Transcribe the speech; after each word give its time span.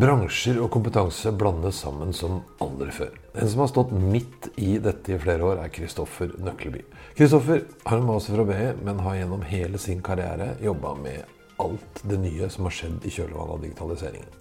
Bransjer 0.00 0.56
og 0.64 0.70
kompetanse 0.72 1.28
blandes 1.36 1.82
sammen 1.82 2.14
som 2.16 2.38
aldri 2.64 2.92
før. 2.94 3.10
En 3.34 3.48
som 3.50 3.60
har 3.60 3.68
stått 3.68 3.90
midt 3.92 4.46
i 4.56 4.78
dette 4.80 5.12
i 5.12 5.18
flere 5.20 5.44
år, 5.44 5.58
er 5.60 5.72
Kristoffer 5.74 6.30
Nøkleby. 6.40 6.80
Kristoffer 7.18 7.66
har 7.84 7.98
en 7.98 8.06
master 8.08 8.38
fra 8.38 8.46
BI, 8.48 8.70
men 8.86 9.02
har 9.04 9.18
gjennom 9.18 9.44
hele 9.44 9.80
sin 9.82 10.00
karriere 10.00 10.54
jobba 10.64 10.94
med 11.02 11.36
alt 11.60 12.00
det 12.08 12.16
nye 12.22 12.48
som 12.48 12.70
har 12.70 12.76
skjedd 12.78 13.04
i 13.04 13.12
kjølvannet 13.12 13.58
av 13.58 13.66
digitaliseringen. 13.66 14.38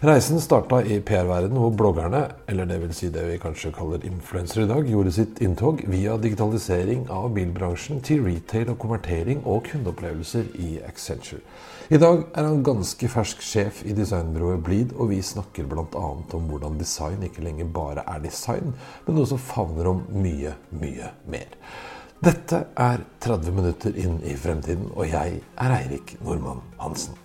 Reisen 0.00 0.40
starta 0.40 0.78
i 0.80 0.94
PR-verdenen, 1.04 1.58
hvor 1.60 1.74
bloggerne, 1.76 2.22
eller 2.48 2.64
det 2.64 2.78
vil 2.80 2.92
si 2.96 3.10
det 3.12 3.20
vi 3.26 3.34
kanskje 3.36 3.68
kaller 3.76 4.00
influensere 4.08 4.64
i 4.64 4.70
dag, 4.70 4.88
gjorde 4.88 5.12
sitt 5.12 5.42
inntog 5.44 5.82
via 5.92 6.14
digitalisering 6.16 7.02
av 7.12 7.26
bilbransjen 7.36 8.00
til 8.08 8.24
retail 8.24 8.72
og 8.72 8.78
konvertering 8.80 9.44
og 9.44 9.68
kundeopplevelser 9.68 10.48
i 10.56 10.70
Accenture. 10.88 11.42
I 11.92 12.00
dag 12.00 12.24
er 12.32 12.48
han 12.48 12.64
ganske 12.64 13.12
fersk 13.12 13.44
sjef 13.44 13.84
i 13.84 13.92
designbyrået 13.92 14.64
Bleed, 14.64 14.96
og 14.96 15.12
vi 15.12 15.20
snakker 15.20 15.68
bl.a. 15.68 15.84
om 15.92 16.48
hvordan 16.48 16.80
design 16.80 17.28
ikke 17.28 17.44
lenger 17.44 17.68
bare 17.68 18.08
er 18.08 18.24
design, 18.24 18.72
men 19.04 19.20
også 19.20 19.36
favner 19.52 19.92
om 19.92 20.06
mye, 20.16 20.56
mye 20.80 21.12
mer. 21.28 21.58
Dette 22.24 22.70
er 22.72 23.04
30 23.20 23.52
minutter 23.52 24.00
inn 24.00 24.22
i 24.24 24.32
fremtiden, 24.32 24.94
og 24.96 25.12
jeg 25.12 25.42
er 25.60 25.82
Eirik 25.82 26.16
Normann 26.24 26.64
Hansen. 26.80 27.20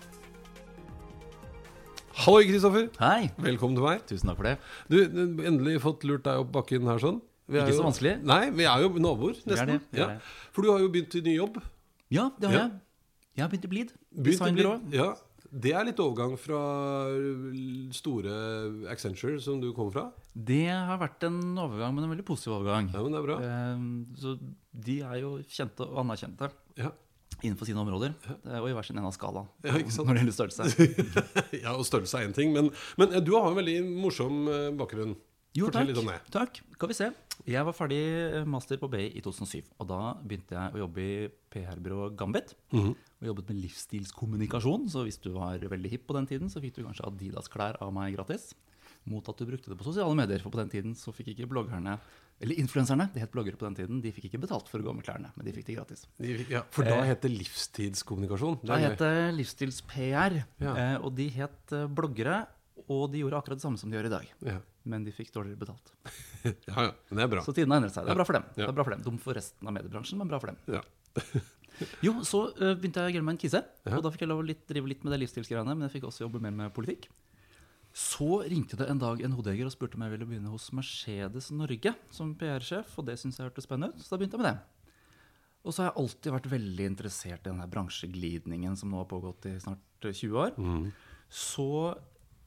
Hallo, 2.16 2.39
Kristoffer. 2.47 2.88
Hei. 3.02 3.27
Velkommen 3.44 3.75
til 3.77 3.83
meg. 3.85 4.03
Tusen 4.08 4.30
takk 4.30 4.38
for 4.39 4.47
det. 4.47 4.55
Du, 4.91 4.97
endelig 5.45 5.77
fått 5.83 6.05
lurt 6.08 6.23
deg 6.25 6.39
opp 6.45 6.52
bakken 6.55 6.88
her 6.88 7.02
sånn. 7.02 7.19
Ikke 7.52 7.67
så 7.73 7.81
jo- 7.81 7.85
vanskelig. 7.89 8.13
Nei, 8.25 8.49
vi 8.55 8.63
er 8.66 8.81
jo 8.85 8.89
naboer, 8.97 9.35
er 9.35 9.52
nesten. 9.52 9.81
det, 9.91 9.99
ja. 9.99 10.08
For 10.52 10.61
du 10.63 10.71
har 10.71 10.80
jo 10.80 10.89
begynt 10.89 11.13
i 11.16 11.21
ny 11.21 11.36
jobb. 11.38 11.61
Ja, 12.09 12.30
det 12.39 12.49
har 12.49 12.55
Ja. 12.55 12.63
jeg. 12.63 12.80
Jeg 13.36 13.43
har 13.43 13.49
begynt 13.52 13.66
i 13.66 13.67
Bleed. 13.67 13.93
Begynt 14.16 14.16
å 14.16 14.21
bli- 14.23 14.31
Designbyrå. 14.31 14.93
Ja, 14.93 15.16
Det 15.58 15.71
er 15.73 15.86
litt 15.86 15.95
overgang 15.97 16.38
fra 16.38 16.59
store 17.93 18.89
Accenture, 18.89 19.39
som 19.39 19.61
du 19.61 19.71
kom 19.73 19.89
fra. 19.91 20.11
Det 20.36 20.67
har 20.67 20.97
vært 20.97 21.23
en 21.23 21.55
overgang, 21.55 21.93
men 21.95 22.03
en 22.03 22.09
veldig 22.17 22.25
positiv 22.25 22.59
overgang. 22.61 22.91
Ja, 22.91 23.02
men 23.03 23.11
det 23.11 23.19
er 23.21 23.25
bra. 23.25 23.38
Ehm, 23.39 24.05
Så 24.17 24.38
de 24.77 24.99
er 25.02 25.21
jo 25.21 25.38
kjente 25.47 25.80
og 25.88 26.03
anerkjente 26.05 26.52
Ja, 26.75 26.91
innenfor 27.44 27.66
sine 27.67 27.81
områder. 27.83 28.14
eh, 28.45 28.59
Og 28.61 28.69
i 28.69 28.73
hver 28.78 28.86
sin 28.88 28.97
ende 28.97 29.08
av 29.11 29.16
skalaen 29.17 29.47
Ja, 29.66 29.73
når 29.75 30.14
det 30.14 30.23
gjelder 30.23 30.38
størrelse. 30.39 30.64
ja 31.66 31.73
og 31.75 31.86
størrelse 31.88 32.19
er 32.22 32.27
én 32.30 32.36
ting, 32.36 32.53
men, 32.55 32.72
men 32.97 33.11
eh, 33.14 33.22
du 33.23 33.33
har 33.36 33.50
en 33.52 33.58
veldig 33.59 33.80
morsom 34.03 34.47
eh, 34.47 34.69
bakgrunn. 34.77 35.16
Jo, 35.55 35.69
Fortell 35.69 35.86
takk. 35.86 35.88
litt 35.94 36.00
om 36.02 36.09
det. 36.11 36.17
takk. 36.36 36.58
Skal 36.75 36.89
vi 36.92 36.95
se. 36.97 37.05
Jeg 37.47 37.64
var 37.64 37.72
ferdig 37.77 38.00
master 38.52 38.75
på 38.81 38.89
BI 38.92 39.05
i 39.16 39.22
2007. 39.23 39.61
Og 39.80 39.88
da 39.88 40.00
begynte 40.19 40.52
jeg 40.58 40.75
å 40.75 40.81
jobbe 40.81 41.00
i 41.05 41.30
PR-byrået 41.55 42.17
Gambit. 42.19 42.52
Mhm. 42.75 42.89
Og 43.23 43.30
jobbet 43.30 43.53
med 43.53 43.61
livsstilskommunikasjon. 43.64 44.89
Så 44.92 45.05
hvis 45.08 45.20
du 45.23 45.30
var 45.38 45.64
veldig 45.64 45.92
hipp 45.94 46.08
på 46.09 46.16
den 46.17 46.27
tiden, 46.27 46.52
så 46.52 46.59
fikk 46.59 46.75
du 46.75 46.83
kanskje 46.83 47.08
Adidas-klær 47.08 47.80
av 47.82 47.93
meg 47.95 48.17
gratis. 48.17 48.49
Mot 49.08 49.23
at 49.32 49.38
du 49.39 49.45
brukte 49.48 49.70
det 49.71 49.77
på 49.80 49.86
sosiale 49.88 50.15
medier. 50.17 50.42
For 50.43 50.52
på 50.52 50.59
den 50.59 50.70
tiden 50.76 50.95
så 50.98 51.14
fikk 51.15 51.32
ikke 51.36 51.48
bloggerne, 51.48 51.95
eller 52.41 52.57
influenserne, 52.59 53.07
det 53.13 53.21
het 53.23 53.31
bloggere 53.31 53.55
på 53.57 53.65
den 53.67 53.75
tiden, 53.77 54.01
de 54.03 54.11
fikk 54.11 54.25
ikke 54.29 54.41
betalt 54.43 54.67
for 54.67 54.81
å 54.81 54.83
gå 54.83 54.93
med 54.97 55.05
klærne. 55.07 55.29
Men 55.37 55.45
de 55.47 55.53
fikk 55.55 55.65
det 55.69 55.75
gratis. 55.77 56.05
De 56.19 56.33
fikk- 56.41 56.49
Ja, 56.51 56.63
for 56.69 56.83
da 56.83 56.97
het 57.07 57.21
det 57.23 57.31
livstidskommunikasjon. 57.31 58.59
Da 58.65 58.75
het 58.81 58.97
det 58.99 59.33
Livsstils-PR. 59.37 60.41
Ja. 60.59 60.73
eh, 60.75 60.95
Og 61.05 61.15
de 61.15 61.29
het 61.29 61.71
eh, 61.71 61.85
bloggere. 61.87 62.45
Og 62.91 63.07
de 63.11 63.21
gjorde 63.23 63.37
akkurat 63.39 63.57
det 63.57 63.63
samme 63.63 63.79
som 63.79 63.89
de 63.89 63.97
gjør 63.97 64.05
i 64.05 64.13
dag. 64.13 64.25
Ja. 64.45 64.57
Men 64.85 65.03
de 65.07 65.11
fikk 65.15 65.31
dårligere 65.33 65.57
betalt. 65.57 65.91
ja, 66.43 66.75
ja, 66.75 66.91
men 67.09 67.17
det 67.17 67.23
er 67.23 67.31
bra. 67.31 67.41
Så 67.41 67.53
tiden 67.55 67.71
har 67.71 67.79
endret 67.81 67.95
seg. 67.95 68.05
Det 68.05 68.11
er 68.13 68.19
bra 68.19 68.25
for 68.27 68.33
dem. 68.37 68.43
Det 68.53 68.67
er 68.67 68.75
bra 68.75 68.83
for 68.83 68.93
dem. 68.93 69.02
Dum 69.07 69.17
for 69.17 69.33
resten 69.33 69.65
av 69.67 69.73
mediebransjen, 69.73 70.19
men 70.19 70.27
bra 70.29 70.39
for 70.43 70.52
dem. 70.53 70.59
Ja. 70.67 70.83
Jo, 71.99 72.13
så 72.23 72.39
eh, 72.55 72.71
begynte 72.79 73.02
jeg 73.03 73.09
å 73.09 73.13
grille 73.17 73.25
meg 73.27 73.35
en 73.35 73.39
kise. 73.41 73.59
Og 73.91 74.03
da 74.05 74.11
fikk 74.13 74.21
jeg 74.23 74.29
lov 74.31 74.39
å 74.39 74.45
drive 74.47 74.87
litt 74.87 75.02
med 75.03 75.11
det 75.11 75.17
livsstilsgreiene, 75.25 75.73
men 75.75 75.89
jeg 75.89 75.97
fikk 75.97 76.05
også 76.07 76.21
jobbe 76.23 76.39
mer 76.39 76.53
med 76.55 76.71
politikk. 76.71 77.09
Så 77.95 78.42
ringte 78.44 78.76
det 78.76 78.89
en 78.92 79.00
dag 79.00 79.22
en 79.23 79.36
hodejeger 79.38 79.70
og 79.70 79.72
spurte 79.72 79.95
om 79.95 80.04
jeg 80.04 80.11
ville 80.11 80.28
begynne 80.28 80.52
hos 80.52 80.67
Mercedes 80.76 81.48
Norge 81.56 81.94
som 82.11 82.33
PR-sjef, 82.36 82.98
og 83.00 83.06
det 83.08 83.16
syntes 83.22 83.39
jeg 83.39 83.48
hørtes 83.48 83.67
spennende 83.70 83.95
ut, 83.95 84.04
så 84.04 84.11
da 84.11 84.20
begynte 84.20 84.36
jeg 84.36 84.44
med 84.44 84.50
det. 84.52 84.58
Og 85.66 85.73
så 85.73 85.82
har 85.82 85.88
jeg 85.89 86.02
alltid 86.04 86.36
vært 86.36 86.50
veldig 86.52 86.88
interessert 86.92 87.45
i 87.45 87.50
den 87.50 87.61
her 87.64 87.70
bransjeglidningen 87.72 88.76
som 88.78 88.92
nå 88.92 89.00
har 89.00 89.08
pågått 89.10 89.48
i 89.50 89.56
snart 89.64 90.06
eh, 90.06 90.11
20 90.14 90.42
år. 90.44 90.60
Så 91.32 91.70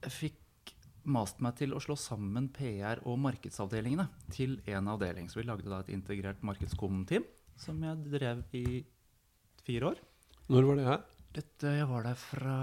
jeg 0.05 0.15
fikk 0.15 0.75
mast 1.09 1.41
meg 1.43 1.57
til 1.59 1.73
å 1.75 1.81
slå 1.81 1.97
sammen 1.99 2.51
PR- 2.55 3.01
og 3.09 3.17
markedsavdelingene 3.25 4.07
til 4.37 4.59
én 4.69 4.93
avdeling. 4.93 5.33
Så 5.33 5.41
vi 5.41 5.47
lagde 5.49 5.73
da 5.73 5.81
et 5.81 5.91
integrert 5.97 6.45
markedskom-team 6.47 7.25
som 7.59 7.81
jeg 7.83 8.05
drev 8.13 8.45
i 8.55 8.85
fire 9.65 9.95
år. 9.95 10.05
Når 10.53 10.69
var 10.69 10.79
det 10.79 10.87
her? 10.87 11.03
Dette, 11.41 11.73
jeg 11.81 11.89
var 11.91 12.07
der 12.07 12.21
fra 12.21 12.59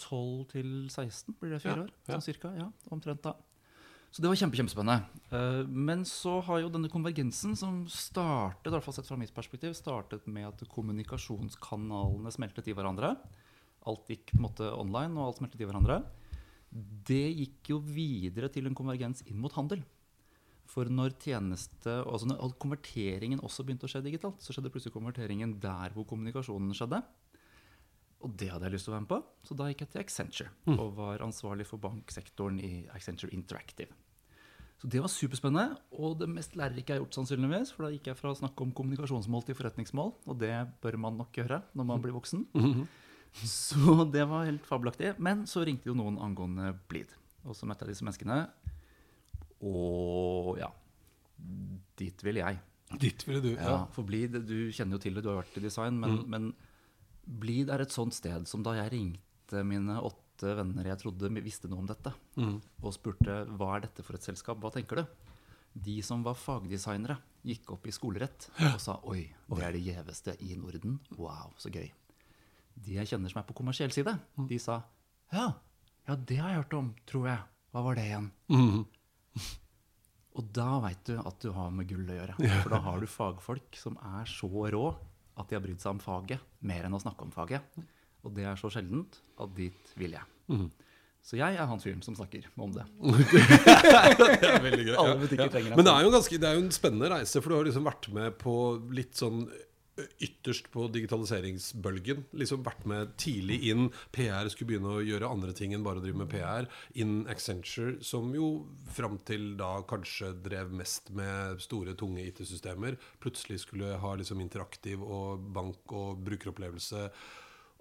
12 0.00 0.48
til 0.54 0.72
16, 0.88 1.36
blir 1.40 1.54
det 1.54 1.62
fire 1.62 1.84
år? 1.86 1.94
Sånn 2.08 2.24
cirka, 2.24 2.52
ja, 2.56 2.66
omtrent 2.90 3.22
da. 3.26 3.36
Så 4.10 4.24
det 4.24 4.30
var 4.30 4.38
kjempe, 4.40 4.58
kjempespennende. 4.58 5.04
Eh, 5.30 5.66
Men 5.70 6.02
så 6.08 6.40
har 6.42 6.64
jo 6.64 6.72
denne 6.72 6.90
konvergensen, 6.90 7.54
som 7.56 7.84
startet, 7.86 8.66
i 8.66 8.74
hvert 8.74 8.82
fall 8.82 8.96
sett 8.96 9.06
fra 9.06 9.18
mitt 9.20 9.34
perspektiv, 9.34 9.76
startet 9.78 10.26
med 10.26 10.48
at 10.48 10.64
kommunikasjonskanalene 10.72 12.32
smeltet 12.34 12.66
i 12.66 12.74
hverandre. 12.74 13.14
Alt 13.86 14.10
gikk 14.10 14.32
på 14.32 14.40
en 14.40 14.48
måte 14.48 14.66
online, 14.74 15.14
og 15.14 15.28
alt 15.28 15.38
smeltet 15.38 15.62
i 15.62 15.68
hverandre. 15.68 16.00
Det 17.06 17.22
gikk 17.38 17.70
jo 17.72 17.78
videre 17.82 18.50
til 18.50 18.66
en 18.66 18.74
konvergens 18.74 19.22
inn 19.30 19.38
mot 19.38 19.54
handel. 19.54 19.84
For 20.70 20.86
når 20.86 21.16
tjeneste, 21.18 21.94
altså 22.06 22.28
når 22.30 22.54
konverteringen 22.62 23.42
også 23.42 23.64
begynte 23.66 23.88
å 23.88 23.90
skje 23.90 24.04
digitalt, 24.04 24.42
så 24.42 24.54
skjedde 24.54 24.70
plutselig 24.70 24.94
konverteringen 24.94 25.56
der 25.62 25.94
hvor 25.94 26.06
kommunikasjonen 26.06 26.74
skjedde. 26.74 27.02
Og 28.20 28.36
det 28.36 28.50
hadde 28.52 28.68
jeg 28.68 28.74
lyst 28.74 28.84
til 28.88 28.92
å 28.92 28.96
være 28.98 29.06
med 29.06 29.12
på, 29.14 29.18
så 29.48 29.56
da 29.56 29.66
gikk 29.70 29.82
jeg 29.86 29.90
til 29.94 30.02
Accenture. 30.02 30.50
Og 30.76 30.94
var 30.98 31.22
ansvarlig 31.24 31.64
for 31.68 31.80
banksektoren 31.80 32.58
i 32.60 32.72
Accenture 32.92 33.32
Interactive. 33.32 33.94
Så 34.80 34.88
det 34.88 35.00
var 35.04 35.12
superspennende, 35.12 35.76
og 36.00 36.14
det 36.22 36.28
mest 36.32 36.54
lærerike 36.56 36.88
jeg 36.88 36.96
har 36.96 37.02
gjort, 37.02 37.16
sannsynligvis. 37.18 37.72
For 37.76 37.84
da 37.84 37.90
gikk 37.92 38.06
jeg 38.08 38.16
fra 38.16 38.32
å 38.32 38.38
snakke 38.38 38.64
om 38.64 38.70
kommunikasjonsmål 38.76 39.44
til 39.44 39.56
forretningsmål, 39.58 40.14
og 40.24 40.38
det 40.40 40.54
bør 40.80 40.96
man 41.04 41.18
nok 41.20 41.36
gjøre 41.36 41.58
når 41.76 41.88
man 41.90 42.00
blir 42.04 42.16
voksen. 42.16 42.46
Så 43.44 44.06
det 44.08 44.24
var 44.28 44.48
helt 44.48 44.64
fabelaktig. 44.68 45.12
Men 45.20 45.44
så 45.48 45.64
ringte 45.68 45.90
jo 45.90 45.96
noen 45.98 46.16
angående 46.20 46.72
Bleed. 46.88 47.12
Og 47.44 47.56
så 47.56 47.68
møtte 47.68 47.84
jeg 47.84 47.92
disse 47.92 48.06
menneskene. 48.08 48.38
Og 49.68 50.56
ja, 50.60 50.70
dit 52.00 52.24
vil 52.24 52.40
jeg. 52.40 52.60
Dit 53.00 53.22
ville 53.28 53.44
du. 53.44 53.52
Ja, 53.54 53.84
for 53.94 54.08
Bleed, 54.08 54.40
du 54.48 54.72
kjenner 54.72 54.96
jo 54.96 55.04
til 55.04 55.16
det, 55.16 55.22
du 55.24 55.30
har 55.30 55.42
vært 55.42 55.60
i 55.60 55.64
design, 55.64 56.00
men, 56.00 56.22
men 56.32 56.50
Bleed 57.24 57.70
er 57.70 57.84
et 57.84 57.94
sånt 57.94 58.14
sted 58.16 58.46
som 58.48 58.62
da 58.66 58.76
jeg 58.78 58.92
ringte 58.94 59.64
mine 59.66 59.98
åtte 60.00 60.54
venner 60.56 60.86
jeg 60.88 61.00
trodde 61.02 61.28
visste 61.44 61.68
noe 61.68 61.82
om 61.82 61.88
dette, 61.90 62.12
og 62.80 62.94
spurte 62.96 63.42
hva 63.58 63.74
er 63.76 63.84
dette 63.84 64.04
for 64.06 64.16
et 64.16 64.24
selskap, 64.24 64.60
hva 64.62 64.70
tenker 64.72 65.02
du? 65.02 65.04
De 65.74 66.00
som 66.02 66.22
var 66.26 66.34
fagdesignere, 66.34 67.18
gikk 67.46 67.70
opp 67.76 67.86
i 67.86 67.92
skolerett 67.94 68.48
og 68.72 68.80
sa 68.82 68.96
oi, 69.08 69.28
det 69.52 69.64
er 69.66 69.76
det 69.76 69.82
gjeveste 69.84 70.34
i 70.44 70.56
Norden. 70.58 70.98
Wow, 71.16 71.52
så 71.60 71.70
gøy. 71.72 71.90
De 72.80 72.96
jeg 72.96 73.10
kjenner 73.10 73.30
som 73.32 73.42
er 73.42 73.46
på 73.48 73.56
kommersiell 73.58 73.92
side, 73.94 74.16
de 74.48 74.58
sa 74.58 74.80
ja, 75.30 75.52
ja, 76.08 76.16
det 76.16 76.40
har 76.40 76.50
jeg 76.50 76.62
hørt 76.64 76.74
om, 76.74 76.88
tror 77.06 77.28
jeg. 77.30 77.44
Hva 77.70 77.84
var 77.86 77.94
det 78.00 78.08
igjen? 78.08 78.30
Og 80.40 80.48
da 80.56 80.80
veit 80.82 81.04
du 81.06 81.14
at 81.20 81.38
du 81.42 81.52
har 81.54 81.70
med 81.74 81.86
gull 81.90 82.08
å 82.08 82.16
gjøre. 82.16 82.34
For 82.62 82.72
da 82.72 82.80
har 82.82 82.98
du 83.02 83.06
fagfolk 83.10 83.78
som 83.78 83.98
er 84.16 84.26
så 84.30 84.48
rå 84.48 84.84
at 85.38 85.48
de 85.48 85.56
har 85.56 85.64
brydd 85.64 85.82
seg 85.82 85.94
om 85.94 86.02
faget 86.02 86.42
mer 86.66 86.86
enn 86.86 86.96
å 86.96 87.02
snakke 87.02 87.26
om 87.26 87.32
faget. 87.34 87.80
Og 88.26 88.34
det 88.36 88.46
er 88.48 88.58
så 88.60 88.70
sjeldent 88.72 89.20
at 89.40 89.52
dit 89.56 89.92
vil 90.00 90.16
jeg. 90.18 90.60
Så 91.20 91.36
jeg 91.36 91.56
er 91.56 91.68
han 91.68 91.80
fyren 91.82 92.00
som 92.04 92.16
snakker 92.16 92.46
om 92.56 92.72
det. 92.72 92.86
Det 93.00 94.48
er 94.48 94.62
veldig 94.64 94.84
greit. 94.86 94.96
Alle 94.96 95.14
ja. 95.14 95.18
butikker 95.20 95.50
trenger 95.52 95.72
det. 95.72 95.76
Men 95.76 95.86
det 95.86 95.92
er 95.92 96.06
jo 96.06 96.12
ganske, 96.14 96.38
det 96.40 96.48
er 96.48 96.56
jo 96.56 96.62
en 96.64 96.72
spennende 96.72 97.10
reise, 97.12 97.42
for 97.42 97.52
du 97.52 97.56
har 97.58 97.66
liksom 97.68 97.84
vært 97.86 98.08
med 98.16 98.38
på 98.40 98.54
litt 98.96 99.20
sånn 99.20 99.42
ytterst 100.22 100.70
på 100.74 100.86
digitaliseringsbølgen. 100.94 102.24
Liksom 102.40 102.64
vært 102.66 102.86
med 102.90 103.14
tidlig 103.20 103.60
inn. 103.70 103.90
PR 104.14 104.48
skulle 104.52 104.72
begynne 104.72 104.96
å 104.96 105.04
gjøre 105.04 105.30
andre 105.30 105.54
ting 105.56 105.74
enn 105.76 105.84
bare 105.86 106.02
å 106.02 106.04
drive 106.04 106.22
med 106.22 106.30
PR. 106.32 106.68
Inn 107.00 107.26
Accenture, 107.30 107.98
som 108.04 108.32
jo 108.36 108.50
fram 108.94 109.18
til 109.28 109.52
da 109.60 109.76
kanskje 109.90 110.32
drev 110.44 110.72
mest 110.76 111.12
med 111.16 111.60
store, 111.62 111.96
tunge 111.98 112.24
IT-systemer, 112.26 112.98
plutselig 113.22 113.62
skulle 113.64 113.98
ha 114.00 114.16
liksom 114.18 114.42
interaktiv 114.42 115.02
og 115.04 115.46
bank 115.54 115.94
og 115.96 116.24
brukeropplevelse. 116.26 117.08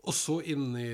Og 0.09 0.15
så 0.17 0.39
inn 0.49 0.71
i 0.79 0.87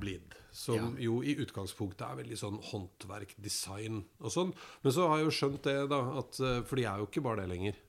Blid, 0.00 0.32
som 0.52 0.94
jo 1.00 1.18
i 1.24 1.34
utgangspunktet 1.40 2.04
er 2.06 2.18
veldig 2.22 2.38
sånn 2.40 2.58
håndverk, 2.70 3.34
design 3.40 4.02
og 4.20 4.32
sånn. 4.32 4.52
Men 4.84 4.94
så 4.96 5.08
har 5.10 5.20
jeg 5.20 5.28
jo 5.28 5.34
skjønt 5.38 5.62
det, 5.68 5.76
da, 5.92 6.00
at, 6.22 6.40
eh, 6.40 6.60
for 6.68 6.80
de 6.80 6.86
er 6.88 7.00
jo 7.02 7.08
ikke 7.08 7.24
bare 7.24 7.42
det 7.44 7.50
lenger. 7.52 7.80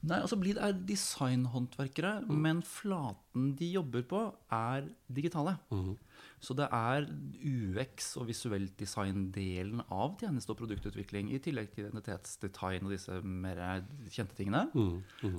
Nei, 0.00 0.18
altså 0.20 0.38
Blid 0.40 0.60
er 0.60 0.76
designhåndverkere, 0.88 2.14
men 2.28 2.62
flaten 2.64 3.54
de 3.60 3.72
jobber 3.76 4.04
på, 4.08 4.22
er 4.52 4.88
digitale. 5.12 5.58
Så 6.40 6.54
det 6.56 6.66
er 6.72 7.04
UX 7.44 8.14
og 8.16 8.30
visuelt 8.30 8.72
design-delen 8.80 9.82
av 9.92 10.14
tjeneste- 10.20 10.54
og 10.54 10.56
produktutvikling, 10.62 11.28
i 11.36 11.40
tillegg 11.44 11.68
til 11.74 11.84
identitetsdesign 11.84 12.86
og 12.88 12.94
disse 12.94 13.18
mer 13.20 13.60
kjente 14.08 14.38
tingene. 14.38 14.62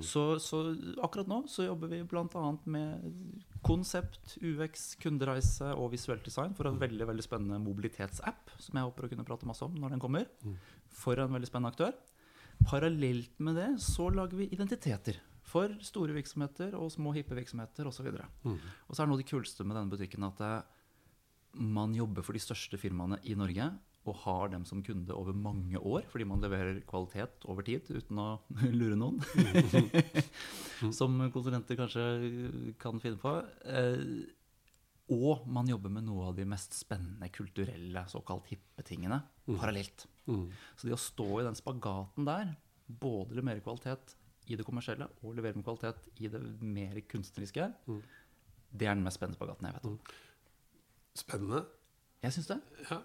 Så, 0.06 0.38
så 0.44 0.60
akkurat 1.02 1.32
nå 1.32 1.40
så 1.50 1.66
jobber 1.66 1.90
vi 1.90 2.04
bl.a. 2.06 2.44
med 2.70 3.08
konsept, 3.66 4.38
UX, 4.46 4.92
kundereise 5.02 5.72
og 5.74 5.90
visuelt 5.96 6.24
design 6.26 6.54
for 6.58 6.70
en 6.70 6.78
veldig 6.82 7.10
veldig 7.10 7.26
spennende 7.26 7.58
mobilitetsapp, 7.66 8.54
som 8.62 8.78
jeg 8.78 8.90
håper 8.92 9.08
å 9.08 9.12
kunne 9.16 9.26
prate 9.26 9.50
masse 9.50 9.66
om 9.66 9.74
når 9.82 9.96
den 9.96 10.04
kommer, 10.06 10.30
for 11.02 11.18
en 11.18 11.34
veldig 11.34 11.50
spennende 11.50 11.74
aktør. 11.74 11.98
Parallelt 12.62 13.40
med 13.42 13.58
det 13.58 13.72
så 13.82 14.10
lager 14.14 14.38
vi 14.38 14.52
identiteter 14.54 15.18
for 15.52 15.74
store 15.84 16.14
virksomheter 16.16 16.76
og 16.78 16.92
små, 16.94 17.12
hippe 17.16 17.36
virksomheter 17.36 17.90
osv. 17.90 18.12
Og, 18.14 18.22
så 18.22 18.54
og 18.88 18.94
så 18.96 19.02
er 19.02 19.10
noe 19.10 19.18
av 19.18 19.24
det 19.24 19.32
kuleste 19.32 19.66
med 19.66 19.76
denne 19.80 19.92
butikken 19.92 20.28
at 20.30 20.44
eh, 20.46 20.78
man 21.54 21.96
jobber 21.96 22.26
for 22.26 22.38
de 22.38 22.44
største 22.44 22.80
firmaene 22.80 23.20
i 23.28 23.36
Norge 23.38 23.70
og 24.10 24.18
har 24.24 24.50
dem 24.50 24.64
som 24.66 24.82
kunde 24.82 25.14
over 25.14 25.36
mange 25.38 25.78
år, 25.78 26.08
fordi 26.10 26.26
man 26.26 26.42
leverer 26.42 26.80
kvalitet 26.90 27.44
over 27.52 27.66
tid 27.68 27.90
uten 27.92 28.22
å 28.22 28.30
lure 28.80 28.98
noen. 28.98 29.20
som 30.98 31.20
konsulenter 31.34 31.78
kanskje 31.78 32.06
kan 32.82 33.02
finne 33.04 33.22
på. 33.22 33.36
Eh, 33.70 34.06
og 35.12 35.46
man 35.52 35.70
jobber 35.70 35.92
med 35.94 36.08
noe 36.08 36.30
av 36.30 36.38
de 36.38 36.48
mest 36.48 36.74
spennende 36.78 37.30
kulturelle, 37.36 38.06
såkalt 38.10 38.48
hippe 38.50 38.86
tingene 38.88 39.20
parallelt. 39.60 40.08
Så 40.80 40.88
det 40.88 40.96
å 40.96 41.02
stå 41.02 41.28
i 41.42 41.46
den 41.46 41.58
spagaten 41.60 42.26
der, 42.26 42.56
både 42.88 43.38
levere 43.38 43.64
kvalitet 43.64 44.16
i 44.50 44.58
det 44.58 44.66
kommersielle 44.68 45.10
og 45.22 45.36
levere 45.38 45.60
med 45.60 45.68
kvalitet 45.68 46.08
i 46.24 46.32
det 46.32 46.42
mer 46.64 46.98
kunstneriske, 47.12 47.68
det 48.72 48.88
er 48.88 48.96
den 48.96 49.04
mest 49.04 49.20
spennende 49.20 49.38
spagaten 49.38 49.68
jeg 49.68 49.78
vet 49.78 49.90
om. 49.92 50.00
Spennende. 51.18 51.66
Jeg 52.24 52.38
syns 52.38 52.52
det. 52.54 52.60
Ja. 52.90 53.02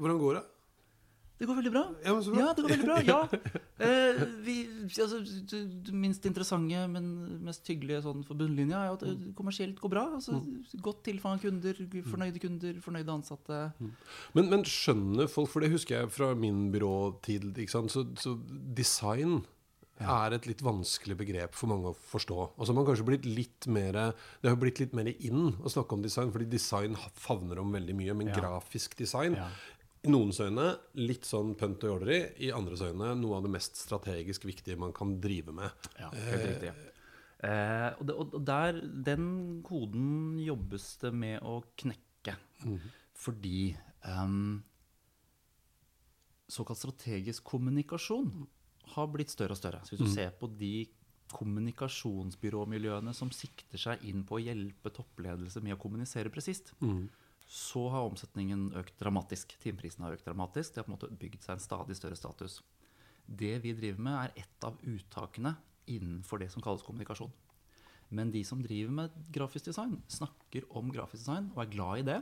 Hvordan 0.00 0.18
går 0.18 0.40
det? 0.40 0.44
Det 1.42 1.48
går 1.50 1.56
veldig 1.58 1.70
bra. 1.74 1.80
Ja, 2.04 2.12
bra. 2.14 2.50
det 2.54 2.62
går 2.62 2.70
veldig 2.70 2.86
bra, 2.86 2.96
ja. 3.02 3.60
Eh, 3.82 4.20
vi, 4.46 4.54
altså, 5.02 5.16
det 5.50 5.90
minst 5.90 6.22
interessante, 6.28 6.84
men 6.86 7.08
mest 7.42 7.66
hyggelige 7.66 8.04
sånn 8.04 8.20
for 8.22 8.38
bunnlinja 8.38 8.78
er 8.78 8.92
at 8.94 9.02
det 9.02 9.32
kommersielt 9.34 9.80
går 9.82 9.90
bra. 9.90 10.04
Altså, 10.20 10.38
Godt 10.86 11.00
tilfang 11.08 11.34
av 11.34 11.42
kunder, 11.42 11.80
fornøyde 12.06 12.42
kunder, 12.44 12.78
fornøyde 12.84 13.10
ansatte. 13.16 13.58
Men, 14.38 14.52
men 14.52 14.62
skjønner 14.62 15.26
folk, 15.26 15.50
for 15.50 15.66
det 15.66 15.72
husker 15.74 15.98
jeg 15.98 16.12
fra 16.14 16.30
min 16.38 16.68
byråtid? 16.70 17.58
Så, 17.66 18.06
så 18.22 18.36
design 18.78 19.40
er 20.02 20.34
et 20.36 20.46
litt 20.46 20.62
vanskelig 20.62 21.16
begrep 21.16 21.54
for 21.54 21.70
mange 21.72 21.90
å 21.92 21.96
forstå. 21.96 22.38
Og 22.56 22.62
så 22.62 22.70
har 22.72 22.78
man 22.78 22.86
kanskje 22.88 23.06
blitt 23.08 23.26
litt 23.28 23.66
mer 23.66 23.92
Det 24.42 24.48
har 24.50 24.56
blitt 24.56 24.80
litt 24.80 24.94
mer 24.94 25.06
inn 25.12 25.52
å 25.62 25.70
snakke 25.70 25.92
om 25.94 26.02
design, 26.02 26.32
fordi 26.32 26.48
design 26.50 26.96
favner 27.14 27.58
om 27.62 27.72
veldig 27.72 27.94
mye. 27.94 28.14
Men 28.14 28.28
Ja. 28.28 28.34
grafisk 28.40 28.96
design 28.96 29.34
Ja. 29.36 29.48
I 30.04 30.08
noens 30.08 30.40
øyne 30.40 30.78
litt 30.98 31.22
sånn 31.22 31.54
pønt 31.54 31.84
og 31.84 32.00
jåleri. 32.00 32.32
I 32.40 32.50
andres 32.50 32.80
øyne 32.82 33.14
noe 33.20 33.36
av 33.36 33.44
det 33.44 33.50
mest 33.50 33.76
strategisk 33.76 34.42
viktige 34.44 34.76
man 34.76 34.92
kan 34.92 35.20
drive 35.20 35.52
med. 35.54 35.70
Ja, 35.98 36.10
helt 36.10 36.46
riktig. 36.48 36.72
Eh, 37.42 37.92
og, 37.98 38.06
det, 38.06 38.14
og 38.14 38.44
der, 38.44 38.80
den 38.80 39.62
koden 39.62 40.38
jobbes 40.38 40.96
det 41.02 41.12
med 41.14 41.40
å 41.42 41.62
knekke. 41.76 42.36
Fordi 43.14 43.76
um, 44.06 44.62
såkalt 46.50 46.78
strategisk 46.78 47.44
kommunikasjon 47.44 48.46
har 48.94 49.08
blitt 49.12 49.32
større 49.32 49.56
og 49.56 49.60
større. 49.60 49.80
Så 49.84 49.94
hvis 49.94 50.04
du 50.04 50.12
ser 50.12 50.30
på 50.38 50.48
de 50.58 50.86
kommunikasjonsbyråmiljøene 51.32 53.14
som 53.16 53.30
sikter 53.32 53.80
seg 53.80 54.02
inn 54.04 54.24
på 54.28 54.36
å 54.36 54.42
hjelpe 54.42 54.92
toppledelse 54.92 55.62
med 55.64 55.76
å 55.76 55.80
kommunisere 55.80 56.32
presist, 56.32 56.74
så 57.52 57.88
har 57.92 58.08
omsetningen 58.08 58.72
økt 58.80 58.98
dramatisk. 59.00 59.56
Timeprisen 59.60 60.04
har 60.04 60.14
økt 60.16 60.24
dramatisk. 60.28 60.72
Det 60.72 60.80
har 60.80 60.86
på 60.86 60.92
en 60.92 60.96
måte 60.98 61.20
bygd 61.20 61.42
seg 61.44 61.56
en 61.56 61.64
stadig 61.64 61.96
større 61.98 62.16
status. 62.16 62.60
Det 63.26 63.58
vi 63.64 63.72
driver 63.76 64.00
med, 64.00 64.18
er 64.18 64.44
ett 64.44 64.64
av 64.64 64.76
uttakene 64.82 65.54
innenfor 65.86 66.38
det 66.40 66.50
som 66.52 66.62
kalles 66.62 66.84
kommunikasjon. 66.86 67.32
Men 68.12 68.30
de 68.30 68.44
som 68.44 68.60
driver 68.62 68.92
med 68.92 69.10
grafisk 69.32 69.70
design, 69.70 70.02
snakker 70.08 70.66
om 70.76 70.92
grafisk 70.92 71.24
design 71.24 71.50
og 71.54 71.62
er 71.64 71.72
glad 71.72 72.02
i 72.02 72.06
det. 72.10 72.20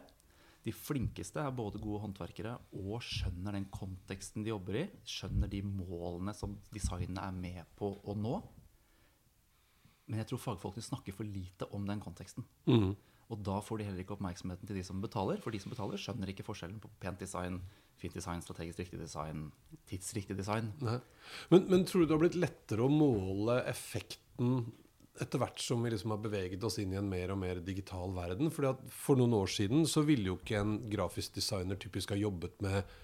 De 0.66 0.72
flinkeste 0.76 1.40
er 1.40 1.54
både 1.56 1.80
gode 1.80 2.02
håndverkere 2.02 2.52
og 2.76 2.98
skjønner 3.04 3.56
den 3.56 3.68
konteksten 3.72 4.44
de 4.44 4.52
jobber 4.52 4.82
i. 4.82 4.86
Skjønner 5.08 5.48
de 5.48 5.62
målene 5.64 6.34
som 6.36 6.58
designet 6.74 7.20
er 7.22 7.36
med 7.36 7.70
på 7.78 7.94
å 8.04 8.16
nå. 8.18 8.34
Men 10.10 10.20
jeg 10.20 10.32
tror 10.32 10.42
fagfolkene 10.42 10.84
snakker 10.84 11.16
for 11.16 11.24
lite 11.24 11.68
om 11.76 11.86
den 11.88 12.02
konteksten. 12.02 12.44
Og 13.30 13.38
da 13.46 13.60
får 13.62 13.78
de 13.78 13.86
heller 13.86 14.02
ikke 14.02 14.16
oppmerksomheten 14.16 14.66
til 14.66 14.80
de 14.80 14.84
som 14.84 15.00
betaler. 15.00 15.38
For 15.40 15.54
de 15.54 15.60
som 15.62 15.70
betaler, 15.72 16.00
skjønner 16.02 16.32
ikke 16.32 16.44
forskjellen 16.44 16.80
på 16.82 16.90
pent 17.00 17.22
design, 17.22 17.60
fint 18.00 18.16
design, 18.16 18.42
strategisk 18.42 18.82
riktig 18.82 18.98
design, 19.00 19.46
tidsriktig 19.88 20.36
design. 20.36 20.72
Men, 20.82 21.68
men 21.70 21.86
tror 21.86 22.02
du 22.02 22.08
det 22.08 22.16
har 22.16 22.24
blitt 22.24 22.40
lettere 22.40 22.84
å 22.84 22.92
måle 22.92 23.60
effekten 23.70 24.64
etter 25.20 25.42
hvert 25.42 25.60
som 25.60 25.82
vi 25.82 25.90
liksom 25.92 26.14
har 26.14 26.22
beveget 26.22 26.64
oss 26.64 26.78
inn 26.82 26.94
i 26.94 26.98
en 27.00 27.08
mer 27.10 27.32
og 27.34 27.40
mer 27.42 27.60
digital 27.64 28.14
verden? 28.16 28.52
Fordi 28.54 28.70
at 28.70 28.84
For 28.94 29.18
noen 29.18 29.34
år 29.40 29.50
siden 29.50 29.86
så 29.90 30.04
ville 30.06 30.30
jo 30.32 30.38
ikke 30.38 30.60
en 30.60 30.76
grafisk 30.92 31.34
designer 31.40 31.80
typisk 31.80 32.14
ha 32.14 32.20
jobbet 32.20 32.60
med, 32.64 32.94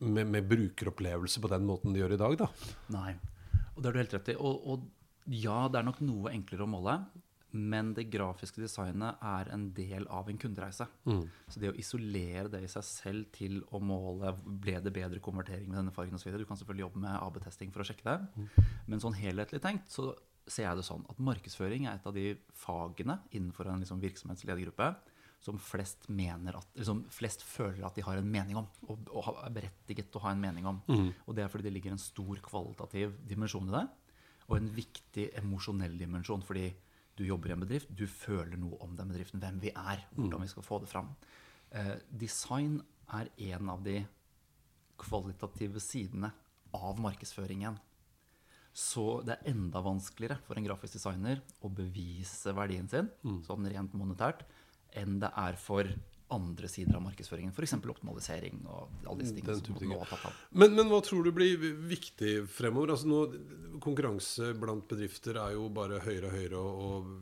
med, 0.00 0.26
med 0.26 0.50
brukeropplevelse 0.50 1.44
på 1.44 1.52
den 1.54 1.68
måten 1.68 1.94
de 1.94 2.02
gjør 2.02 2.18
i 2.18 2.22
dag. 2.24 2.36
da. 2.44 2.50
Nei. 2.96 3.14
Og 3.74 3.80
det 3.82 3.90
har 3.90 3.94
du 3.94 4.02
helt 4.02 4.18
rett 4.18 4.34
i. 4.34 4.36
Og, 4.40 4.68
og 4.68 5.32
ja, 5.32 5.68
det 5.70 5.80
er 5.80 5.88
nok 5.88 6.02
noe 6.02 6.34
enklere 6.34 6.66
å 6.66 6.70
måle. 6.70 6.98
Men 7.48 7.94
det 7.96 8.10
grafiske 8.12 8.60
designet 8.60 9.22
er 9.24 9.48
en 9.54 9.70
del 9.72 10.04
av 10.12 10.26
en 10.28 10.36
kundereise. 10.40 10.84
Så 11.48 11.60
det 11.62 11.70
å 11.70 11.76
isolere 11.80 12.50
det 12.52 12.60
i 12.66 12.68
seg 12.68 12.84
selv 12.84 13.30
til 13.32 13.62
å 13.72 13.80
måle 13.80 14.34
ble 14.44 14.74
det 14.84 14.92
bedre 14.92 15.22
konvertering 15.24 15.70
med 15.70 15.78
denne 15.80 15.94
fargen 15.96 16.18
osv. 16.18 16.34
Du 16.36 16.44
kan 16.44 16.60
selvfølgelig 16.60 16.84
jobbe 16.84 17.00
med 17.06 17.16
AB-testing 17.16 17.72
for 17.72 17.80
å 17.80 17.88
sjekke 17.88 18.04
det. 18.04 18.44
Men 18.84 19.00
sånn 19.00 19.16
helhetlig 19.16 19.62
tenkt 19.64 19.88
så 19.94 20.10
ser 20.50 20.66
jeg 20.66 20.80
det 20.80 20.86
sånn 20.86 21.04
at 21.10 21.20
markedsføring 21.22 21.86
er 21.86 21.98
et 21.98 22.08
av 22.08 22.16
de 22.16 22.32
fagene 22.56 23.20
innenfor 23.30 23.70
en 23.70 23.84
liksom 23.84 24.02
virksomhetsledergruppe 24.02 24.90
som 25.44 25.58
flest, 25.62 26.08
mener 26.10 26.56
at, 26.58 26.66
liksom 26.74 27.04
flest 27.14 27.44
føler 27.46 27.84
at 27.86 27.94
de 27.94 28.02
har 28.02 28.18
en 28.18 28.26
mening 28.26 28.58
om, 28.58 28.66
og, 28.90 29.10
og 29.14 29.38
er 29.44 29.54
berettiget 29.54 30.10
til 30.10 30.18
å 30.18 30.24
ha 30.24 30.32
en 30.34 30.42
mening 30.42 30.66
om. 30.66 30.80
Og 31.28 31.36
det 31.38 31.44
er 31.44 31.52
fordi 31.52 31.68
det 31.68 31.74
ligger 31.76 31.94
en 31.94 32.02
stor 32.02 32.40
kvalitativ 32.42 33.14
dimensjon 33.28 33.70
i 33.70 33.76
det, 33.76 33.84
og 34.48 34.56
en 34.56 34.70
viktig 34.74 35.28
emosjonell 35.38 35.94
dimensjon. 36.00 36.42
fordi 36.42 36.72
du 37.18 37.24
jobber 37.26 37.50
i 37.50 37.54
en 37.56 37.62
bedrift, 37.64 37.90
du 37.90 38.06
føler 38.06 38.58
noe 38.60 38.78
om 38.84 38.94
den 38.96 39.10
bedriften, 39.10 39.40
hvem 39.42 39.58
vi 39.62 39.72
er, 39.74 40.04
hvordan 40.14 40.44
vi 40.44 40.50
skal 40.52 40.66
få 40.66 40.78
det 40.82 40.90
fram. 40.90 41.10
Eh, 41.74 41.96
design 42.10 42.78
er 43.10 43.30
en 43.50 43.72
av 43.72 43.82
de 43.82 43.98
kvalitative 44.98 45.82
sidene 45.82 46.30
av 46.74 47.00
markedsføringen. 47.02 47.78
Så 48.78 49.06
det 49.26 49.34
er 49.34 49.50
enda 49.50 49.82
vanskeligere 49.82 50.38
for 50.46 50.58
en 50.58 50.66
grafisk 50.68 50.98
designer 51.00 51.40
å 51.66 51.70
bevise 51.72 52.52
verdien 52.54 52.86
sin, 52.90 53.10
sånn 53.46 53.66
rent 53.72 53.96
monetært, 53.98 54.44
enn 54.98 55.18
det 55.22 55.32
er 55.34 55.58
for 55.58 55.90
andre 56.34 56.68
sider 56.68 56.96
av 56.98 57.02
markedsføringen. 57.06 57.52
F.eks. 57.56 57.74
optimalisering 57.78 58.60
og 58.68 59.06
alle 59.08 59.22
disse 59.22 59.36
tingene 59.36 59.56
som 59.62 59.78
nå 59.80 59.98
har 60.02 60.10
tatt 60.10 60.26
av. 60.28 60.40
Men, 60.60 60.74
men 60.76 60.90
hva 60.92 61.00
tror 61.04 61.24
du 61.24 61.32
blir 61.34 61.56
viktig 61.88 62.34
fremover? 62.52 62.92
Altså 62.94 63.08
nå, 63.08 63.20
konkurranse 63.84 64.52
blant 64.60 64.84
bedrifter 64.90 65.40
er 65.40 65.54
jo 65.56 65.68
bare 65.74 66.02
høyere 66.04 66.28
og 66.28 66.36
høyere. 66.36 66.60
Og, 66.60 67.14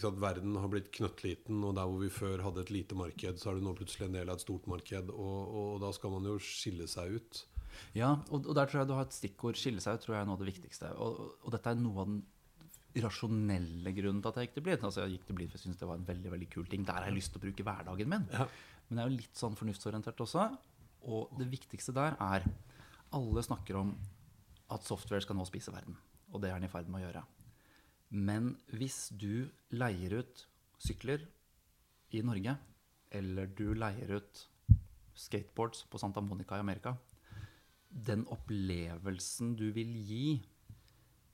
sant, 0.00 0.20
verden 0.22 0.56
har 0.60 0.72
blitt 0.72 0.88
knøttliten, 0.96 1.60
og 1.68 1.76
der 1.76 1.90
hvor 1.90 2.00
vi 2.02 2.12
før 2.12 2.46
hadde 2.46 2.64
et 2.64 2.72
lite 2.72 2.98
marked, 2.98 3.42
så 3.42 3.52
er 3.52 3.60
det 3.60 3.66
nå 3.66 3.76
plutselig 3.76 4.08
en 4.08 4.18
del 4.18 4.32
av 4.32 4.40
et 4.40 4.46
stort 4.46 4.70
marked. 4.72 5.12
Og, 5.12 5.60
og 5.60 5.84
da 5.84 5.92
skal 5.96 6.16
man 6.16 6.30
jo 6.32 6.38
skille 6.42 6.88
seg 6.90 7.20
ut. 7.20 7.44
Ja, 7.96 8.14
og, 8.30 8.46
og 8.46 8.54
der 8.58 8.68
tror 8.70 8.82
jeg 8.82 8.90
du 8.90 8.96
har 8.96 9.06
et 9.08 9.16
stikkord. 9.16 9.58
Skille 9.60 9.82
seg 9.84 9.98
ut 9.98 10.06
tror 10.06 10.16
jeg 10.16 10.24
er 10.24 10.30
noe 10.30 10.38
av 10.38 10.44
det 10.44 10.50
viktigste. 10.52 10.92
Og, 11.02 11.20
og 11.42 11.54
dette 11.54 11.72
er 11.72 11.80
noe 11.80 12.02
av 12.02 12.10
den 12.10 12.24
rasjonelle 13.02 13.92
grunnen 13.92 14.22
til 14.24 14.30
at 14.32 14.38
jeg 14.40 14.48
gikk 14.48 14.56
til 14.56 14.66
Blid. 14.68 14.84
Altså, 14.88 15.04
jeg 15.04 15.16
gikk 15.16 15.28
til 15.28 15.38
Blid 15.38 15.50
for 15.50 15.58
jeg 15.58 15.66
syntes 15.66 15.82
det 15.82 15.90
var 15.90 16.00
en 16.00 16.08
veldig 16.08 16.32
veldig 16.32 16.48
kul 16.52 16.66
ting. 16.70 16.86
Der 16.88 17.00
har 17.00 17.10
jeg 17.10 17.18
lyst 17.18 17.34
til 17.34 17.42
å 17.42 17.44
bruke 17.44 17.66
hverdagen 17.66 18.12
min. 18.12 18.26
Ja. 18.32 18.48
Men 18.88 19.00
jeg 19.00 19.04
er 19.04 19.10
jo 19.10 19.20
litt 19.20 19.40
sånn 19.40 19.58
fornuftsorientert 19.58 20.22
også. 20.24 20.48
Og 21.06 21.32
det 21.38 21.48
viktigste 21.52 21.94
der 21.96 22.18
er 22.22 22.46
Alle 23.14 23.42
snakker 23.44 23.78
om 23.78 23.92
at 24.74 24.82
software 24.82 25.22
skal 25.22 25.36
nå 25.38 25.44
spise 25.46 25.70
verden. 25.70 25.94
Og 26.34 26.42
det 26.42 26.50
er 26.50 26.58
den 26.58 26.66
i 26.66 26.72
ferd 26.72 26.88
med 26.90 27.00
å 27.00 27.06
gjøre. 27.06 27.22
Men 28.10 28.50
hvis 28.74 29.12
du 29.14 29.46
leier 29.74 30.18
ut 30.18 30.42
sykler 30.82 31.22
i 32.14 32.22
Norge, 32.26 32.56
eller 33.14 33.50
du 33.58 33.70
leier 33.78 34.16
ut 34.18 34.42
skateboards 35.16 35.84
på 35.90 36.00
Santa 36.02 36.20
Monica 36.20 36.58
i 36.58 36.64
Amerika, 36.64 36.96
den 38.06 38.26
opplevelsen 38.32 39.54
du 39.58 39.70
vil 39.74 39.94
gi, 40.06 40.26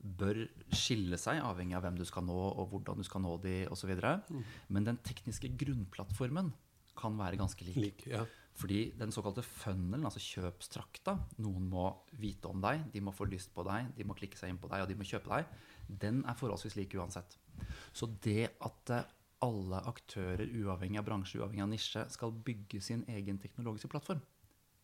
bør 0.03 0.41
skille 0.75 1.19
seg, 1.21 1.41
avhengig 1.43 1.77
av 1.79 1.85
hvem 1.87 1.99
du 1.99 2.05
skal 2.07 2.25
nå, 2.27 2.35
og 2.35 2.73
hvordan 2.73 3.03
du 3.03 3.07
skal 3.07 3.23
nå 3.23 3.37
de, 3.43 3.57
osv. 3.71 3.93
Mm. 3.95 4.45
Men 4.75 4.87
den 4.91 5.01
tekniske 5.07 5.53
grunnplattformen 5.59 6.51
kan 6.99 7.19
være 7.19 7.39
ganske 7.41 7.67
lik. 7.67 7.79
Lik, 7.81 8.07
ja. 8.11 8.25
Fordi 8.59 8.93
den 8.99 9.15
såkalte 9.15 9.45
funnelen, 9.47 10.05
altså 10.05 10.21
kjøpstrakta, 10.21 11.15
noen 11.41 11.71
må 11.73 11.87
vite 12.21 12.51
om 12.51 12.61
deg, 12.63 12.85
de 12.93 13.01
må 13.05 13.15
få 13.17 13.27
lyst 13.31 13.53
på 13.55 13.65
deg, 13.67 13.95
de 13.97 14.05
må 14.05 14.17
klikke 14.19 14.39
seg 14.39 14.53
inn 14.53 14.61
på 14.61 14.69
deg, 14.69 14.85
og 14.85 14.91
de 14.91 14.99
må 14.99 15.07
kjøpe 15.09 15.33
deg, 15.33 15.55
den 16.03 16.21
er 16.29 16.37
forholdsvis 16.39 16.77
lik 16.77 16.99
uansett. 16.99 17.39
Så 17.97 18.11
det 18.25 18.53
at 18.61 18.93
eh, 18.93 19.09
alle 19.43 19.81
aktører, 19.89 20.45
uavhengig 20.61 21.01
av 21.01 21.09
bransje, 21.09 21.41
uavhengig 21.41 21.65
av 21.65 21.73
nisje, 21.73 22.05
skal 22.13 22.35
bygge 22.45 22.83
sin 22.85 23.07
egen 23.11 23.41
teknologiske 23.43 23.91
plattform, 23.91 24.21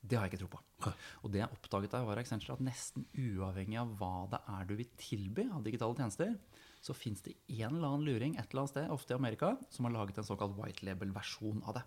det 0.00 0.17
har 0.17 0.26
jeg 0.26 0.35
ikke 0.35 0.43
tro 0.45 0.50
på. 0.52 0.61
Nei. 0.85 0.93
Og 1.26 1.33
det 1.35 1.40
jeg 1.40 1.55
oppdaget 1.57 1.95
der, 1.95 2.05
var 2.07 2.21
at 2.23 2.62
nesten 2.62 3.07
uavhengig 3.19 3.78
av 3.81 3.95
hva 3.99 4.28
det 4.31 4.40
er 4.55 4.69
du 4.69 4.75
vil 4.78 4.90
tilby 5.00 5.49
av 5.50 5.64
digitale 5.67 5.99
tjenester, 5.99 6.37
så 6.85 6.95
fins 6.95 7.25
det 7.25 7.35
en 7.59 7.75
eller 7.75 7.88
annen 7.88 8.07
luring 8.07 8.37
et 8.37 8.47
eller 8.47 8.62
annet 8.62 8.75
sted, 8.76 8.90
ofte 8.95 9.14
i 9.14 9.19
Amerika, 9.19 9.57
som 9.75 9.88
har 9.88 9.97
laget 9.97 10.21
en 10.21 10.28
såkalt 10.28 10.55
white 10.59 10.87
label-versjon 10.87 11.64
av 11.67 11.81
det. 11.81 11.85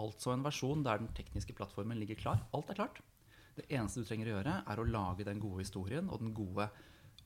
Altså 0.00 0.34
en 0.34 0.44
versjon 0.44 0.84
der 0.84 1.00
den 1.00 1.10
tekniske 1.16 1.56
plattformen 1.56 1.98
ligger 1.98 2.20
klar. 2.20 2.44
Alt 2.56 2.70
er 2.70 2.78
klart. 2.82 3.00
Det 3.56 3.66
eneste 3.72 4.04
du 4.04 4.08
trenger 4.08 4.30
å 4.30 4.36
gjøre, 4.36 4.58
er 4.72 4.80
å 4.80 4.88
lage 4.88 5.26
den 5.26 5.40
gode 5.42 5.64
historien 5.64 6.12
og 6.12 6.20
den 6.22 6.34
gode 6.36 6.68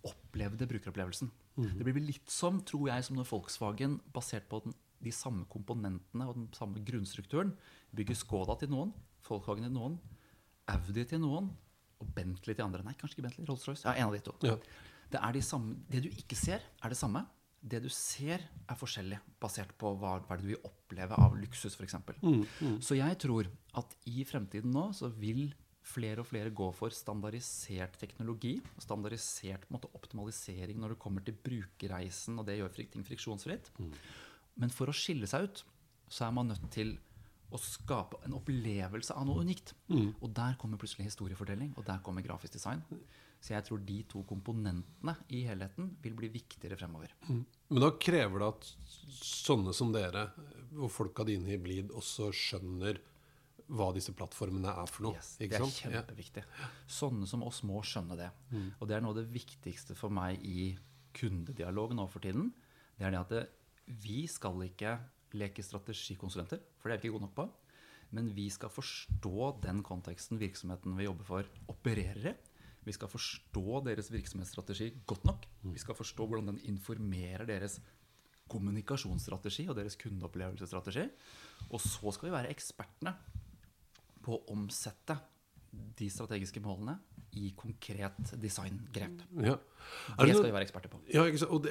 opplevde 0.04 0.68
brukeropplevelsen. 0.68 1.30
Det 1.54 1.84
blir 1.86 2.02
litt 2.02 2.30
som, 2.32 2.58
tror 2.66 2.88
jeg, 2.90 3.04
som 3.06 3.18
når 3.18 3.28
Volkswagen, 3.28 3.98
basert 4.14 4.48
på 4.50 4.62
den, 4.64 4.74
de 5.04 5.12
samme 5.14 5.44
komponentene 5.50 6.26
og 6.26 6.38
den 6.38 6.48
samme 6.56 6.82
grunnstrukturen, 6.86 7.52
bygger 7.94 8.18
Skoda 8.18 8.56
til 8.58 8.72
noen, 8.72 8.94
Volkswagen 9.28 9.66
til 9.66 9.74
noen, 9.74 9.98
Audi 10.72 11.04
til 11.08 11.20
noen 11.22 11.50
og 12.00 12.10
Bentley 12.16 12.56
til 12.56 12.64
andre. 12.64 12.84
Nei, 12.86 12.96
kanskje 12.98 13.18
ikke 13.18 13.28
Bentley, 13.28 13.46
Rolls-Royce. 13.48 13.86
Ja, 13.86 13.96
en 13.98 14.10
av 14.10 14.16
de 14.16 14.22
to. 14.24 14.34
Ja. 14.44 14.58
Det, 15.12 15.20
er 15.20 15.36
de 15.36 15.42
samme, 15.44 15.78
det 15.90 16.04
du 16.06 16.10
ikke 16.12 16.38
ser, 16.38 16.64
er 16.82 16.92
det 16.92 16.98
samme. 16.98 17.24
Det 17.64 17.80
du 17.80 17.88
ser, 17.92 18.42
er 18.68 18.76
forskjellig, 18.76 19.18
basert 19.40 19.72
på 19.80 19.94
hva, 20.00 20.18
hva 20.26 20.36
du 20.40 20.48
vil 20.50 20.66
oppleve 20.68 21.16
av 21.16 21.36
luksus, 21.40 21.76
f.eks. 21.78 21.96
Så 22.84 22.98
jeg 22.98 23.20
tror 23.22 23.48
at 23.80 23.94
i 24.10 24.24
fremtiden 24.28 24.74
nå 24.74 24.90
så 24.96 25.08
vil 25.08 25.46
flere 25.84 26.22
og 26.22 26.28
flere 26.28 26.52
gå 26.56 26.66
for 26.76 26.92
standardisert 26.96 27.96
teknologi. 28.00 28.56
Standardisert 28.80 29.64
måte, 29.72 29.90
optimalisering 29.96 30.80
når 30.80 30.94
det 30.94 31.00
kommer 31.00 31.24
til 31.24 31.36
brukerreisen, 31.44 32.38
og 32.40 32.48
det 32.48 32.58
gjør 32.58 32.76
ting 32.76 33.04
friksjonsfritt. 33.06 33.72
Men 34.60 34.72
for 34.72 34.88
å 34.88 34.96
skille 34.96 35.28
seg 35.28 35.48
ut, 35.48 35.64
så 36.08 36.28
er 36.28 36.36
man 36.36 36.52
nødt 36.52 36.68
til 36.72 36.96
å 37.54 37.60
skape 37.62 38.18
en 38.26 38.34
opplevelse 38.36 39.14
av 39.14 39.28
noe 39.28 39.44
unikt. 39.46 39.74
Og 40.20 40.26
der 40.34 40.56
kommer 40.60 40.80
plutselig 40.80 41.08
historiefortelling, 41.10 41.72
og 41.78 41.86
der 41.86 42.02
kommer 42.04 42.24
grafisk 42.26 42.56
design. 42.56 42.82
Så 43.44 43.52
jeg 43.52 43.66
tror 43.66 43.80
de 43.84 43.98
to 44.08 44.22
komponentene 44.24 45.12
i 45.36 45.42
helheten 45.44 45.90
vil 46.02 46.14
bli 46.16 46.30
viktigere 46.32 46.78
fremover. 46.80 47.12
Men 47.28 47.82
da 47.82 47.90
krever 48.00 48.40
det 48.40 48.52
at 48.54 48.70
sånne 49.20 49.74
som 49.76 49.92
dere, 49.92 50.30
og 50.78 50.90
folka 50.90 51.26
dine 51.28 51.52
i 51.54 51.60
Blid, 51.60 51.92
også 51.92 52.30
skjønner 52.34 53.02
hva 53.74 53.90
disse 53.96 54.12
plattformene 54.16 54.72
er 54.82 54.88
for 54.92 55.06
noe. 55.06 55.18
Yes, 55.20 55.34
det 55.40 55.50
er 55.50 55.62
sant? 55.64 55.78
Kjempeviktig. 55.84 56.44
Sånne 56.90 57.28
som 57.28 57.44
oss 57.46 57.62
må 57.68 57.80
skjønne 57.84 58.16
det. 58.18 58.30
Og 58.78 58.88
det 58.88 58.96
er 58.96 59.04
noe 59.04 59.14
av 59.14 59.22
det 59.22 59.28
viktigste 59.32 59.96
for 59.98 60.12
meg 60.12 60.42
i 60.44 60.72
kundedialog 61.14 61.94
nå 61.96 62.08
for 62.10 62.24
tiden. 62.24 62.50
Det 62.98 63.06
er 63.06 63.14
det 63.14 63.22
at 63.22 63.32
det, 63.32 63.44
vi 64.04 64.24
skal 64.30 64.64
ikke 64.66 64.98
leke 65.34 65.64
strategikonsulenter, 65.64 66.62
for 66.78 66.88
det 66.88 66.96
er 66.96 67.02
vi 67.02 67.08
ikke 67.08 67.18
gode 67.18 67.26
nok 67.28 67.36
på. 67.36 67.46
Men 68.14 68.30
vi 68.36 68.46
skal 68.52 68.70
forstå 68.70 69.48
den 69.64 69.82
konteksten 69.86 70.38
virksomheten 70.38 70.94
vi 70.98 71.08
jobber 71.08 71.26
for, 71.26 71.48
opererer 71.72 72.30
i. 72.30 72.34
Vi 72.84 72.92
skal 72.92 73.08
forstå 73.08 73.80
deres 73.86 74.10
virksomhetsstrategi 74.12 74.90
godt 75.08 75.24
nok. 75.24 75.46
Vi 75.64 75.80
skal 75.80 75.96
forstå 75.96 76.26
hvordan 76.28 76.52
den 76.52 76.60
informerer 76.68 77.46
deres 77.48 77.78
kommunikasjonsstrategi 78.52 79.64
og 79.72 79.78
deres 79.78 79.96
kundeopplevelsesstrategi. 79.96 81.06
Og 81.70 81.80
så 81.80 82.12
skal 82.12 82.28
vi 82.28 82.34
være 82.36 82.52
ekspertene 82.52 83.14
på 84.24 84.36
å 84.36 84.44
omsette 84.52 85.16
de 85.98 86.06
strategiske 86.12 86.60
målene 86.62 86.98
i 87.40 87.50
konkret 87.58 88.34
designgrep. 88.38 89.24
Ja. 89.42 89.56
Det 89.56 90.28
det 90.28 90.36
skal 90.36 90.48
vi 90.50 90.54
være 90.54 90.68
eksperter 90.68 90.92
på. 90.92 91.00
Ja, 91.10 91.24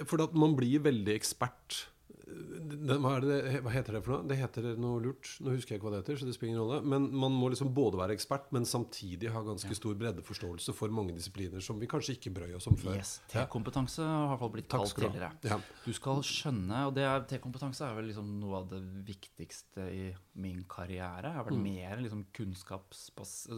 for 0.09 0.25
at 0.25 0.33
man 0.35 0.57
blir 0.57 0.83
veldig 0.83 1.15
ekspert 1.15 1.85
det, 2.33 2.97
hva, 3.03 3.11
det, 3.23 3.37
hva 3.63 3.71
heter 3.73 3.95
det 3.97 4.01
for 4.05 4.15
noe? 4.15 4.27
Det 4.29 4.37
heter 4.39 4.65
noe 4.81 5.01
lurt. 5.03 5.29
Nå 5.43 5.53
husker 5.55 5.73
jeg 5.75 5.79
ikke 5.81 5.87
hva 5.87 5.93
det 5.95 6.01
heter, 6.03 6.19
så 6.21 6.27
det 6.27 6.33
spiller 6.35 6.53
ingen 6.53 6.63
rolle. 6.63 6.79
Men 6.93 7.07
man 7.23 7.31
må 7.37 7.49
liksom 7.53 7.71
både 7.75 7.99
være 7.99 8.15
ekspert, 8.17 8.49
men 8.55 8.65
samtidig 8.69 9.31
ha 9.33 9.41
ganske 9.45 9.75
stor 9.77 9.95
breddeforståelse 9.99 10.75
for 10.77 10.93
mange 10.95 11.15
disipliner 11.15 11.63
som 11.63 11.79
vi 11.81 11.89
kanskje 11.91 12.15
ikke 12.17 12.33
brøy 12.35 12.53
oss 12.57 12.67
om 12.71 12.77
før. 12.79 12.97
Yes, 12.99 13.15
T-kompetanse 13.31 14.03
har 14.03 14.25
i 14.25 14.29
hvert 14.33 14.43
fall 14.43 14.53
blitt 14.57 14.69
Takk 14.73 14.85
kalt 14.85 14.99
tidligere. 15.03 15.31
Ja. 15.49 15.59
Du 15.85 15.91
skal 15.93 16.23
skjønne, 16.27 16.83
og 16.89 17.01
T-kompetanse 17.31 17.87
er 17.87 17.97
vel 17.99 18.09
liksom 18.11 18.29
noe 18.41 18.61
av 18.63 18.69
det 18.73 18.81
viktigste 19.09 19.87
i 19.93 20.05
min 20.43 20.63
karriere. 20.69 21.29
Jeg 21.33 21.39
har 21.39 21.49
vært 21.49 21.59
Mm. 21.59 21.67
mer, 21.69 21.97
liksom 22.03 22.25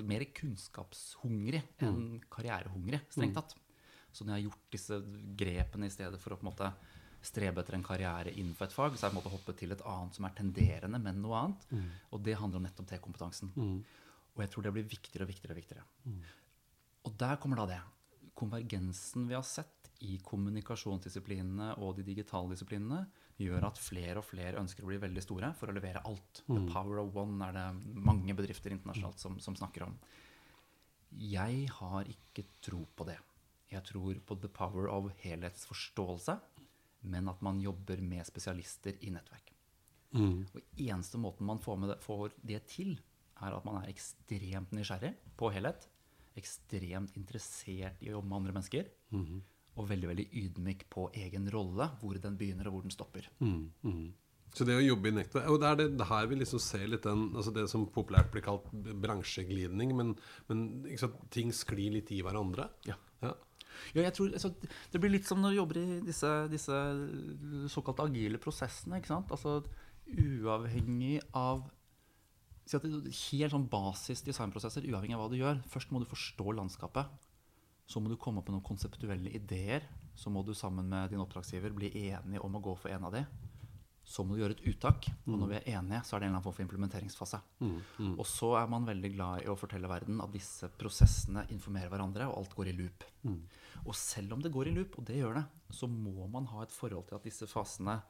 mer 0.06 0.26
kunnskapshungrig 0.36 1.64
Mm. 1.82 1.88
enn 1.88 2.22
karrierehungrig, 2.30 3.02
strengt 3.10 3.34
tatt. 3.36 3.56
Så 4.12 4.24
når 4.24 4.36
jeg 4.38 4.44
har 4.44 4.50
gjort 4.52 4.72
disse 4.72 5.02
grepene 5.36 5.86
i 5.88 5.90
stedet 5.90 6.20
for 6.20 6.32
å 6.32 6.38
på 6.40 6.46
en 6.48 6.52
måte 6.54 6.74
strebe 7.28 7.62
etter 7.62 7.78
en 7.78 7.86
karriere 7.86 8.34
innenfor 8.34 8.68
et 8.68 8.76
fag, 8.76 8.96
så 8.96 9.06
er 9.06 9.12
det 9.12 9.16
en 9.16 9.20
måte 9.20 9.34
hoppet 9.34 9.60
til 9.62 9.76
et 9.76 9.84
annet 9.90 10.18
som 10.18 10.28
er 10.28 10.36
tenderende, 10.38 11.02
men 11.02 11.22
noe 11.24 11.42
annet. 11.42 11.68
Mm. 11.72 11.86
Og 12.16 12.24
det 12.26 12.38
handler 12.40 12.62
om 12.62 12.68
nettopp 12.68 12.90
T-kompetansen. 12.92 13.54
Og 14.36 14.44
jeg 14.44 14.52
tror 14.52 14.66
det 14.66 14.74
blir 14.76 14.90
viktigere 14.90 15.28
og 15.28 15.32
viktigere 15.32 15.56
og 15.56 15.62
viktigere. 15.62 15.86
Og 17.06 17.18
der 17.22 17.40
kommer 17.42 17.62
da 17.62 17.68
det. 17.70 17.82
Konvergensen 18.36 19.30
vi 19.30 19.38
har 19.38 19.46
sett 19.48 19.86
i 20.04 20.18
kommunikasjonsdisiplinene 20.28 21.76
og 21.80 21.96
de 22.00 22.04
digitale 22.08 22.52
disiplinene, 22.52 23.06
gjør 23.40 23.68
at 23.68 23.80
flere 23.80 24.20
og 24.22 24.28
flere 24.28 24.60
ønsker 24.62 24.86
å 24.86 24.90
bli 24.90 25.00
veldig 25.02 25.24
store 25.24 25.52
for 25.60 25.72
å 25.72 25.76
levere 25.76 26.04
alt. 26.08 26.42
The 26.48 26.62
power 26.72 27.02
of 27.02 27.16
one 27.20 27.40
er 27.44 27.56
det 27.56 27.66
mange 28.08 28.36
bedrifter 28.36 28.76
internasjonalt 28.76 29.20
som, 29.20 29.40
som 29.44 29.58
snakker 29.60 29.88
om. 29.88 29.96
Jeg 31.16 31.70
har 31.78 32.12
ikke 32.12 32.46
tro 32.64 32.84
på 32.96 33.08
det. 33.08 33.18
Jeg 33.72 33.84
tror 33.88 34.20
på 34.28 34.38
the 34.40 34.52
power 34.52 34.88
of 34.92 35.10
helhetsforståelse, 35.24 36.38
men 37.06 37.30
at 37.32 37.42
man 37.46 37.60
jobber 37.62 38.02
med 38.04 38.26
spesialister 38.28 38.98
i 39.06 39.12
nettverk. 39.14 39.52
Og 40.56 40.62
eneste 40.80 41.20
måten 41.20 41.48
man 41.48 41.60
får, 41.60 41.78
med 41.82 41.90
det, 41.92 42.00
får 42.04 42.36
det 42.42 42.62
til, 42.72 42.94
er 43.44 43.56
at 43.58 43.66
man 43.68 43.82
er 43.82 43.90
ekstremt 43.92 44.72
nysgjerrig 44.76 45.12
på 45.36 45.50
helhet. 45.52 45.88
Ekstremt 46.40 47.16
interessert 47.20 48.00
i 48.04 48.12
å 48.12 48.18
jobbe 48.18 48.32
med 48.32 48.38
andre 48.40 48.54
mennesker. 48.56 48.92
Og 49.76 49.90
veldig 49.90 50.08
veldig 50.08 50.28
ydmyk 50.40 50.86
på 50.90 51.10
egen 51.20 51.50
rolle, 51.52 51.90
hvor 52.00 52.16
den 52.24 52.38
begynner 52.40 52.70
og 52.70 52.78
hvor 52.78 52.86
den 52.86 52.96
stopper. 52.96 53.28
Så 54.56 54.64
det 54.64 54.78
å 54.78 54.84
jobbe 54.86 55.10
i 55.10 55.12
nettverk 55.18 55.50
Og 55.52 55.58
det 55.60 55.68
er 55.68 55.80
det, 55.82 55.86
det 56.00 56.06
her 56.08 56.28
vi 56.32 56.38
liksom 56.40 56.62
ser 56.64 56.86
litt 56.88 57.04
den 57.04 57.26
altså 57.36 57.52
Det 57.52 57.66
som 57.68 57.82
populært 57.92 58.30
blir 58.32 58.46
kalt 58.46 58.70
bransjeglidning, 58.72 59.92
men, 59.98 60.14
men 60.48 60.62
sant, 61.02 61.18
ting 61.34 61.52
sklir 61.52 61.98
litt 61.98 62.14
i 62.16 62.22
hverandre. 62.24 62.70
Ja. 62.88 62.96
Ja. 63.26 63.34
Ja, 63.96 64.10
tror, 64.16 64.32
altså, 64.34 64.52
det 64.92 65.02
blir 65.02 65.14
litt 65.14 65.28
som 65.28 65.42
når 65.42 65.54
du 65.54 65.60
jobber 65.60 65.80
i 65.82 66.00
disse, 66.06 66.32
disse 66.52 66.82
såkalt 67.72 68.04
agile 68.06 68.42
prosessene. 68.42 69.02
Altså 69.24 69.62
uavhengig 70.06 71.20
av 71.34 71.66
si 72.66 72.80
Helt 72.82 73.54
sånn 73.54 73.68
basis 73.70 74.24
designprosesser, 74.26 74.86
uavhengig 74.90 75.14
av 75.18 75.26
hva 75.26 75.30
du 75.30 75.38
gjør. 75.38 75.62
Først 75.70 75.92
må 75.94 76.02
du 76.02 76.08
forstå 76.10 76.56
landskapet. 76.58 77.12
Så 77.86 78.02
må 78.02 78.10
du 78.10 78.18
komme 78.18 78.42
opp 78.42 78.50
med 78.50 78.58
noen 78.58 78.66
konseptuelle 78.66 79.30
ideer. 79.38 79.86
Så 80.18 80.32
må 80.34 80.42
du 80.42 80.56
sammen 80.58 80.88
med 80.90 81.12
din 81.14 81.22
oppdragsgiver 81.22 81.76
bli 81.76 81.92
enige 82.08 82.42
om 82.42 82.58
å 82.58 82.64
gå 82.64 82.74
for 82.80 82.90
en 82.90 83.06
av 83.06 83.14
de. 83.14 83.22
Så 84.06 84.22
må 84.24 84.36
du 84.36 84.42
gjøre 84.44 84.54
et 84.54 84.66
uttak. 84.70 85.08
Og 85.26 85.40
når 85.40 85.48
vi 85.50 85.56
er 85.56 85.80
enige, 85.80 86.04
så 86.06 86.16
er 86.16 86.20
det 86.20 86.28
en 86.28 86.30
eller 86.30 86.38
annen 86.38 86.44
form 86.46 86.54
for 86.54 86.66
implementeringsfase. 86.66 87.40
Og 88.20 88.26
så 88.30 88.52
er 88.62 88.68
man 88.70 88.86
veldig 88.86 89.10
glad 89.16 89.42
i 89.44 89.50
å 89.50 89.58
fortelle 89.58 89.90
verden 89.90 90.22
at 90.22 90.32
disse 90.32 90.70
prosessene 90.78 91.48
informerer 91.50 91.90
hverandre, 91.90 92.28
og 92.30 92.38
alt 92.38 92.56
går 92.56 92.68
i 92.70 92.76
loop. 92.78 93.04
Og 93.86 93.96
selv 93.96 94.34
om 94.34 94.42
det 94.42 94.52
går 94.54 94.68
i 94.68 94.76
loop, 94.76 95.00
og 95.00 95.06
det 95.06 95.18
gjør 95.18 95.34
det, 95.40 95.46
så 95.72 95.88
må 95.90 96.28
man 96.30 96.46
ha 96.46 96.62
et 96.62 96.72
forhold 96.72 97.08
til 97.08 97.16
at 97.16 97.24
disse 97.24 97.48
fasene 97.50 98.02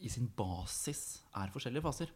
i- 0.00 0.08
sin 0.08 0.26
basis 0.28 1.22
er 1.36 1.48
forskjellige 1.52 1.82
faser. 1.82 2.08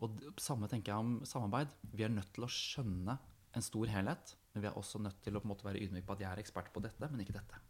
Og 0.00 0.16
det 0.18 0.40
samme 0.40 0.66
tenker 0.68 0.92
jeg 0.92 0.96
om 0.98 1.20
samarbeid. 1.24 1.68
Vi 1.92 2.02
er 2.02 2.08
nødt 2.08 2.32
til 2.32 2.44
å 2.44 2.48
skjønne 2.48 3.18
en 3.54 3.62
stor 3.62 3.84
helhet, 3.86 4.34
men 4.54 4.62
vi 4.62 4.68
er 4.68 4.74
også 4.74 4.98
nødt 5.02 5.20
til 5.22 5.34
å 5.36 5.44
måte 5.44 5.62
være 5.64 5.80
ydmyke 5.84 6.06
på 6.06 6.12
at 6.12 6.20
jeg 6.20 6.30
er 6.32 6.42
ekspert 6.42 6.72
på 6.72 6.80
dette, 6.80 7.10
men 7.10 7.20
ikke 7.20 7.34
dette. 7.36 7.60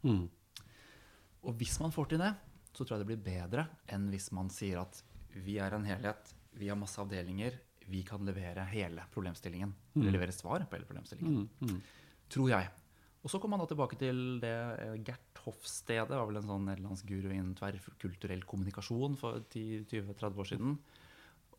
Og 1.42 1.54
hvis 1.56 1.80
man 1.80 1.90
får 1.90 2.08
til 2.10 2.18
det, 2.18 2.34
så 2.72 2.84
tror 2.84 2.96
jeg 2.96 3.04
det 3.04 3.10
blir 3.10 3.24
bedre 3.24 3.66
enn 3.90 4.08
hvis 4.12 4.30
man 4.36 4.50
sier 4.52 4.82
at 4.82 5.00
vi 5.34 5.58
er 5.62 5.74
en 5.76 5.86
helhet, 5.86 6.34
vi 6.58 6.68
har 6.70 6.78
masse 6.78 6.98
avdelinger, 7.02 7.56
vi 7.90 8.02
kan 8.06 8.22
levere 8.26 8.64
hele 8.70 9.02
problemstillingen. 9.14 9.72
Eller 9.98 10.14
levere 10.14 10.34
svar 10.34 10.62
på 10.66 10.78
hele 10.78 10.86
problemstillingen. 10.86 11.48
Tror 12.30 12.50
jeg. 12.52 12.68
Og 13.20 13.32
så 13.32 13.40
kom 13.40 13.52
man 13.52 13.60
da 13.60 13.66
tilbake 13.68 13.98
til 14.00 14.38
det 14.40 14.54
Gert 15.04 15.40
Hoff-stedet. 15.44 16.14
var 16.14 16.28
vel 16.28 16.40
en 16.40 16.48
sånn 16.48 16.68
nederlandsk 16.68 17.08
guru 17.10 17.28
innen 17.32 17.56
tverrkulturell 17.58 18.44
kommunikasjon 18.48 19.16
for 19.20 19.42
10-20-30 19.52 20.40
år 20.40 20.48
siden. 20.48 20.78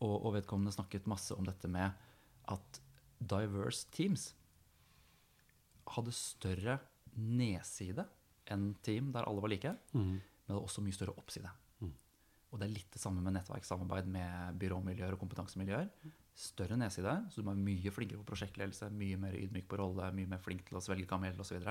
Og, 0.00 0.16
og 0.16 0.32
vedkommende 0.38 0.74
snakket 0.74 1.06
masse 1.10 1.36
om 1.36 1.46
dette 1.46 1.70
med 1.70 1.92
at 2.50 2.80
diverse 3.22 3.86
teams 3.94 4.32
hadde 5.92 6.14
større 6.16 6.80
nedside 7.14 8.08
enn 8.50 8.72
team 8.82 9.12
der 9.14 9.28
alle 9.28 9.42
var 9.44 9.52
like, 9.52 9.76
men 10.52 10.58
hadde 10.58 10.68
også 10.68 10.84
mye 10.84 10.96
større 10.96 11.14
oppside. 11.16 11.50
Og 12.52 12.60
det 12.60 12.66
er 12.66 12.74
litt 12.74 12.90
det 12.92 13.00
samme 13.00 13.22
med 13.24 13.32
nettverkssamarbeid 13.32 14.08
med 14.12 14.58
byråmiljøer 14.60 15.14
og 15.14 15.22
kompetansemiljøer. 15.22 15.86
Større 16.36 16.76
nedside, 16.76 17.14
så 17.32 17.40
du 17.40 17.46
må 17.46 17.54
være 17.54 17.64
mye 17.64 17.92
flinkere 17.92 18.20
på 18.20 18.28
prosjektledelse, 18.28 18.90
mye 18.92 19.20
mer 19.20 19.38
ydmyk 19.38 19.70
på 19.70 19.78
rolle, 19.80 20.10
mye 20.16 20.28
mer 20.28 20.42
flink 20.42 20.66
til 20.68 20.76
å 20.76 20.82
svelge 20.84 21.08
kamel 21.08 21.40
osv. 21.40 21.64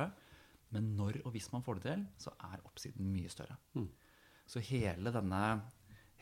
Men 0.73 0.89
når 0.97 1.19
og 1.21 1.35
hvis 1.35 1.51
man 1.53 1.61
får 1.65 1.77
det 1.77 1.85
til, 1.85 2.07
så 2.25 2.33
er 2.49 2.65
oppsiden 2.65 3.13
mye 3.13 3.29
større. 3.29 3.59
Så 4.49 4.63
hele 4.71 5.13
denne, 5.13 5.43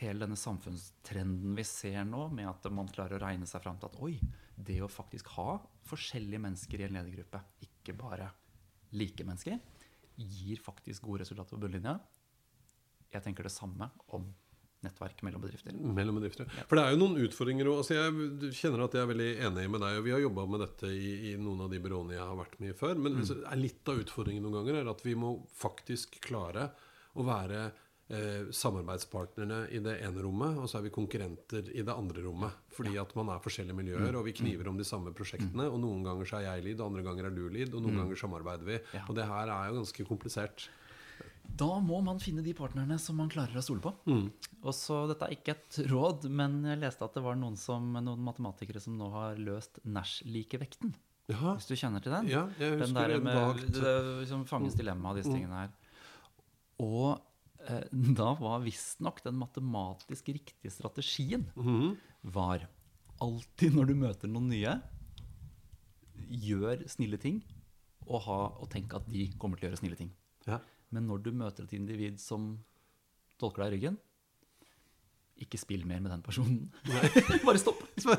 hele 0.01 0.25
denne 0.25 0.39
samfunnstrenden 0.39 1.55
vi 1.55 1.67
ser 1.67 2.03
nå, 2.07 2.27
med 2.35 2.51
at 2.51 2.67
man 2.75 2.91
klarer 2.91 3.15
å 3.15 3.23
regne 3.23 3.47
seg 3.47 3.63
fram 3.63 3.79
til 3.79 3.93
at 3.93 3.99
oi, 4.03 4.13
det 4.59 4.81
å 4.83 4.91
faktisk 4.91 5.31
ha 5.37 5.55
forskjellige 5.87 6.43
mennesker 6.49 6.83
i 6.83 6.89
en 6.89 6.99
ledergruppe, 6.99 7.45
ikke 7.63 7.95
bare 7.95 8.27
like 8.91 9.23
mennesker, 9.23 9.55
gir 10.19 10.59
faktisk 10.59 11.07
gode 11.07 11.23
resultater 11.23 11.55
på 11.55 11.63
bunnlinja. 11.63 11.95
Jeg 13.13 13.23
tenker 13.25 13.43
det 13.43 13.51
samme 13.51 13.89
om 14.15 14.27
nettverk 14.81 15.21
mellom 15.27 15.41
bedrifter. 15.43 15.73
Mellom 15.75 16.15
bedrifter. 16.21 16.47
For 16.69 16.75
det 16.79 16.83
er 16.85 16.93
jo 16.93 16.99
noen 17.01 17.17
utfordringer 17.25 17.67
òg. 17.67 17.81
altså 17.81 17.97
Jeg 17.97 18.53
kjenner 18.55 18.85
at 18.85 18.93
jeg 18.95 19.01
er 19.03 19.09
veldig 19.11 19.29
enig 19.49 19.65
med 19.73 19.81
deg. 19.83 19.97
og 19.99 20.05
Vi 20.05 20.11
har 20.15 20.21
jobba 20.23 20.45
med 20.47 20.61
dette 20.63 20.87
i, 20.87 21.09
i, 21.31 21.35
noen 21.41 21.65
av 21.65 21.69
de 21.73 21.79
byråene 21.83 22.13
jeg 22.15 22.23
har 22.23 22.37
vært 22.39 22.55
med 22.61 22.69
i 22.69 22.77
før. 22.79 22.95
Men 22.95 23.17
Mm. 23.19 23.59
litt 23.59 23.89
av 23.91 23.99
utfordringen 23.99 24.41
noen 24.45 24.55
ganger 24.61 24.79
er 24.79 24.89
at 24.89 25.01
vi 25.03 25.15
må 25.15 25.33
faktisk 25.57 26.21
klare 26.21 26.69
å 27.17 27.25
være 27.27 27.71
eh, 28.09 28.47
samarbeidspartnerne 28.49 29.67
i 29.69 29.79
det 29.85 29.99
ene 30.01 30.21
rommet, 30.23 30.57
og 30.57 30.65
så 30.69 30.79
er 30.79 30.87
vi 30.87 30.89
konkurrenter 30.95 31.67
i 31.77 31.83
det 31.85 31.93
andre 31.93 32.23
rommet. 32.25 32.55
Fordi 32.73 32.95
at 32.97 33.11
man 33.15 33.29
er 33.29 33.39
forskjellige 33.43 33.75
Mm. 33.75 33.83
miljøer, 33.83 34.15
og 34.17 34.25
vi 34.25 34.31
kniver 34.33 34.67
om 34.69 34.77
de 34.77 34.83
samme 34.83 35.13
prosjektene. 35.13 35.67
Og 35.69 35.79
noen 35.79 36.03
ganger 36.03 36.25
så 36.25 36.37
er 36.39 36.45
jeg 36.55 36.63
lead, 36.63 36.81
andre 36.81 37.03
ganger 37.03 37.25
er 37.25 37.29
du 37.35 37.49
lead, 37.49 37.73
og 37.75 37.83
noen 37.83 37.97
ganger 37.97 38.15
samarbeider 38.17 38.65
vi. 38.65 38.77
Mm. 38.79 38.93
Ja. 38.95 39.03
Og 39.09 39.15
det 39.15 39.25
her 39.25 39.47
er 39.49 39.69
jo 39.69 39.83
ganske 39.83 40.05
komplisert. 40.07 40.69
Da 41.59 41.67
må 41.83 41.97
man 42.05 42.21
finne 42.23 42.43
de 42.45 42.53
partnerne 42.55 42.95
som 43.01 43.17
man 43.19 43.29
klarer 43.31 43.57
å 43.59 43.63
stole 43.65 43.81
på. 43.83 43.91
Mm. 44.07 44.29
Og 44.63 44.73
så, 44.75 45.01
Dette 45.09 45.27
er 45.27 45.35
ikke 45.35 45.55
et 45.57 45.79
råd, 45.91 46.29
men 46.31 46.59
jeg 46.69 46.79
leste 46.79 47.03
at 47.03 47.17
det 47.17 47.23
var 47.25 47.35
noen, 47.39 47.57
som, 47.59 47.89
noen 47.99 48.23
matematikere 48.23 48.79
som 48.83 48.95
nå 48.99 49.09
har 49.11 49.39
løst 49.43 49.81
Nash-likevekten. 49.83 50.93
Ja, 51.29 51.53
Hvis 51.59 51.67
du 51.69 51.75
kjenner 51.77 52.01
til 52.01 52.15
den? 52.15 52.29
ja 52.31 52.45
jeg 52.57 52.71
den 52.79 52.79
husker 52.81 52.95
der 53.03 53.11
det 53.13 53.23
med 53.27 53.59
det, 53.67 53.81
det, 53.83 53.95
liksom 54.23 54.45
fanges 54.49 54.73
dilemma 54.79 55.11
av 55.11 55.19
disse 55.19 55.29
tingene 55.29 55.59
her. 55.65 55.75
Og 56.81 57.19
eh, 57.67 57.83
da 58.17 58.31
var 58.39 58.63
visstnok 58.63 59.19
den 59.27 59.37
matematisk 59.37 60.31
riktige 60.33 60.71
strategien 60.73 61.45
Mhm. 61.55 61.97
var 62.23 62.65
alltid 63.21 63.75
når 63.75 63.85
du 63.91 63.95
møter 63.99 64.31
noen 64.31 64.47
nye, 64.49 64.77
gjør 66.29 66.83
snille 66.89 67.19
ting, 67.21 67.41
og, 68.07 68.21
ha, 68.25 68.39
og 68.61 68.69
tenk 68.73 68.93
at 68.97 69.05
de 69.11 69.27
kommer 69.37 69.59
til 69.59 69.67
å 69.67 69.71
gjøre 69.71 69.81
snille 69.83 69.97
ting. 69.99 70.09
Ja. 70.47 70.59
Men 70.95 71.09
når 71.09 71.23
du 71.25 71.31
møter 71.35 71.65
et 71.65 71.75
individ 71.77 72.19
som 72.21 72.51
tolker 73.39 73.63
deg 73.63 73.71
i 73.71 73.75
ryggen, 73.77 73.99
ikke 75.39 75.59
spill 75.61 75.85
mer 75.87 76.01
med 76.03 76.11
den 76.11 76.23
personen. 76.25 76.65
Bare 77.47 77.59
stopp. 77.61 77.85
Så 77.99 78.17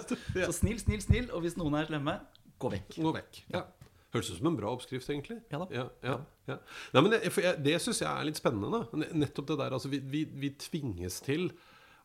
snill, 0.56 0.80
snill, 0.80 1.02
snill. 1.04 1.28
Og 1.36 1.44
hvis 1.44 1.58
noen 1.60 1.76
er 1.80 1.90
slemme, 1.90 2.16
gå 2.60 2.72
vekk. 2.72 2.96
Gå 3.04 3.12
vekk. 3.18 3.42
Ja. 3.52 3.66
Høres 4.14 4.30
ut 4.32 4.40
som 4.40 4.48
en 4.50 4.56
bra 4.58 4.72
oppskrift, 4.74 5.10
egentlig. 5.12 5.36
Ja 5.52 5.60
da. 5.62 5.68
Ja, 5.74 5.84
ja, 6.02 6.16
ja. 6.48 6.56
Nei, 6.96 7.02
men 7.04 7.12
det, 7.14 7.20
det 7.62 7.76
syns 7.82 8.00
jeg 8.02 8.10
er 8.10 8.26
litt 8.26 8.40
spennende. 8.40 8.80
da. 8.80 9.10
Nettopp 9.20 9.52
det 9.52 9.58
der, 9.60 9.76
altså 9.76 9.92
vi, 9.92 10.00
vi, 10.02 10.24
vi 10.42 10.50
tvinges 10.58 11.20
til 11.22 11.50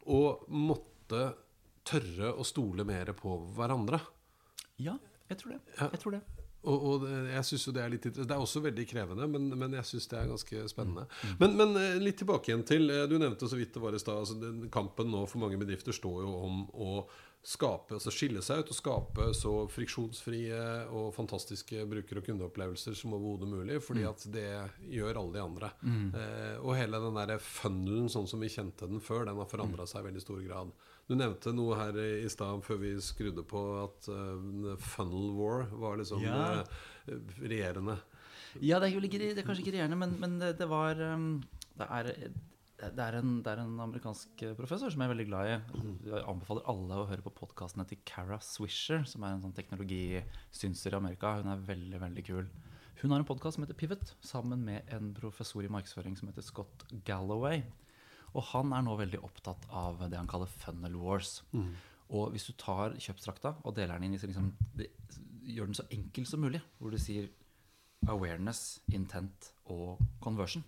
å 0.05 0.21
måtte 0.51 1.31
tørre 1.85 2.33
å 2.35 2.45
stole 2.45 2.85
mer 2.85 3.09
på 3.17 3.39
hverandre. 3.57 4.01
Ja, 4.81 4.99
jeg 5.31 5.41
tror 5.41 5.55
det. 5.55 5.61
Jeg 5.79 6.01
tror 6.03 6.17
det. 6.17 6.21
Og, 6.65 6.85
og 6.89 7.05
jeg 7.29 7.45
synes 7.45 7.67
jo 7.67 7.73
det 7.75 7.83
er 7.83 7.93
litt 7.93 8.07
Det 8.15 8.25
er 8.25 8.41
også 8.41 8.61
veldig 8.65 8.85
krevende, 8.89 9.27
men, 9.29 9.49
men 9.57 9.73
jeg 9.77 9.85
syns 9.91 10.07
det 10.11 10.17
er 10.19 10.31
ganske 10.33 10.63
spennende. 10.71 11.05
Mm. 11.23 11.35
Men, 11.43 11.55
men 11.61 11.77
eh, 11.81 11.99
litt 12.01 12.17
tilbake 12.21 12.49
igjen 12.51 12.65
til 12.65 12.89
eh, 12.89 13.05
Du 13.11 13.17
nevnte 13.21 13.47
så 13.51 13.59
vidt 13.59 13.73
det 13.77 13.83
var 13.83 13.93
i 13.95 14.01
stad. 14.01 14.23
Altså, 14.25 14.69
kampen 14.73 15.11
nå 15.13 15.25
for 15.29 15.43
mange 15.45 15.57
bedrifter 15.61 15.93
står 15.95 16.23
jo 16.25 16.33
om 16.47 16.65
å 16.73 16.91
skape, 17.45 17.93
altså 17.93 18.09
skille 18.09 18.41
seg 18.41 18.63
ut 18.63 18.71
og 18.73 18.77
skape 18.79 19.25
så 19.37 19.51
friksjonsfrie 19.69 20.57
og 20.89 21.11
fantastiske 21.13 21.83
bruker- 21.85 22.17
og 22.17 22.25
kundeopplevelser 22.25 22.95
som 22.97 23.13
overhodet 23.13 23.49
mulig. 23.51 23.77
Fordi 23.85 24.01
Mm. 24.01 24.09
at 24.09 24.25
det 24.33 24.47
gjør 24.97 25.19
alle 25.21 25.33
de 25.35 25.43
andre. 25.43 25.69
Eh, 25.85 26.57
og 26.65 26.73
hele 26.75 26.97
den 27.03 27.13
der 27.21 27.37
funnelen 27.37 28.09
sånn 28.09 28.25
som 28.27 28.39
vi 28.41 28.49
kjente 28.49 28.89
den 28.89 28.99
før, 28.99 29.25
den 29.29 29.37
har 29.37 29.45
forandra 29.45 29.85
seg 29.85 30.01
i 30.01 30.07
veldig 30.09 30.21
stor 30.25 30.41
grad. 30.41 30.71
Du 31.05 31.13
nevnte 31.13 31.51
noe 31.53 31.75
her 31.77 31.97
i 32.01 32.29
stad 32.33 32.63
før 32.65 32.79
vi 32.81 32.95
skrudde 33.03 33.43
på, 33.45 33.61
at 33.83 34.07
uh, 34.09 34.73
funnel 34.81 35.31
war 35.37 35.67
var 35.69 35.99
liksom 36.01 36.23
Ja. 36.25 36.63
eh, 37.05 37.19
regjerende. 37.45 37.99
Ja, 38.63 38.79
det 38.79 38.89
er, 38.89 39.03
ikke, 39.03 39.19
det 39.19 39.37
er 39.37 39.45
kanskje 39.45 39.65
ikke 39.65 39.75
regjerende, 39.75 39.99
men, 39.99 40.15
men 40.19 40.39
det, 40.41 40.55
det 40.57 40.67
var 40.71 40.97
um, 41.13 41.43
det 41.77 41.87
er, 41.91 42.09
det, 42.79 43.03
er 43.03 43.17
en, 43.19 43.35
det 43.43 43.51
er 43.51 43.61
en 43.61 43.75
amerikansk 43.83 44.45
professor 44.57 44.89
som 44.89 45.03
jeg 45.03 45.09
er 45.09 45.13
veldig 45.13 45.27
glad 45.29 45.49
i. 45.51 45.57
Jeg 46.09 46.23
anbefaler 46.31 46.65
alle 46.71 46.97
å 47.03 47.07
høre 47.09 47.25
på 47.25 47.33
podkastene 47.35 47.85
til 47.89 47.99
Cara 48.07 48.39
Swisher, 48.43 49.03
som 49.07 49.23
er 49.27 49.35
en 49.35 49.43
sånn 49.45 49.55
teknologisynser 49.57 50.95
i 50.95 50.99
Amerika. 50.99 51.35
Hun 51.41 51.51
er 51.53 51.65
veldig, 51.67 51.99
veldig 52.01 52.25
kul. 52.27 52.47
Hun 53.01 53.11
har 53.11 53.19
en 53.21 53.27
podkast 53.27 53.57
som 53.59 53.65
heter 53.65 53.77
Pivot, 53.77 54.15
sammen 54.23 54.63
med 54.65 54.87
en 54.95 55.11
professor 55.17 55.61
i 55.67 55.71
markedsføring 55.71 56.15
som 56.17 56.31
heter 56.31 56.45
Scott 56.47 56.85
Galloway. 57.07 57.61
Og 58.35 58.43
han 58.51 58.73
er 58.75 58.83
nå 58.83 58.97
veldig 58.99 59.21
opptatt 59.23 59.65
av 59.71 60.01
det 60.11 60.17
han 60.19 60.27
kaller 60.27 60.51
funnel 60.51 60.95
wars. 60.99 61.37
Og 62.11 62.31
hvis 62.35 62.45
du 62.49 62.53
tar 62.59 62.93
kjøpsdrakta 63.01 63.55
og 63.63 63.75
deler 63.77 63.97
den 63.97 64.11
inn 64.13 64.19
liksom, 64.21 64.51
det, 64.75 64.91
Gjør 65.45 65.67
den 65.69 65.77
så 65.77 65.83
enkel 65.93 66.25
som 66.25 66.41
mulig, 66.41 66.59
hvor 66.79 66.89
du 66.89 66.97
sier 66.97 67.27
awareness, 68.09 68.79
intent 68.93 69.51
og 69.73 69.99
conversion. 70.21 70.63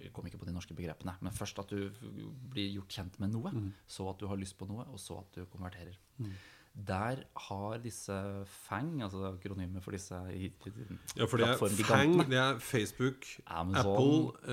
Jeg 0.00 0.12
kom 0.12 0.26
ikke 0.28 0.38
på 0.40 0.46
de 0.48 0.52
norske 0.52 0.74
begrepene. 0.76 1.14
Men 1.20 1.32
først 1.32 1.58
at 1.60 1.68
du 1.72 1.90
blir 2.52 2.70
gjort 2.74 2.92
kjent 2.98 3.18
med 3.20 3.32
noe, 3.32 3.52
så 3.86 4.08
at 4.10 4.18
du 4.20 4.26
har 4.28 4.36
lyst 4.40 4.56
på 4.58 4.66
noe, 4.68 4.84
og 4.92 4.98
så 5.00 5.18
at 5.20 5.34
du 5.36 5.44
konverterer. 5.52 5.96
Der 6.86 7.16
har 7.36 7.78
disse 7.82 8.14
FANG, 8.46 9.02
altså 9.02 9.32
akronymet 9.32 9.82
for 9.82 9.90
disse 9.90 10.14
Ja, 10.14 11.24
for 11.24 11.36
det 11.36 11.48
er. 11.48 11.56
Fang, 11.84 12.20
det 12.30 12.38
er 12.38 12.58
Facebook, 12.58 13.26
Amazon. 13.46 13.96
Apple 13.96 14.52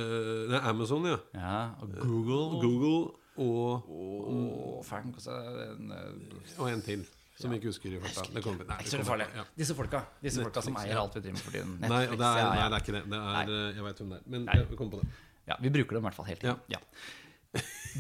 det 0.50 0.56
er 0.56 0.62
Amazon, 0.70 1.06
ja. 1.06 1.18
Ja, 1.34 1.70
og 1.82 1.92
Google 2.02 2.62
Google 2.64 3.12
og, 3.38 3.90
og 3.90 4.86
FANG. 4.86 5.14
En, 5.28 5.92
eh, 5.92 6.58
og 6.58 6.72
en 6.72 6.82
til. 6.82 7.06
Som 7.36 7.52
vi 7.52 7.56
ikke 7.60 7.68
husker 7.68 7.92
i 7.92 8.00
farta. 8.00 8.32
Det 8.34 8.42
kommer, 8.44 8.64
nei, 8.64 8.78
det 8.80 8.92
kommer- 8.92 9.06
farlig. 9.06 9.26
ja. 9.36 9.44
Disse 9.58 9.76
folka 9.76 10.00
Disse 10.24 10.42
folka 10.42 10.62
som 10.62 10.76
eier 10.80 10.98
alt 11.02 11.16
vi 11.16 11.20
driver 11.26 11.34
med 11.36 11.44
for 11.44 11.52
tiden. 11.52 11.74
Nei, 11.82 11.90
det 12.06 12.16
er, 12.16 12.38
ja, 12.40 12.48
nei, 12.54 12.70
det 12.70 12.78
er 12.78 12.84
ikke 12.86 12.96
det. 12.96 13.04
det 13.12 13.20
er, 13.20 13.52
eh, 13.52 13.76
jeg 13.76 13.84
veit 13.84 13.98
hvem 14.00 14.10
det 14.10 14.18
er. 14.18 14.30
Men 14.30 14.46
jeg 14.48 14.78
kom 14.78 14.90
på 14.90 15.02
det. 15.02 15.08
Ja, 15.48 15.56
Vi 15.62 15.70
bruker 15.70 15.98
dem 16.00 16.06
i 16.06 16.08
hvert 16.08 16.16
fall 16.16 16.26
hele 16.26 16.40
tiden. 16.40 16.60
Ja. 16.70 16.78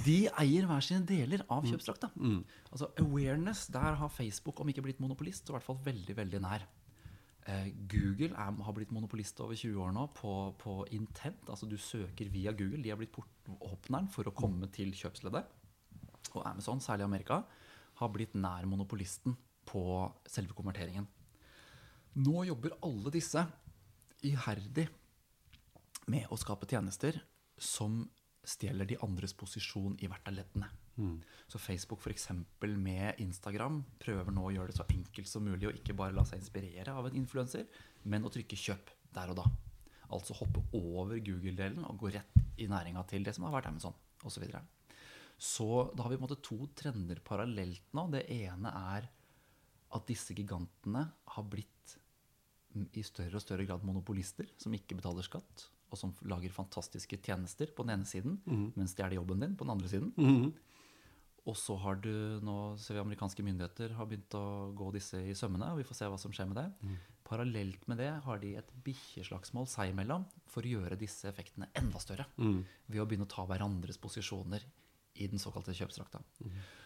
De 0.03 0.15
eier 0.41 0.65
hver 0.67 0.83
sine 0.83 1.05
deler 1.07 1.45
av 1.51 1.63
kjøpsdrakta. 1.69 2.09
Altså 2.71 2.89
Awareness, 2.99 3.67
der 3.71 3.95
har 4.01 4.11
Facebook 4.11 4.59
om 4.59 4.71
ikke 4.71 4.83
blitt 4.83 4.99
monopolist, 4.99 5.45
så 5.45 5.53
i 5.53 5.55
hvert 5.55 5.67
fall 5.67 5.79
veldig 5.85 6.15
veldig 6.17 6.41
nær. 6.43 6.65
Eh, 7.45 7.69
Google 7.87 8.33
er, 8.33 8.55
har 8.67 8.73
blitt 8.75 8.91
monopolist 8.91 9.39
over 9.45 9.55
20 9.55 9.77
år 9.85 9.93
nå 9.95 10.07
på, 10.17 10.33
på 10.59 10.79
intent. 10.97 11.45
Altså 11.47 11.69
du 11.69 11.77
søker 11.77 12.31
via 12.33 12.51
Google. 12.51 12.81
De 12.83 12.91
har 12.91 12.99
blitt 12.99 13.13
portåpneren 13.15 14.09
for 14.11 14.27
å 14.27 14.33
komme 14.35 14.67
til 14.73 14.91
kjøpsleddet. 14.97 15.45
Og 16.33 16.41
Amazon, 16.43 16.81
særlig 16.83 17.05
i 17.05 17.09
Amerika, 17.09 17.43
har 18.01 18.11
blitt 18.11 18.33
nær 18.35 18.65
monopolisten 18.67 19.37
på 19.65 19.85
selve 20.27 20.57
konverteringen. 20.57 21.07
Nå 22.25 22.45
jobber 22.49 22.75
alle 22.85 23.13
disse 23.13 23.45
iherdig 24.25 24.87
med 26.11 26.27
å 26.31 26.37
skape 26.39 26.67
tjenester 26.69 27.17
som 27.61 28.03
stjeler 28.47 28.87
de 28.89 28.97
andres 29.03 29.33
posisjon 29.37 29.97
i 30.03 30.09
hvert 30.09 30.27
av 30.29 30.37
leddene. 30.37 30.69
Så 31.47 31.59
Facebook 31.59 31.99
f.eks. 31.99 32.29
med 32.77 33.19
Instagram 33.19 33.81
prøver 33.99 34.31
nå 34.31 34.45
å 34.47 34.53
gjøre 34.53 34.71
det 34.71 34.77
så 34.77 34.85
enkelt 34.87 35.27
som 35.27 35.43
mulig 35.43 35.67
å 35.67 35.73
ikke 35.75 35.95
bare 35.97 36.15
la 36.15 36.23
seg 36.27 36.39
inspirere 36.39 36.93
av 36.95 37.09
en 37.09 37.17
influenser, 37.19 37.65
men 38.03 38.23
å 38.23 38.31
trykke 38.31 38.55
'kjøp' 38.55 38.93
der 39.15 39.33
og 39.33 39.41
da. 39.41 39.45
Altså 40.15 40.37
hoppe 40.37 40.63
over 40.77 41.19
Google-delen 41.19 41.83
og 41.89 41.99
gå 41.99 42.13
rett 42.15 42.61
i 42.61 42.69
næringa 42.71 43.03
til 43.09 43.25
det 43.25 43.35
som 43.35 43.47
har 43.47 43.57
vært 43.57 43.69
Amazon 43.71 43.95
osv. 44.23 44.37
Så, 44.37 44.41
videre. 44.41 44.63
så 45.37 45.91
da 45.93 46.03
har 46.03 46.09
vi 46.09 46.17
på 46.17 46.23
en 46.23 46.27
måte 46.29 46.41
to 46.41 46.57
trender 46.77 47.19
parallelt 47.25 47.93
nå. 47.93 48.07
Det 48.13 48.23
ene 48.31 48.71
er 48.95 49.09
at 49.95 50.07
disse 50.07 50.33
gigantene 50.33 51.03
har 51.35 51.43
blitt 51.43 51.97
mm, 52.73 52.87
i 52.93 53.03
større 53.03 53.35
og 53.35 53.43
større 53.43 53.67
grad 53.67 53.83
monopolister 53.83 54.47
som 54.57 54.73
ikke 54.73 54.97
betaler 54.97 55.27
skatt, 55.27 55.67
og 55.95 55.99
som 56.01 56.11
lager 56.27 56.51
fantastiske 56.53 57.17
tjenester 57.23 57.71
på 57.75 57.87
den 57.87 57.95
ene 57.95 58.05
siden, 58.09 58.37
mens 58.75 58.93
de 58.97 59.01
er 59.05 59.09
det 59.15 59.17
jobben 59.21 59.39
din 59.41 59.55
på 59.55 59.63
den 59.65 59.73
andre 59.77 59.87
siden. 59.91 60.11
Og 61.45 61.53
så 61.61 61.75
har 61.77 61.95
du 62.01 62.09
nå 62.41 62.53
ser 62.81 62.97
vi 62.97 63.01
amerikanske 63.03 63.43
myndigheter 63.45 63.91
har 63.93 64.07
begynt 64.09 64.33
å 64.33 64.71
gå 64.75 64.87
disse 64.95 65.19
i 65.29 65.35
sømmene. 65.37 65.67
og 65.71 65.77
Vi 65.77 65.85
får 65.85 65.95
se 65.99 66.07
hva 66.09 66.17
som 66.17 66.33
skjer 66.33 66.47
med 66.49 66.57
det. 66.57 66.95
Parallelt 67.25 67.87
med 67.89 67.97
det 68.01 68.07
har 68.25 68.39
de 68.41 68.55
et 68.57 68.71
bikkjeslagsmål 68.85 69.67
seg 69.69 69.91
imellom 69.93 70.25
for 70.49 70.65
å 70.65 70.71
gjøre 70.75 70.97
disse 70.97 71.29
effektene 71.29 71.69
enda 71.77 72.01
større. 72.01 72.25
Ved 72.89 73.01
å 73.01 73.05
begynne 73.05 73.25
å 73.29 73.33
ta 73.35 73.45
hverandres 73.45 73.97
posisjoner 74.01 74.65
i 75.21 75.27
den 75.31 75.39
såkalte 75.39 75.73
kjøpsdrakta. 75.77 76.19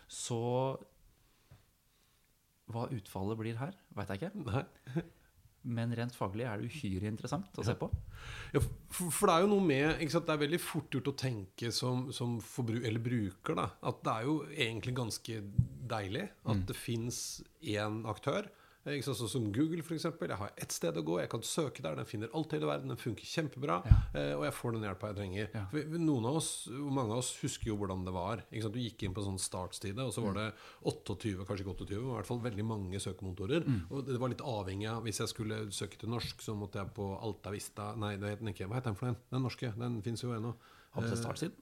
Så 0.07 0.39
hva 2.69 2.83
utfallet 2.93 3.39
blir 3.39 3.57
her, 3.57 3.73
veit 3.97 4.11
jeg 4.13 4.21
ikke. 4.21 4.43
Nei. 4.45 4.65
Men 5.67 5.91
rent 5.97 6.15
faglig 6.15 6.45
er 6.47 6.61
det 6.61 6.69
uhyre 6.71 7.09
interessant 7.09 7.57
å 7.59 7.65
se 7.65 7.75
på. 7.77 7.89
Ja, 8.55 8.61
for, 8.61 9.11
for 9.11 9.29
det 9.29 9.35
er 9.35 9.43
jo 9.43 9.51
noe 9.51 9.65
med 9.65 10.03
ikke 10.03 10.15
sant? 10.15 10.27
Det 10.29 10.35
er 10.35 10.43
veldig 10.45 10.61
fort 10.63 10.95
gjort 10.95 11.11
å 11.11 11.17
tenke 11.19 11.71
som, 11.75 12.07
som 12.15 12.37
forbru 12.43 12.79
eller 12.79 13.03
bruker 13.03 13.59
da, 13.59 13.67
at 13.91 13.99
det 14.05 14.13
er 14.15 14.29
jo 14.29 14.37
egentlig 14.55 14.95
ganske 14.99 15.41
deilig 15.89 16.27
at 16.53 16.63
det 16.69 16.77
fins 16.77 17.19
én 17.59 18.03
aktør. 18.09 18.47
Eh, 18.89 18.97
Ikke? 18.97 19.13
Sånn 19.13 19.29
som 19.31 19.45
Google, 19.53 19.83
f.eks. 19.85 20.07
Jeg 20.09 20.37
har 20.41 20.51
ett 20.57 20.73
sted 20.75 20.97
å 20.97 21.03
gå, 21.05 21.19
jeg 21.21 21.29
kan 21.31 21.43
søke 21.45 21.83
der, 21.85 21.95
den 21.99 22.09
finner 22.09 22.29
alt 22.33 22.51
i 22.53 22.57
hele 22.57 22.69
verden, 22.69 22.89
den 22.93 22.97
funker 22.99 23.23
kjempebra, 23.29 23.79
Ja. 23.85 23.97
og 24.37 24.43
jeg 24.47 24.53
får 24.57 24.73
den 24.75 24.87
hjelpa 24.87 25.11
jeg 25.13 25.17
trenger. 25.19 25.49
Ja. 25.53 25.65
Noen 25.99 26.25
av 26.29 26.39
oss, 26.41 26.49
mange 26.71 27.13
av 27.13 27.21
oss 27.21 27.31
husker 27.43 27.71
jo 27.71 27.77
hvordan 27.77 28.03
det 28.07 28.13
var. 28.15 28.43
Du 28.49 28.79
gikk 28.79 29.03
inn 29.07 29.13
på 29.13 29.21
en 29.23 29.31
sånn 29.31 29.41
startstide, 29.41 29.99
og 30.03 30.11
så 30.13 30.23
var 30.25 30.33
det 30.39 30.47
28, 30.83 31.45
kanskje 31.45 31.63
ikke 31.65 31.75
28, 31.85 31.99
men 32.01 32.11
i 32.11 32.17
hvert 32.17 32.29
fall 32.33 32.41
veldig 32.43 32.65
mange 32.65 32.99
søkemotorer. 33.03 33.65
Og 33.91 34.05
det 34.09 34.19
var 34.19 34.29
litt 34.33 34.41
avhengig 34.45 34.89
av 34.89 35.03
Hvis 35.03 35.19
jeg 35.21 35.29
skulle 35.31 35.61
søke 35.71 35.97
til 35.99 36.09
norsk, 36.09 36.41
så 36.41 36.55
måtte 36.57 36.79
jeg 36.81 36.93
på 36.95 37.05
Altavista 37.21 37.93
Nei, 37.99 38.15
det 38.17 38.29
heter 38.33 38.43
den 38.45 38.53
ikke. 38.53 38.67
Hva 38.69 38.79
heter 38.79 38.91
den 38.93 38.99
for 38.99 39.09
den? 39.11 39.17
Den 39.31 39.43
norske. 39.45 39.73
Den 39.79 40.01
fins 40.05 40.23
jo 40.23 40.33
ennå. 40.35 40.55
Du 40.95 41.05
Eh, 41.05 41.15
startsiden? 41.15 41.53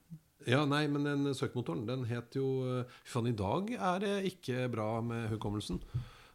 Ja, 0.46 0.64
nei, 0.64 0.86
men 0.88 1.04
den 1.04 1.34
søkemotoren, 1.34 1.84
den 1.86 2.04
het 2.08 2.32
jo 2.38 2.46
eh, 2.80 2.84
Fy 3.04 3.10
faen, 3.18 3.26
i 3.28 3.36
dag 3.36 3.72
er 3.74 3.98
det 4.00 4.12
ikke 4.32 4.68
bra 4.72 5.00
med 5.04 5.28
hukommelsen. 5.34 5.80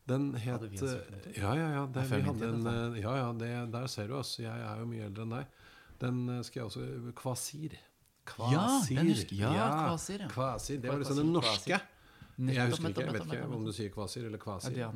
Den 0.07 0.33
het 0.35 0.63
eh, 0.67 1.37
Ja, 1.39 1.53
ja, 1.55 1.67
ja. 1.77 1.85
Det, 1.87 2.03
en, 2.11 2.67
eh, 2.67 3.01
ja, 3.01 3.15
ja 3.21 3.29
det, 3.39 3.51
der 3.71 3.87
ser 3.87 4.07
du, 4.11 4.17
oss. 4.19 4.35
Jeg 4.39 4.51
er 4.51 4.79
jo 4.81 4.85
mye 4.89 5.05
eldre 5.07 5.23
enn 5.23 5.35
deg. 5.37 5.45
Den 6.03 6.21
eh, 6.29 6.41
skal 6.43 6.61
jeg 6.63 6.69
også 6.71 7.13
Kvasir. 7.15 7.77
Ja, 8.51 8.67
den 8.89 9.09
husker- 9.13 9.35
ja, 9.39 9.53
Kvasir, 9.87 10.19
ja. 10.25 10.27
Kvasir. 10.31 10.79
Det 10.81 10.89
var 10.91 10.97
Kvasir, 10.97 11.03
liksom 11.03 11.17
den 11.23 11.33
norske. 11.33 11.79
Kvasir. 11.79 11.89
Jeg 12.33 12.65
husker 12.71 12.89
ikke, 12.89 13.03
jeg 13.05 13.13
vet 13.13 13.25
ikke 13.29 13.55
om 13.55 13.65
du 13.67 13.71
sier 13.75 13.89
Kvasir 13.93 14.23
eller 14.25 14.39
Kvasir. 14.41 14.75
Ja. 14.75 14.89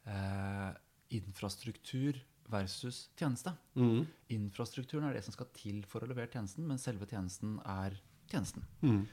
eh, 0.07 0.71
infrastruktur 1.19 2.13
versus 2.51 3.07
tjeneste. 3.19 3.53
Mm. 3.75 4.05
Infrastrukturen 4.35 5.07
er 5.09 5.17
det 5.17 5.25
som 5.25 5.35
skal 5.35 5.49
til 5.55 5.81
for 5.87 6.03
å 6.03 6.09
levere 6.09 6.31
tjenesten, 6.31 6.67
men 6.67 6.79
selve 6.81 7.07
tjenesten 7.09 7.57
er 7.67 7.97
tjenesten. 8.31 8.63
Mm. 8.81 9.03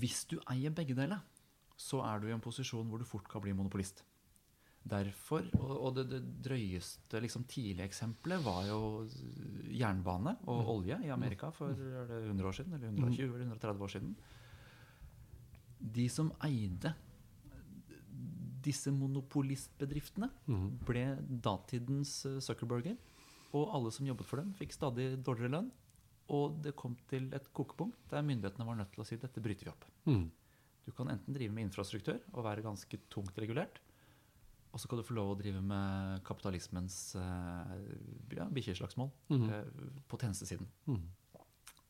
Hvis 0.00 0.22
du 0.30 0.38
eier 0.50 0.74
begge 0.74 0.94
deler, 0.98 1.22
så 1.80 2.04
er 2.06 2.20
du 2.20 2.28
i 2.28 2.34
en 2.34 2.44
posisjon 2.44 2.86
hvor 2.90 3.00
du 3.00 3.08
fort 3.08 3.28
kan 3.30 3.42
bli 3.42 3.54
monopolist. 3.56 4.04
Derfor, 4.90 5.44
og, 5.58 5.72
og 5.76 5.96
det, 5.98 6.06
det 6.08 6.20
drøyeste 6.46 7.20
liksom, 7.20 7.44
tidlige 7.50 7.90
eksempelet 7.90 8.40
var 8.44 8.62
jo 8.64 8.78
jernbane 9.76 10.38
og 10.48 10.70
olje 10.72 10.96
i 11.04 11.10
Amerika 11.12 11.50
for 11.52 11.76
er 11.76 12.08
det 12.08 12.22
100 12.30 12.48
år 12.48 12.56
siden, 12.56 12.76
eller 12.78 12.94
120 12.94 13.26
eller 13.26 13.44
130 13.50 13.84
år 13.84 13.92
siden. 13.92 14.14
De 15.98 16.06
som 16.12 16.32
eide 16.46 16.94
disse 18.64 18.92
monopolistbedriftene, 18.94 20.30
ble 20.86 21.04
datidens 21.44 22.14
eh, 22.28 22.40
Zuckerberger. 22.44 22.96
Og 23.56 23.72
alle 23.74 23.90
som 23.94 24.06
jobbet 24.06 24.28
for 24.28 24.42
dem, 24.42 24.52
fikk 24.58 24.74
stadig 24.76 25.12
dårligere 25.26 25.56
lønn. 25.56 25.70
Og 26.30 26.60
det 26.62 26.76
kom 26.78 26.94
til 27.10 27.26
et 27.34 27.48
kokepunkt 27.56 28.12
der 28.12 28.22
myndighetene 28.22 28.66
var 28.66 28.78
nødt 28.78 28.92
til 28.94 29.02
å 29.02 29.06
si 29.08 29.18
dette 29.18 29.42
bryter 29.42 29.66
vi 29.66 29.72
opp. 29.72 29.86
Mm. 30.06 30.28
Du 30.86 30.92
kan 30.94 31.10
enten 31.10 31.34
drive 31.34 31.54
med 31.54 31.66
infrastruktur 31.66 32.20
og 32.32 32.44
være 32.46 32.64
ganske 32.64 33.00
tungt 33.10 33.36
regulert, 33.42 33.80
og 34.70 34.78
så 34.78 34.86
kan 34.86 35.00
du 35.00 35.06
få 35.06 35.16
lov 35.18 35.32
å 35.32 35.38
drive 35.38 35.58
med 35.66 36.22
kapitalismens 36.26 37.16
eh, 37.18 37.72
ja, 38.38 38.46
bikkjeslagsmål 38.54 39.10
mm. 39.34 39.48
på 40.06 40.20
tjenestesiden. 40.22 40.68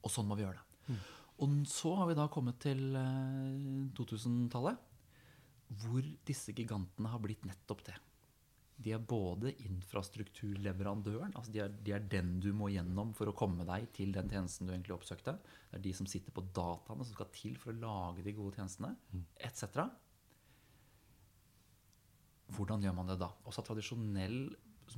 Og 0.01 0.13
sånn 0.13 0.29
må 0.29 0.39
vi 0.39 0.47
gjøre 0.47 0.57
det. 0.63 0.97
Og 1.41 1.53
så 1.69 1.93
har 1.97 2.09
vi 2.11 2.17
da 2.17 2.27
kommet 2.33 2.61
til 2.61 2.97
eh, 2.97 3.91
2000-tallet, 3.97 4.81
hvor 5.79 6.07
disse 6.27 6.55
gigantene 6.57 7.11
har 7.13 7.23
blitt 7.23 7.45
nettopp 7.47 7.85
det. 7.87 7.97
De 8.81 8.95
er 8.97 9.03
både 9.05 9.53
infrastrukturleverandøren, 9.67 11.35
altså 11.37 11.53
de 11.53 11.61
er, 11.61 11.73
de 11.85 11.93
er 11.93 12.07
den 12.11 12.39
du 12.41 12.49
må 12.57 12.71
gjennom 12.73 13.13
for 13.17 13.29
å 13.29 13.35
komme 13.37 13.67
deg 13.69 13.91
til 13.97 14.15
den 14.15 14.31
tjenesten 14.33 14.67
du 14.67 14.73
egentlig 14.73 14.97
oppsøkte. 14.97 15.35
Det 15.69 15.77
er 15.77 15.85
de 15.85 15.93
som 15.99 16.09
sitter 16.09 16.33
på 16.33 16.47
dataene 16.57 17.05
som 17.05 17.13
skal 17.13 17.29
til 17.35 17.59
for 17.61 17.75
å 17.75 17.81
lage 17.83 18.25
de 18.25 18.33
gode 18.37 18.57
tjenestene, 18.57 18.95
etc. 19.37 19.85
Hvordan 22.57 22.83
gjør 22.87 22.97
man 22.97 23.13
det 23.13 23.21
da? 23.21 23.29
Også 23.45 23.67
tradisjonell, 23.69 24.41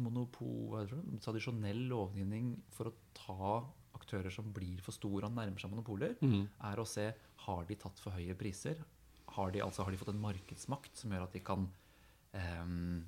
monopol, 0.00 0.86
tradisjonell 1.20 1.82
lovgivning 1.90 2.54
for 2.72 2.88
å 2.88 2.96
ta 3.18 3.50
aktører 3.98 4.32
som 4.32 4.46
blir 4.54 4.78
for 4.82 4.94
store 4.94 5.26
og 5.28 5.34
nærmer 5.36 5.60
seg 5.60 5.74
monopoler, 5.74 6.14
er 6.70 6.80
å 6.80 6.86
se 6.88 7.10
har 7.44 7.66
de 7.68 7.76
tatt 7.82 7.98
for 8.00 8.14
høye 8.14 8.38
priser. 8.38 8.78
Har 9.36 9.52
de, 9.54 9.62
altså, 9.64 9.84
har 9.86 9.94
de 9.94 10.00
fått 10.00 10.12
en 10.12 10.20
markedsmakt 10.22 10.98
som 10.98 11.12
gjør 11.14 11.24
at 11.26 11.36
de 11.36 11.40
kan 11.44 11.64
um, 12.34 13.06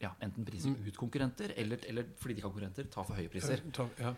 ja, 0.00 0.10
enten 0.24 0.46
prise 0.48 0.70
ut 0.72 0.96
konkurrenter, 1.00 1.52
eller, 1.56 1.80
eller 1.88 2.08
fordi 2.20 2.36
de 2.36 2.44
kan 2.44 2.52
konkurrenter, 2.52 2.88
ta 2.92 3.04
for 3.04 3.16
høye 3.18 3.30
priser. 3.32 3.62
Ja. 4.00 4.14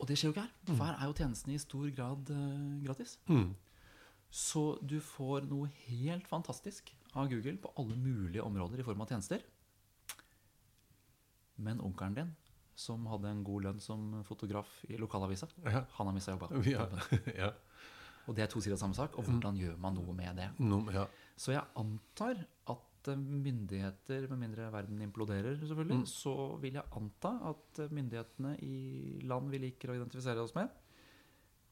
Og 0.00 0.08
det 0.08 0.16
skjer 0.16 0.30
jo 0.30 0.34
ikke 0.36 0.46
her. 0.46 0.52
For 0.70 0.84
her 0.86 0.96
er 0.96 1.10
jo 1.10 1.16
tjenestene 1.18 1.56
i 1.56 1.60
stor 1.60 1.88
grad 1.96 2.32
uh, 2.32 2.84
gratis. 2.84 3.18
Mm. 3.28 3.50
Så 4.30 4.62
du 4.86 5.00
får 5.02 5.48
noe 5.50 5.68
helt 5.88 6.28
fantastisk 6.30 6.92
av 7.18 7.28
Google 7.32 7.56
på 7.60 7.72
alle 7.80 7.96
mulige 7.98 8.44
områder 8.46 8.80
i 8.80 8.86
form 8.86 9.02
av 9.02 9.10
tjenester. 9.10 9.42
Men 11.60 11.82
onkelen 11.84 12.14
din, 12.16 12.30
som 12.78 13.04
hadde 13.10 13.28
en 13.28 13.42
god 13.44 13.66
lønn 13.66 13.80
som 13.84 14.22
fotograf 14.24 14.70
i 14.88 14.96
lokalavisa, 14.96 15.48
Ja. 15.66 15.84
han 15.98 16.06
har 16.06 16.14
mista 16.14 16.32
jobba. 16.32 16.48
Ja. 16.64 17.50
Og 18.28 18.36
det 18.36 18.44
er 18.44 18.50
to 18.52 18.60
sider 18.60 18.76
av 18.76 18.82
samme 18.84 18.94
sak. 18.98 19.16
Og 19.18 19.24
hvordan 19.26 19.56
gjør 19.58 19.78
man 19.80 19.94
noe 19.96 20.12
med 20.14 20.36
det? 20.36 20.50
No, 20.60 20.82
ja. 20.92 21.06
Så 21.40 21.52
jeg 21.54 21.64
antar 21.80 22.42
at 22.68 23.08
eh, 23.08 23.16
myndigheter, 23.16 24.28
med 24.28 24.38
mindre 24.44 24.68
verden 24.72 25.00
imploderer, 25.02 25.56
selvfølgelig, 25.62 26.06
så 26.10 26.34
vil 26.60 26.76
jeg 26.78 26.84
anta 27.00 27.32
at 27.50 27.80
eh, 27.86 27.88
myndighetene 27.96 28.52
i 28.62 29.20
land 29.24 29.50
vi 29.50 29.58
liker 29.64 29.90
å 29.90 29.96
identifisere 29.98 30.44
oss 30.44 30.54
med, 30.54 30.68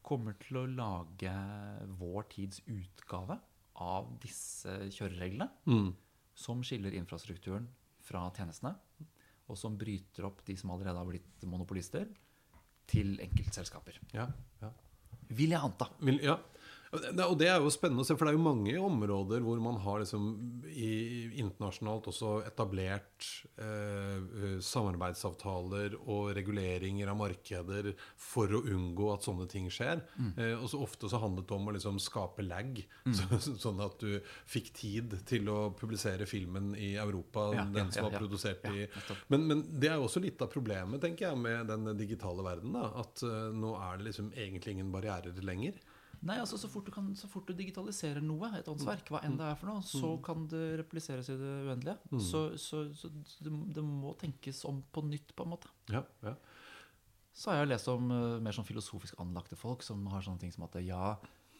kommer 0.08 0.38
til 0.40 0.56
å 0.62 0.66
lage 0.72 1.34
vår 2.00 2.28
tids 2.32 2.62
utgave 2.66 3.37
av 3.84 4.08
disse 4.22 4.72
kjørereglene, 4.90 5.50
Mm. 5.68 5.92
som 6.34 6.62
skiller 6.64 6.94
infrastrukturen 6.96 7.68
fra 8.00 8.24
tjenestene, 8.34 8.72
og 9.48 9.56
som 9.56 9.76
bryter 9.78 10.24
opp 10.24 10.40
de 10.46 10.56
som 10.56 10.70
allerede 10.70 10.96
har 10.98 11.06
blitt 11.06 11.44
monopolister, 11.44 12.08
til 12.88 13.18
enkeltselskaper. 13.20 13.98
ja. 14.16 14.26
ja. 14.62 14.70
Vil 15.28 15.54
jeg 15.54 15.60
anta. 15.64 15.90
Vil, 16.00 16.20
ja. 16.22 16.38
Og 16.92 17.38
det- 17.38 17.48
er 17.48 17.61
jo 17.61 17.70
spennende 17.72 18.01
å 18.03 18.07
se, 18.07 18.16
for 18.16 18.24
det 18.27 18.35
er 18.35 18.38
jo 18.38 18.44
mange 18.44 18.74
områder 18.81 19.42
hvor 19.44 19.61
man 19.61 19.77
har 19.83 20.01
liksom 20.01 20.64
i, 20.68 21.29
internasjonalt 21.40 22.09
også 22.09 22.31
etablert 22.48 23.27
eh, 23.61 24.57
samarbeidsavtaler 24.64 25.96
og 25.98 26.33
reguleringer 26.37 27.11
av 27.12 27.18
markeder 27.20 27.92
for 28.16 28.48
å 28.48 28.62
unngå 28.64 29.11
at 29.12 29.27
sånne 29.27 29.48
ting 29.51 29.68
skjer. 29.72 30.03
Mm. 30.16 30.33
Eh, 30.37 30.55
og 30.57 30.68
så 30.72 30.81
ofte 30.85 31.11
så 31.11 31.20
handlet 31.20 31.48
det 31.48 31.57
om 31.59 31.68
å 31.68 31.77
liksom 31.77 32.01
skape 32.03 32.46
lag, 32.46 32.81
så, 33.18 33.40
sånn 33.40 33.83
at 33.85 33.98
du 34.01 34.18
fikk 34.48 34.72
tid 34.79 35.18
til 35.29 35.48
å 35.53 35.59
publisere 35.77 36.29
filmen 36.29 36.74
i 36.77 36.94
Europa, 36.96 37.48
Ja, 37.55 37.64
den 37.72 37.92
som 37.92 38.05
ja, 38.05 38.09
var 38.09 38.16
ja. 38.16 38.22
produsert 38.24 38.64
Ja, 38.64 38.72
i 38.72 38.88
men, 39.29 39.46
men 39.48 39.62
det 39.81 39.90
er 39.90 39.98
jo 39.98 40.07
også 40.09 40.22
litt 40.22 40.40
av 40.44 40.51
problemet 40.53 41.01
tenker 41.03 41.29
jeg, 41.29 41.38
med 41.40 41.68
den 41.70 41.92
digitale 41.98 42.44
verden. 42.44 42.74
Da, 42.77 42.88
at 43.03 43.22
uh, 43.24 43.48
nå 43.55 43.74
er 43.77 43.98
det 43.98 44.09
liksom 44.09 44.33
egentlig 44.35 44.77
ingen 44.77 44.92
barrierer 44.94 45.37
lenger. 45.44 45.79
Nei, 46.26 46.38
altså 46.42 46.59
så 46.59 46.68
fort, 46.70 46.88
du 46.88 46.94
kan, 46.94 47.11
så 47.18 47.28
fort 47.31 47.46
du 47.46 47.54
digitaliserer 47.54 48.24
noe, 48.24 48.50
et 48.59 48.68
åndsverk, 48.70 49.12
hva 49.12 49.20
enn 49.26 49.37
det 49.38 49.46
er 49.46 49.59
for 49.61 49.70
noe, 49.70 49.85
så 49.87 50.12
kan 50.24 50.48
det 50.50 50.62
repliseres 50.81 51.31
i 51.31 51.37
det 51.38 51.52
uendelige. 51.68 52.22
Så, 52.24 52.42
så, 52.59 52.85
så 52.96 53.11
det, 53.14 53.52
det 53.76 53.85
må 53.85 54.14
tenkes 54.18 54.64
om 54.68 54.81
på 54.92 55.04
nytt, 55.07 55.35
på 55.38 55.46
en 55.46 55.52
måte. 55.54 55.70
Ja, 55.94 56.02
ja. 56.26 56.35
så 57.33 57.52
har 57.52 57.62
jeg 57.62 57.72
lest 57.72 57.90
om 57.92 58.11
uh, 58.11 58.38
mer 58.42 58.57
sånn 58.57 58.66
filosofisk 58.66 59.20
anlagte 59.22 59.59
folk 59.59 59.87
som 59.87 60.02
har 60.11 60.26
sånne 60.26 60.42
ting 60.42 60.54
som 60.54 60.66
at 60.66 60.81
ja, 60.83 61.14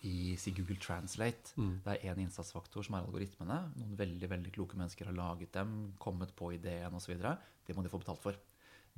i 0.07 0.35
si 0.39 0.53
Google 0.55 0.79
Translate 0.79 1.57
det 1.59 1.97
er 1.97 2.13
én 2.13 2.21
innsatsfaktor 2.23 2.87
som 2.87 2.95
er 2.95 3.07
algoritmene. 3.07 3.57
Noen 3.79 3.97
veldig 3.99 4.29
veldig 4.31 4.53
kloke 4.55 4.79
mennesker 4.79 5.11
har 5.11 5.17
laget 5.17 5.51
dem, 5.57 5.95
kommet 5.99 6.35
på 6.39 6.53
ideen 6.55 6.95
osv. 6.95 7.17
Det 7.19 7.75
må 7.75 7.83
de 7.83 7.91
få 7.91 7.99
betalt 8.03 8.23
for. 8.23 8.39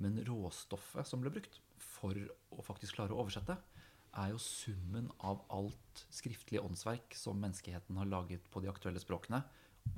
Men 0.00 0.20
råstoffet 0.26 1.08
som 1.08 1.22
ble 1.22 1.32
brukt 1.32 1.56
for 1.80 2.16
å 2.52 2.64
faktisk 2.64 2.98
klare 2.98 3.16
å 3.16 3.22
oversette, 3.22 3.56
er 4.18 4.32
jo 4.32 4.40
summen 4.42 5.10
av 5.26 5.42
alt 5.54 6.04
skriftlig 6.10 6.62
åndsverk 6.62 7.14
som 7.18 7.38
menneskeheten 7.40 7.98
har 8.00 8.08
laget 8.10 8.46
på 8.50 8.62
de 8.62 8.70
aktuelle 8.70 9.02
språkene, 9.02 9.42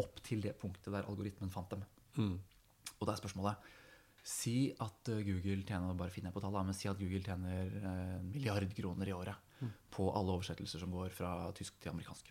opp 0.00 0.20
til 0.24 0.42
det 0.44 0.54
punktet 0.60 0.92
der 0.94 1.08
algoritmen 1.08 1.50
fant 1.52 1.70
dem. 1.72 1.84
Og 3.00 3.06
da 3.06 3.14
er 3.14 3.22
spørsmålet 3.22 3.72
Si 4.22 4.70
at 4.78 5.08
eh, 5.10 5.24
Google 5.26 5.64
tjener 5.66 5.96
bare 5.98 6.12
finner 6.14 6.30
jeg 6.30 6.36
på 6.36 6.42
tallet, 6.44 6.66
men 6.68 6.76
si 6.78 6.86
at 6.86 6.98
Google 7.00 7.24
tjener 7.26 7.72
eh, 7.80 8.18
en 8.20 8.28
milliard 8.30 8.68
kroner 8.70 9.08
i 9.10 9.16
året 9.16 9.34
på 9.90 10.06
alle 10.14 10.36
oversettelser 10.36 10.78
som 10.82 10.92
går 10.94 11.10
fra 11.14 11.50
tysk 11.58 11.80
til 11.82 11.90
amerikansk. 11.90 12.30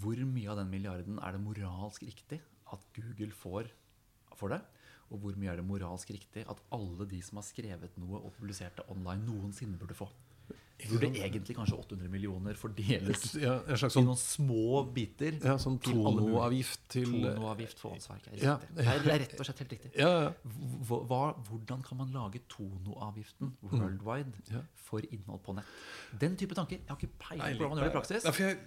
Hvor 0.00 0.20
mye 0.22 0.50
av 0.52 0.60
den 0.60 0.68
milliarden 0.70 1.18
er 1.18 1.32
det 1.34 1.40
moralsk 1.42 2.04
riktig 2.06 2.38
at 2.70 2.84
Google 2.94 3.32
får 3.32 3.72
for 4.36 4.52
det? 4.52 4.60
Og 5.10 5.18
hvor 5.18 5.38
mye 5.40 5.50
er 5.50 5.58
det 5.58 5.66
moralsk 5.66 6.12
riktig 6.14 6.44
at 6.46 6.60
alle 6.76 7.08
de 7.08 7.18
som 7.24 7.40
har 7.40 7.46
skrevet 7.48 7.96
noe 7.98 8.20
og 8.20 8.34
publisert 8.36 8.76
det 8.78 8.86
online, 8.92 9.24
noensinne 9.26 9.80
burde 9.80 9.96
få? 9.98 10.06
Burde 10.88 11.10
egentlig 11.12 11.52
kanskje 11.58 11.76
800 11.76 12.08
millioner 12.08 12.54
fordeles 12.56 13.34
Ja, 13.36 13.58
en 13.68 13.76
slags 13.76 13.92
i 13.92 13.98
sånn, 13.98 14.06
noen 14.08 14.16
små 14.16 14.78
biter? 14.96 15.36
ja, 15.44 15.58
sånn 15.60 15.76
tonoavgift 15.84 16.80
til 16.88 17.04
Tonoavgift 17.10 17.78
for 17.82 17.92
åndsverk 17.98 18.30
er 18.32 18.38
Ja. 18.40 18.54
Det 18.74 18.86
er- 18.86 19.18
rett 19.18 19.34
og 19.38 19.44
slett 19.44 19.58
helt 19.60 19.70
riktig. 19.76 19.90
Ja, 19.98 20.08
ja. 20.22 20.32
Hva, 20.88 21.34
hvordan 21.50 21.82
kan 21.84 21.98
man 21.98 22.10
lage 22.16 22.40
tonoavgiften 22.48 23.52
worldwide 23.62 24.32
Mm. 24.32 24.52
Ja. 24.56 24.62
for 24.74 25.00
innhold 25.00 25.42
på 25.44 25.54
nett? 25.54 25.64
Den 26.18 26.36
type 26.36 26.54
tanker. 26.54 26.78
Jeg 26.80 26.88
har 26.88 26.96
ikke 26.96 27.18
peiling 27.18 27.58
på 27.58 27.60
hvordan 27.60 27.68
man 27.76 27.78
gjør 27.78 27.84
det 27.84 27.94
i 27.94 27.98
praksis. 28.00 28.24
Nei, 28.24 28.32
for 28.32 28.42
jeg 28.42 28.58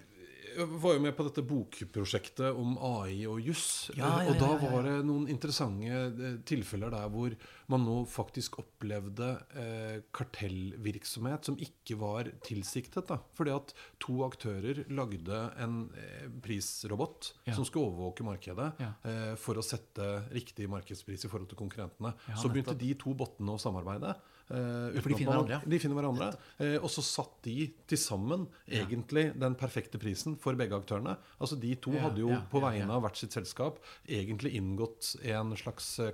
jeg 0.56 0.68
var 0.68 0.92
jo 0.94 1.00
med 1.00 1.16
på 1.16 1.24
dette 1.24 1.42
bokprosjektet 1.44 2.54
om 2.56 2.76
AI 2.78 3.24
og 3.26 3.40
juss. 3.42 3.90
Ja, 3.96 4.22
ja, 4.22 4.30
og 4.30 4.38
da 4.38 4.46
ja, 4.46 4.54
ja, 4.54 4.62
ja. 4.62 4.70
var 4.70 4.82
det 4.84 5.04
noen 5.04 5.26
interessante 5.28 5.82
eh, 5.90 6.36
tilfeller 6.46 6.90
der 6.94 7.08
hvor 7.10 7.34
man 7.68 7.84
nå 7.86 7.96
faktisk 8.10 8.58
opplevde 8.60 9.28
eh, 9.56 10.00
kartellvirksomhet 10.14 11.44
som 11.48 11.56
ikke 11.60 11.96
var 12.00 12.28
tilsiktet. 12.44 13.06
Da. 13.08 13.18
Fordi 13.36 13.54
at 13.54 13.72
to 14.02 14.20
aktører 14.26 14.82
lagde 14.92 15.40
en 15.62 15.90
eh, 15.96 16.28
prisrobot 16.44 17.32
Ja. 17.48 17.54
som 17.56 17.64
skulle 17.64 17.90
overvåke 17.90 18.24
markedet 18.26 18.72
Ja. 18.80 18.92
eh, 19.04 19.34
for 19.36 19.54
å 19.60 19.64
sette 19.64 20.28
riktig 20.32 20.68
markedspris 20.68 21.24
i 21.24 21.28
forhold 21.28 21.48
til 21.48 21.58
konkurrentene. 21.58 22.14
Ja, 22.28 22.34
Så 22.36 22.48
begynte 22.52 22.76
de 22.78 22.94
to 22.94 23.14
bottene 23.14 23.54
å 23.54 23.58
samarbeide. 23.60 24.14
eh, 24.50 25.00
for 25.00 25.08
de 25.08 25.14
finner 25.16 25.32
hverandre, 25.40 25.68
de 25.70 25.78
finner 25.78 25.96
hverandre. 25.96 26.26
Eh, 26.60 26.76
og 26.76 26.90
så 26.92 27.00
satt 27.02 27.42
de 27.42 27.72
til 27.88 27.96
sammen 27.96 28.46
egentlig 28.68 29.32
den 29.40 29.54
perfekte 29.54 29.98
prisen 29.98 30.36
for 30.38 30.52
begge 30.54 30.76
aktørene. 30.76 31.16
Altså 31.40 31.58
De 31.58 31.74
to 31.76 31.92
Ja, 31.94 32.00
hadde 32.02 32.18
jo 32.20 32.28
ja, 32.28 32.42
på 32.50 32.60
vegne 32.60 32.90
av 32.90 33.02
hvert 33.02 33.16
sitt 33.16 33.32
selskap 33.32 33.78
egentlig 34.06 34.52
inngått 34.54 35.16
en 35.24 35.54
slags 35.56 35.98
eh, 35.98 36.10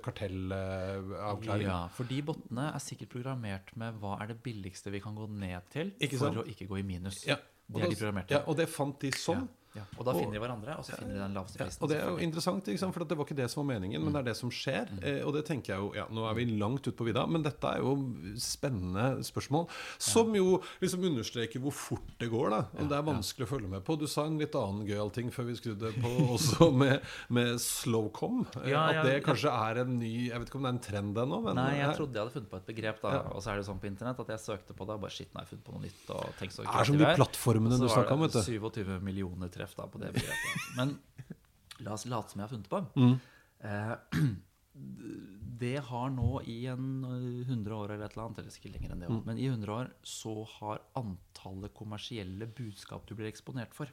kartellavklaring. 1.41 1.67
Ja, 1.67 1.95
for 1.95 2.09
de 2.09 2.19
bottene 2.27 2.67
er 2.73 2.83
sikkert 2.83 3.11
programmert 3.13 3.73
med 3.79 3.97
hva 4.01 4.17
er 4.21 4.31
det 4.33 4.37
billigste 4.45 4.91
vi 4.93 5.01
kan 5.03 5.15
gå 5.17 5.27
ned 5.29 5.69
til 5.73 5.93
Ikke 5.99 6.19
for 6.21 6.43
å 6.43 6.45
ikke 6.47 6.67
gå 6.69 6.79
i 6.81 6.85
minus. 6.87 7.23
Ja, 7.27 7.37
Det 7.71 7.83
er 7.83 7.89
de 7.89 7.95
programmerte. 7.95 8.35
Ja, 8.35 8.43
og 8.47 8.57
det 8.59 8.67
fant 8.69 8.99
de 8.99 9.11
sånn. 9.15 9.45
Ja, 9.47 9.60
Og 9.97 10.05
da 10.05 10.11
Og- 10.11 10.19
finner 10.19 10.33
de 10.33 10.39
hverandre, 10.43 10.77
og 10.77 10.83
så 10.85 10.97
finner 10.97 11.13
de 11.13 11.19
den 11.21 11.33
laveste 11.33 11.59
Ja, 11.59 11.69
og 11.79 11.89
det 11.89 11.97
er 12.01 12.09
jo 12.09 12.17
interessant, 12.17 12.65
for 12.93 13.05
det 13.05 13.17
var 13.17 13.25
ikke 13.25 13.35
det 13.35 13.49
som 13.51 13.65
var 13.65 13.73
meningen, 13.75 14.03
men 14.03 14.13
det 14.13 14.19
er 14.19 14.29
det 14.31 14.37
som 14.37 14.49
skjer. 14.49 14.89
Mm. 14.91 15.25
og 15.27 15.33
det 15.33 15.45
tenker 15.45 15.73
jeg 15.73 15.79
jo, 15.79 15.93
ja, 15.95 16.05
Nå 16.11 16.29
er 16.29 16.33
vi 16.35 16.45
langt 16.59 16.85
ute 16.87 16.95
på 16.97 17.05
vidda, 17.07 17.25
men 17.27 17.43
dette 17.43 17.63
er 17.63 17.79
jo 17.79 17.95
spennende 18.35 19.23
spørsmål. 19.23 19.69
Som 19.97 20.33
jo 20.35 20.61
liksom 20.81 21.03
understreker 21.07 21.59
hvor 21.63 21.71
fort 21.71 22.09
det 22.19 22.29
går. 22.29 22.49
da, 22.49 22.61
og 22.77 22.89
Det 22.89 22.97
er 22.97 23.05
vanskelig 23.07 23.47
å 23.47 23.51
følge 23.51 23.69
med 23.69 23.83
på. 23.85 23.97
Du 23.97 24.07
sa 24.07 24.25
en 24.25 24.37
litt 24.37 24.53
annen 24.55 24.85
gøyal 24.87 25.11
ting 25.13 25.31
før 25.31 25.47
vi 25.47 25.55
skrudde 25.55 25.93
på, 26.01 26.11
også 26.35 26.71
med, 26.73 27.01
med 27.29 27.55
slowcom. 27.61 28.45
Eh, 28.63 28.75
at 28.75 29.05
det 29.05 29.23
kanskje 29.23 29.51
er 29.51 29.81
en 29.83 29.97
ny 29.99 30.29
Jeg 30.29 30.39
vet 30.39 30.49
ikke 30.49 30.59
om 30.59 30.67
det 30.67 30.71
er 30.71 30.77
en 30.77 30.85
trend 30.85 31.21
ennå, 31.23 31.41
men 31.45 31.55
Nei, 31.55 31.69
jeg 31.79 31.89
eh, 31.89 31.95
trodde 31.97 32.17
jeg 32.17 32.25
hadde 32.25 32.35
funnet 32.35 32.51
på 32.51 32.59
et 32.61 32.67
begrep, 32.71 33.01
da. 33.01 33.13
Og 33.31 33.41
så 33.43 33.53
er 33.53 33.61
det 33.61 33.67
sånn 33.67 33.79
på 33.81 33.89
internett 33.89 34.19
at 34.19 34.33
jeg 34.35 34.43
søkte 34.43 34.75
på 34.77 34.87
det, 34.87 34.97
og 34.97 35.05
bare 35.05 35.15
shit, 35.15 35.29
nå 35.31 35.39
har 35.39 35.47
jeg 35.47 35.53
funnet 35.55 35.65
på 35.67 35.75
noe 35.75 35.83
nytt. 35.85 36.03
Og 36.15 36.35
tenk 36.39 36.55
så 36.55 36.65
Det 36.65 36.75
er 36.81 36.89
som 36.91 36.99
de 37.01 37.09
plattformene 37.21 37.79
du 37.81 37.87
snakka 37.87 38.17
om, 38.17 38.25
vet 38.25 38.37
du. 38.37 38.41
27 38.41 38.99
millioner 39.05 39.51
da 39.77 39.87
på 39.87 39.99
det 40.01 40.13
begrepet. 40.13 40.63
Men 40.77 40.99
la 41.79 41.93
oss 41.93 42.05
late 42.05 42.29
som 42.31 42.39
jeg 42.41 42.47
har 42.47 42.53
funnet 42.55 42.69
på. 42.69 42.81
Mm. 42.95 43.19
Eh, 43.61 43.95
det 45.61 45.77
har 45.83 46.09
nå 46.09 46.41
i 46.49 46.65
en 46.71 47.03
eh, 47.03 47.47
100 47.49 47.75
år 47.75 47.91
eller 47.93 48.05
et 48.05 48.15
eller 48.15 48.25
annet, 48.25 48.39
eller 48.39 48.51
sikkert 48.51 48.73
lenger 48.77 48.91
enn 48.95 48.99
det 49.03 49.09
Mm. 49.11 49.21
men 49.25 49.37
i 49.37 49.47
100 49.49 49.73
år 49.73 49.91
så 50.03 50.33
har 50.57 50.81
antallet 50.95 51.73
kommersielle 51.73 52.47
budskap 52.47 53.05
du 53.07 53.13
blir 53.15 53.27
eksponert 53.29 53.73
for, 53.75 53.91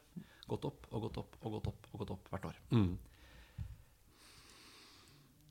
gått 0.49 0.65
opp 0.65 0.87
og 0.93 1.03
gått 1.09 1.19
opp 1.19 1.37
og 1.43 1.53
gått 1.59 1.67
opp 1.67 1.87
og 1.93 1.99
gått 2.01 2.11
opp 2.11 2.29
hvert 2.31 2.45
år. 2.53 2.57
Mm. 2.71 2.99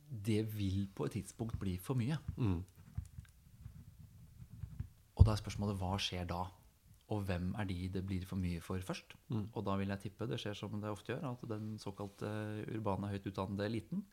Det 0.10 0.42
vil 0.56 0.88
på 0.96 1.06
et 1.06 1.12
tidspunkt 1.20 1.60
bli 1.60 1.78
for 1.78 1.96
mye. 2.00 2.18
Mm. 2.38 2.64
Og 5.18 5.26
da 5.26 5.34
er 5.34 5.42
spørsmålet 5.42 5.78
hva 5.82 5.98
skjer 6.00 6.26
da? 6.30 6.46
Og 7.13 7.24
hvem 7.24 7.54
er 7.56 7.67
de 7.70 7.76
det 7.91 8.04
blir 8.04 8.26
for 8.28 8.39
mye 8.39 8.60
for 8.63 8.84
først? 8.84 9.13
Og 9.32 9.62
da 9.63 9.78
vil 9.80 9.93
jeg 9.93 10.04
tippe 10.08 10.28
det 10.28 10.39
skjer 10.41 10.58
som 10.60 10.76
det 10.82 10.91
ofte 10.91 11.13
gjør, 11.13 11.24
at 11.30 11.46
den 11.48 11.78
såkalte 11.80 12.32
urbane, 12.76 13.12
høyt 13.13 13.30
utdannede 13.32 13.70
eliten 13.70 14.04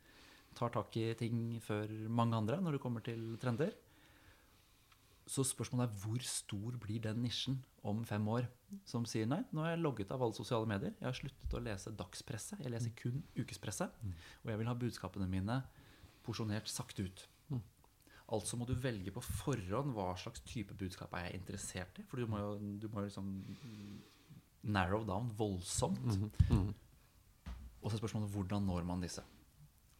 tar 0.55 0.71
tak 0.71 0.95
i 0.95 1.09
ting 1.19 1.57
før 1.63 1.91
mange 2.07 2.37
andre 2.37 2.61
når 2.63 2.77
det 2.77 2.83
kommer 2.83 3.03
til 3.03 3.35
trender. 3.41 3.73
Så 5.27 5.43
spørsmålet 5.43 5.89
er 5.89 6.01
hvor 6.03 6.23
stor 6.23 6.77
blir 6.79 7.01
den 7.01 7.23
nisjen 7.25 7.57
om 7.83 8.03
fem 8.05 8.27
år? 8.29 8.47
Som 8.85 9.07
sier 9.09 9.27
nei, 9.27 9.41
nå 9.51 9.63
har 9.65 9.73
jeg 9.73 9.81
logget 9.81 10.11
av 10.13 10.21
alle 10.21 10.37
sosiale 10.37 10.69
medier, 10.69 10.93
jeg 10.99 11.07
har 11.07 11.17
sluttet 11.17 11.55
å 11.57 11.63
lese 11.65 11.93
dagspresse, 11.97 12.59
jeg 12.61 12.71
leser 12.71 12.93
kun 12.99 13.23
ukespresse, 13.37 13.87
og 14.43 14.51
jeg 14.51 14.61
vil 14.61 14.69
ha 14.69 14.75
budskapene 14.77 15.27
mine 15.29 15.63
porsjonert 16.25 16.69
sakte 16.69 17.07
ut. 17.07 17.25
Altså 18.33 18.57
må 18.57 18.65
du 18.65 18.73
velge 18.81 19.11
på 19.13 19.21
forhånd 19.21 19.91
hva 19.93 20.07
slags 20.17 20.41
type 20.47 20.73
budskap 20.79 21.13
er 21.13 21.27
jeg 21.27 21.41
interessert 21.41 21.99
i. 22.01 22.05
For 22.09 22.17
du 22.17 22.25
må 22.31 22.39
jo, 22.41 22.55
du 22.81 22.87
må 22.89 23.03
jo 23.03 23.09
liksom 23.09 23.27
narrow 24.65 25.05
down 25.05 25.29
voldsomt. 25.37 26.01
Og 27.85 27.91
så 27.91 27.95
er 27.95 28.01
spørsmålet 28.01 28.31
hvordan 28.33 28.65
når 28.65 28.87
man 28.87 29.03
disse. 29.05 29.21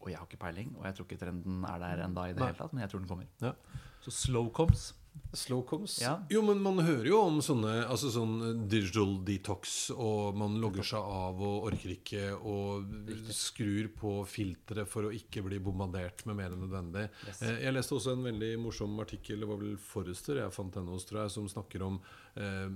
Og 0.02 0.10
jeg 0.10 0.18
har 0.18 0.26
ikke 0.26 0.42
peiling, 0.42 0.74
og 0.78 0.86
jeg 0.88 0.96
tror 0.98 1.06
ikke 1.06 1.22
trenden 1.22 1.64
er 1.70 1.78
der 1.82 2.02
enda 2.06 2.26
i 2.26 2.34
det 2.34 2.42
Nei. 2.42 2.50
hele 2.50 2.58
tatt, 2.58 2.74
men 2.74 2.82
jeg 2.82 2.92
tror 2.92 3.04
den 3.04 3.10
kommer. 3.10 3.30
Ja. 3.42 3.54
Så 4.06 4.12
slow 4.14 4.50
comes. 4.54 4.88
Slowcoms? 5.36 5.98
Ja. 6.02 6.14
Jo, 6.32 6.42
men 6.48 6.62
man 6.64 6.80
hører 6.80 7.08
jo 7.10 7.18
om 7.26 7.42
sånne 7.44 7.74
altså 7.92 8.08
sånn 8.14 8.68
digital 8.72 9.18
detox, 9.28 9.90
og 9.92 10.38
man 10.40 10.56
logger 10.64 10.86
seg 10.88 11.00
av 11.04 11.42
og 11.44 11.68
orker 11.72 11.92
ikke, 11.98 12.22
og 12.40 12.88
skrur 13.36 13.90
på 14.00 14.14
filteret 14.32 14.88
for 14.88 15.10
å 15.10 15.14
ikke 15.16 15.44
bli 15.46 15.60
bombardert 15.64 16.24
med 16.30 16.40
mer 16.40 16.56
enn 16.56 16.64
nødvendig. 16.64 17.08
Yes. 17.28 17.42
Eh, 17.44 17.60
Jeg 17.66 17.76
leste 17.76 17.98
også 17.98 18.16
en 18.16 18.24
veldig 18.30 18.54
morsom 18.64 18.96
artikkel, 19.04 19.44
det 19.44 19.50
var 19.52 19.60
vel 19.62 19.76
Forrester 19.82 20.40
jeg 20.40 20.56
fant 20.56 20.74
den 20.80 20.88
hos, 20.94 21.08
tror 21.10 21.26
jeg, 21.26 21.36
som 21.36 21.50
snakker 21.52 21.84
om 21.84 22.00
eh, 22.40 22.70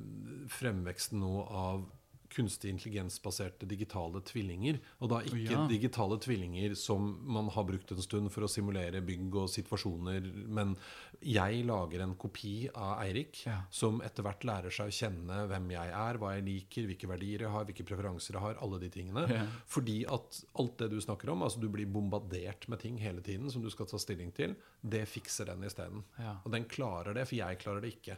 fremveksten 0.60 1.23
nå 1.23 1.34
av 1.47 1.88
kunstig 2.30 2.70
intelligensbaserte 2.74 3.65
digitale 3.68 4.22
tvillinger. 4.22 4.80
Og 5.02 5.10
da 5.10 5.22
ikke 5.22 5.50
Ja. 5.52 5.68
digitale 5.68 6.18
tvillinger 6.20 6.76
som 6.78 7.20
man 7.26 7.50
har 7.50 7.63
brukt 7.63 7.92
en 7.92 8.02
stund 8.02 8.32
for 8.32 8.42
å 8.42 8.50
simulere 8.50 9.02
bygg 9.06 9.36
og 9.36 9.50
situasjoner, 9.50 10.48
men 10.48 10.76
jeg 11.22 11.65
lager 11.65 12.02
en 12.02 12.15
kopi 12.15 12.70
av 12.74 13.00
Eirik 13.04 13.46
Ja. 13.46 13.63
som 13.70 14.00
etter 14.02 14.24
hvert 14.24 14.44
lærer 14.46 14.70
seg 14.72 14.88
å 14.88 14.94
kjenne 14.94 15.48
hvem 15.50 15.70
jeg 15.72 15.89
er, 15.89 16.18
hva 16.18 16.36
jeg 16.36 16.46
liker, 16.46 16.88
hvilke 16.88 17.08
verdier 17.08 17.39
jeg 17.39 17.50
har, 17.50 17.65
hvilke 17.65 17.86
preferanser 17.86 18.34
jeg 18.34 18.42
har, 18.42 18.56
alle 18.62 18.80
de 18.80 18.89
tingene. 18.89 19.28
Ja. 19.30 19.46
Fordi 19.68 20.06
at 20.08 20.44
alt 20.56 20.78
det 20.78 20.89
du 20.92 21.00
snakker 21.02 21.30
om, 21.32 21.42
altså 21.42 21.60
du 21.60 21.68
blir 21.70 21.86
bombardert 21.92 22.68
med 22.70 22.80
ting 22.80 22.98
hele 22.98 23.22
tiden 23.22 23.50
som 23.52 23.62
du 23.62 23.70
skal 23.70 23.86
ta 23.86 23.98
stilling 23.98 24.32
til, 24.34 24.56
det 24.88 25.08
fikser 25.08 25.46
den 25.46 25.63
isteden. 25.63 26.04
Ja. 26.18 26.38
Og 26.46 26.52
den 26.52 26.65
klarer 26.65 27.13
det, 27.13 27.28
for 27.28 27.36
jeg 27.36 27.60
klarer 27.60 27.82
det 27.82 27.96
ikke. 28.02 28.18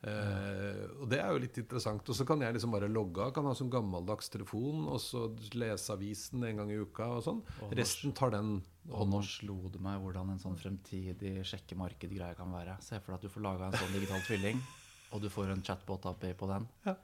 Eh, 0.00 0.84
og 0.96 1.10
det 1.12 1.18
er 1.20 1.28
jo 1.34 1.40
litt 1.42 1.58
interessant. 1.60 2.08
Og 2.08 2.16
så 2.16 2.24
kan 2.28 2.40
jeg 2.40 2.56
liksom 2.56 2.72
bare 2.72 2.88
logge 2.88 3.20
av, 3.26 3.34
kan 3.36 3.48
ha 3.48 3.52
sånn 3.56 3.72
gammeldags 3.72 4.32
telefon, 4.32 4.86
og 4.88 5.00
så 5.02 5.26
lese 5.60 5.92
avisen 5.92 6.44
en 6.46 6.62
gang 6.62 6.72
i 6.72 6.78
uka 6.80 7.10
og 7.18 7.24
sånn. 7.26 7.42
Og 7.66 7.74
Resten 7.76 8.14
tar 8.16 8.32
den 8.36 8.60
Og 8.90 9.04
nå 9.06 9.20
slo 9.22 9.68
det 9.70 9.78
meg 9.84 10.00
hvordan 10.00 10.32
en 10.32 10.40
sånn 10.40 10.56
fremtidig 10.58 11.44
sjekkemarked-greie 11.46 12.34
kan 12.34 12.48
være. 12.50 12.78
Se 12.82 12.96
for 12.98 13.12
deg 13.12 13.20
at 13.20 13.26
du 13.26 13.32
får 13.34 13.44
laga 13.44 13.68
en 13.68 13.76
sånn 13.76 13.92
digital 13.92 14.24
tvilling, 14.24 14.62
og 15.12 15.20
du 15.22 15.28
får 15.30 15.52
en 15.52 15.62
chatbot 15.62 16.08
API 16.10 16.32
på 16.34 16.48
den. 16.50 16.66
Ja. 16.88 16.96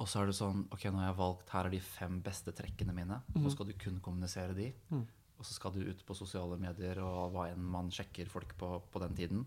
Og 0.00 0.08
så 0.08 0.22
er 0.22 0.30
det 0.30 0.36
sånn 0.38 0.62
Ok, 0.72 0.86
nå 0.88 1.02
har 1.02 1.10
jeg 1.10 1.18
valgt 1.18 1.50
Her 1.52 1.68
er 1.68 1.74
de 1.74 1.78
fem 1.84 2.14
beste 2.24 2.54
trekkene 2.56 2.94
mine. 2.96 3.18
Mhm. 3.34 3.42
Nå 3.44 3.52
skal 3.52 3.68
du 3.68 3.74
kun 3.76 3.98
kommunisere 4.00 4.54
de. 4.56 4.70
Og 5.36 5.44
så 5.44 5.58
skal 5.58 5.74
du 5.74 5.82
ut 5.82 6.06
på 6.06 6.14
sosiale 6.14 6.56
medier 6.62 7.02
og 7.02 7.34
hva 7.34 7.48
enn 7.50 7.62
man 7.74 7.90
sjekker 7.90 8.30
folk 8.30 8.54
på 8.56 8.76
på 8.86 9.02
den 9.02 9.18
tiden. 9.18 9.44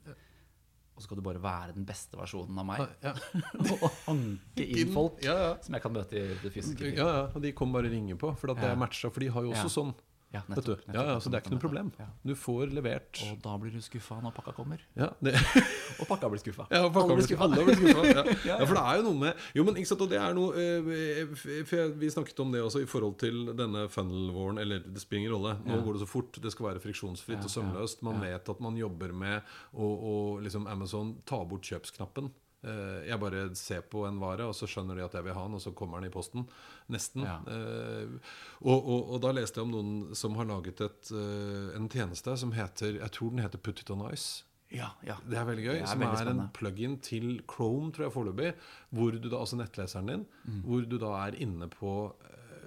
Og 0.96 1.02
så 1.04 1.10
skal 1.10 1.18
du 1.20 1.24
bare 1.26 1.42
være 1.44 1.74
den 1.76 1.84
beste 1.86 2.16
versjonen 2.16 2.58
av 2.62 2.66
meg. 2.70 2.86
Ja. 3.04 3.12
og 3.76 3.82
hanke 4.06 4.64
inn 4.64 4.94
folk 4.96 5.18
Ja, 5.26 5.34
ja. 5.42 5.50
som 5.66 5.76
jeg 5.76 5.84
kan 5.84 5.92
møte 5.92 6.16
i 6.16 6.38
det 6.40 6.52
fysiske. 6.56 6.94
Ja, 6.96 7.08
ja, 7.10 7.24
og 7.36 7.42
de 7.44 7.52
kommer 7.52 7.82
bare 7.82 7.90
og 7.92 7.96
ringer 7.98 8.16
på, 8.22 8.32
for 8.40 8.54
det 8.54 8.64
er 8.64 8.78
matcha. 8.80 9.12
For 9.12 9.20
de 9.26 9.28
har 9.36 9.44
jo 9.44 9.52
også 9.52 9.68
Ja. 9.68 9.74
sånn. 9.76 9.92
Ja, 10.34 10.42
nettopp, 10.50 10.66
nettopp, 10.66 10.88
nettopp, 10.90 11.08
ja, 11.08 11.20
så 11.22 11.30
det 11.32 11.38
er 11.38 11.44
ikke 11.46 11.52
noe 11.54 11.62
problem. 11.64 11.90
ja. 12.00 12.06
Du 12.26 12.34
får 12.36 12.72
levert 12.76 13.20
Og 13.24 13.38
da 13.44 13.54
blir 13.62 13.72
du 13.72 13.80
skuffa 13.86 14.18
når 14.24 14.34
pakka 14.36 14.52
kommer. 14.58 14.82
ja, 14.98 15.08
Og 16.02 16.08
pakka 16.10 16.28
blir 16.34 16.42
skuffa. 16.42 16.66
Ja, 16.74 16.82
Alle 16.90 17.16
blir 17.16 17.78
skuffa. 17.80 18.26
Ja. 18.50 18.58
For 18.66 18.74
det 18.76 18.84
er 18.84 19.00
jo 19.00 19.06
noe 19.06 19.20
med 19.22 19.46
Jo, 19.56 19.64
men 19.64 19.78
ikke 19.80 19.92
sant, 19.94 20.04
og 20.04 20.12
det 20.12 20.20
er 20.20 20.36
noe 20.36 20.52
eh, 20.60 21.36
For 21.70 21.94
Vi 22.02 22.10
snakket 22.12 22.42
om 22.44 22.52
det 22.52 22.64
også 22.66 22.82
i 22.84 22.90
forhold 22.90 23.16
til 23.22 23.54
denne 23.56 23.86
funnel-våren. 23.92 24.60
Eller 24.60 24.84
det 24.84 25.02
spiller 25.04 25.24
ingen 25.24 25.36
rolle. 25.38 25.56
Nå 25.66 25.80
går 25.86 25.98
det 26.00 26.04
så 26.04 26.10
fort. 26.10 26.42
Det 26.42 26.52
skal 26.52 26.72
være 26.72 26.84
friksjonsfritt 26.84 27.46
og 27.46 27.52
sømløst. 27.54 28.04
Man 28.06 28.20
vet 28.24 28.50
at 28.52 28.60
man 28.66 28.76
jobber 28.80 29.14
med 29.16 29.56
å 29.74 30.42
liksom 30.44 30.68
Amazon 30.68 31.16
ta 31.26 31.40
bort 31.48 31.64
kjøpsknappen. 31.70 32.32
Eh, 32.66 33.06
Jeg 33.12 33.20
bare 33.22 33.44
ser 33.56 33.82
på 33.86 34.08
en 34.08 34.18
vare, 34.20 34.48
og 34.50 34.56
så 34.58 34.66
skjønner 34.68 34.96
de 34.98 35.04
at 35.06 35.14
jeg 35.14 35.24
vil 35.28 35.34
ha 35.38 35.44
den, 35.46 35.54
og 35.54 35.62
så 35.62 35.72
kommer 35.78 36.02
den 36.02 36.10
i 36.10 36.14
posten. 36.14 36.48
Nesten. 36.90 37.22
Ja. 37.28 37.38
Eh, 37.46 38.18
Og, 38.66 38.80
og, 38.90 39.14
og 39.14 39.22
da 39.22 39.32
leste 39.38 39.60
jeg 39.62 39.68
om 39.68 39.72
noen 39.76 40.16
som 40.16 40.36
har 40.40 40.46
laget 40.50 40.82
et, 40.82 41.12
eh, 41.14 41.76
en 41.78 41.88
tjeneste 41.90 42.36
som 42.38 42.52
heter 42.58 42.98
Jeg 43.00 43.12
tror 43.12 43.30
den 43.36 43.44
heter 43.46 43.58
Put 43.62 43.80
it 43.82 43.90
on 43.94 44.02
ice. 44.12 44.44
Ja, 44.74 44.90
ja. 45.06 45.16
Det 45.30 45.38
er 45.38 45.46
veldig 45.46 45.64
gøy. 45.68 45.76
Er 45.82 45.86
som 45.86 46.00
veldig 46.02 46.22
er 46.26 46.30
en 46.34 46.50
plug-in 46.52 46.96
til 47.00 47.42
Chrome, 47.48 47.92
tror 47.94 48.08
jeg 48.08 48.14
foreløpig. 48.16 48.54
Hvor 48.92 49.12
du 49.22 49.30
da, 49.30 49.38
altså 49.38 49.56
nettleseren 49.62 50.08
din, 50.10 50.26
Mm. 50.46 50.62
hvor 50.66 50.90
du 50.90 50.98
da 50.98 51.12
er 51.28 51.36
inne 51.40 51.68
på 51.70 51.92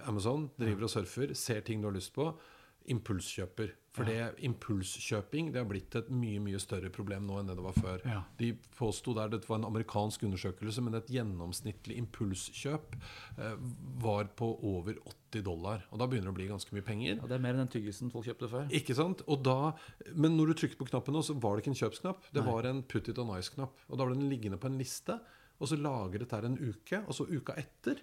Amazon, 0.07 0.49
driver 0.59 0.85
og 0.87 0.91
surfer, 0.91 1.35
ser 1.35 1.61
ting 1.61 1.83
du 1.83 1.89
har 1.89 1.95
lyst 1.99 2.15
på. 2.15 2.31
Impulskjøper. 2.89 3.73
For 3.99 4.09
det 4.09 4.47
impulskjøping 4.47 5.51
det 5.55 5.61
har 5.61 5.69
blitt 5.69 5.97
et 5.99 6.11
mye 6.15 6.41
mye 6.43 6.61
større 6.63 6.91
problem 6.95 7.27
nå 7.29 7.41
enn 7.41 7.51
det 7.51 7.57
det 7.59 7.65
var 7.65 7.77
før. 7.77 8.05
Ja. 8.07 8.23
De 8.41 8.53
påsto 8.79 9.15
der 9.17 9.33
det 9.33 9.43
var 9.49 9.61
en 9.61 9.69
amerikansk 9.69 10.25
undersøkelse, 10.29 10.85
men 10.85 10.99
et 10.99 11.11
gjennomsnittlig 11.13 11.99
impulskjøp 12.03 12.99
eh, 12.99 13.57
var 14.05 14.31
på 14.39 14.51
over 14.71 15.01
80 15.03 15.45
dollar. 15.47 15.87
Og 15.93 16.03
da 16.03 16.09
begynner 16.09 16.31
det 16.31 16.37
å 16.37 16.39
bli 16.41 16.51
ganske 16.51 16.77
mye 16.77 16.87
penger. 16.87 17.17
Ja, 17.19 17.31
det 17.31 17.39
er 17.39 17.45
mer 17.45 17.57
enn 17.57 17.65
den 17.65 17.73
tyggisen 17.73 18.13
folk 18.15 18.29
kjøpte 18.29 18.51
før. 18.53 18.69
Ikke 18.79 18.97
sant? 18.99 19.25
Og 19.29 19.43
da, 19.47 19.73
men 20.15 20.39
når 20.39 20.53
du 20.53 20.61
trykket 20.63 20.81
på 20.81 20.89
knappen 20.93 21.17
nå, 21.17 21.25
så 21.27 21.37
var 21.39 21.57
det 21.57 21.65
ikke 21.65 21.75
en 21.75 21.83
kjøpsknapp. 21.83 22.31
Det 22.35 22.45
var 22.47 22.69
en 22.71 22.85
put 22.87 23.11
it 23.11 23.19
on 23.21 23.35
ice-knapp. 23.37 23.83
Og 23.89 23.99
da 23.99 24.07
ble 24.07 24.19
den 24.19 24.31
liggende 24.33 24.61
på 24.61 24.71
en 24.71 24.79
liste. 24.81 25.19
Og 25.59 25.71
så 25.71 25.79
lagret 25.81 26.31
der 26.31 26.47
en 26.47 26.59
uke. 26.61 27.03
Og 27.05 27.17
så 27.19 27.27
uka 27.29 27.57
etter 27.59 28.01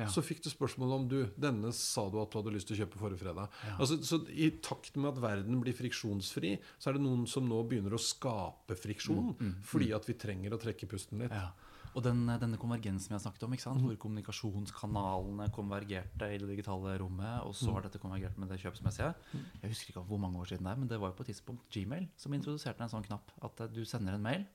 Ja. 0.00 0.08
så 0.10 0.24
fikk 0.24 0.42
du 0.44 0.50
spørsmål 0.52 0.96
om 0.96 1.08
du 1.10 1.18
Denne 1.40 1.72
sa 1.76 2.06
du 2.10 2.18
at 2.22 2.32
du 2.32 2.40
hadde 2.40 2.54
lyst 2.54 2.70
til 2.70 2.78
å 2.78 2.82
kjøpe 2.84 3.00
forrige 3.00 3.22
fredag. 3.22 3.56
Altså, 3.76 4.00
så 4.06 4.20
I 4.32 4.50
takt 4.64 4.96
med 4.96 5.12
at 5.12 5.22
verden 5.22 5.60
blir 5.62 5.76
friksjonsfri, 5.76 6.56
så 6.78 6.90
er 6.90 6.98
det 6.98 7.04
noen 7.04 7.26
som 7.30 7.48
nå 7.48 7.62
begynner 7.68 7.96
å 7.96 8.00
skape 8.02 8.76
friksjon. 8.78 9.34
fordi 9.66 9.92
at 9.96 10.08
vi 10.08 10.16
trenger 10.18 10.54
å 10.56 10.60
trekke 10.60 10.88
pusten 10.90 11.22
litt. 11.22 11.34
Ja. 11.34 11.50
Og 11.90 12.04
den, 12.04 12.22
denne 12.38 12.58
konvergensen 12.60 13.10
vi 13.10 13.16
har 13.16 13.22
snakket 13.22 13.46
om, 13.46 13.56
sant? 13.58 13.82
hvor 13.82 13.96
kommunikasjonskanalene 14.04 15.48
konvergerte 15.54 16.28
i 16.30 16.38
det 16.38 16.50
digitale 16.52 16.94
rommet, 17.02 17.42
og 17.42 17.54
så 17.58 17.74
har 17.74 17.86
dette 17.86 17.98
konvergert 18.02 18.38
med 18.38 18.50
det 18.52 18.60
kjøpsmessige. 18.62 19.10
Jeg 19.34 19.72
husker 19.72 19.90
ikke 19.92 20.04
hvor 20.06 20.20
mange 20.22 20.38
år 20.38 20.52
siden 20.52 20.68
det 20.68 20.74
er, 20.74 20.80
men 20.84 20.90
det 20.90 21.00
var 21.02 21.10
jo 21.10 21.18
på 21.18 21.26
et 21.26 21.32
tidspunkt 21.32 21.66
Gmail 21.74 22.06
som 22.20 22.36
introduserte 22.36 22.86
en 22.86 22.92
sånn 22.92 23.06
knapp. 23.08 23.34
At 23.42 23.64
eh, 23.64 23.72
du 23.74 23.82
sender 23.88 24.14
en 24.14 24.26
mail, 24.26 24.46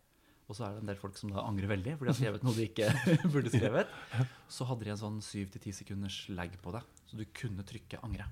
og 0.48 0.56
så 0.56 0.66
er 0.68 0.76
det 0.76 0.84
en 0.84 0.90
del 0.92 1.00
folk 1.02 1.18
som 1.18 1.32
da 1.34 1.42
angrer 1.42 1.68
veldig, 1.72 1.96
for 1.98 2.06
de 2.06 2.12
har 2.14 2.18
skrevet 2.20 2.44
noe 2.46 2.54
de 2.54 2.66
ikke 2.70 2.90
burde 3.34 3.50
skrevet. 3.54 3.88
Så 4.52 4.68
hadde 4.70 4.86
de 4.86 4.92
en 4.94 5.00
sånn 5.02 5.22
7-10 5.26 5.72
sekunders 5.82 6.18
lag 6.30 6.54
på 6.62 6.74
det, 6.76 6.84
så 7.10 7.18
du 7.18 7.26
kunne 7.34 7.66
trykke 7.66 7.98
'angre'. 8.04 8.28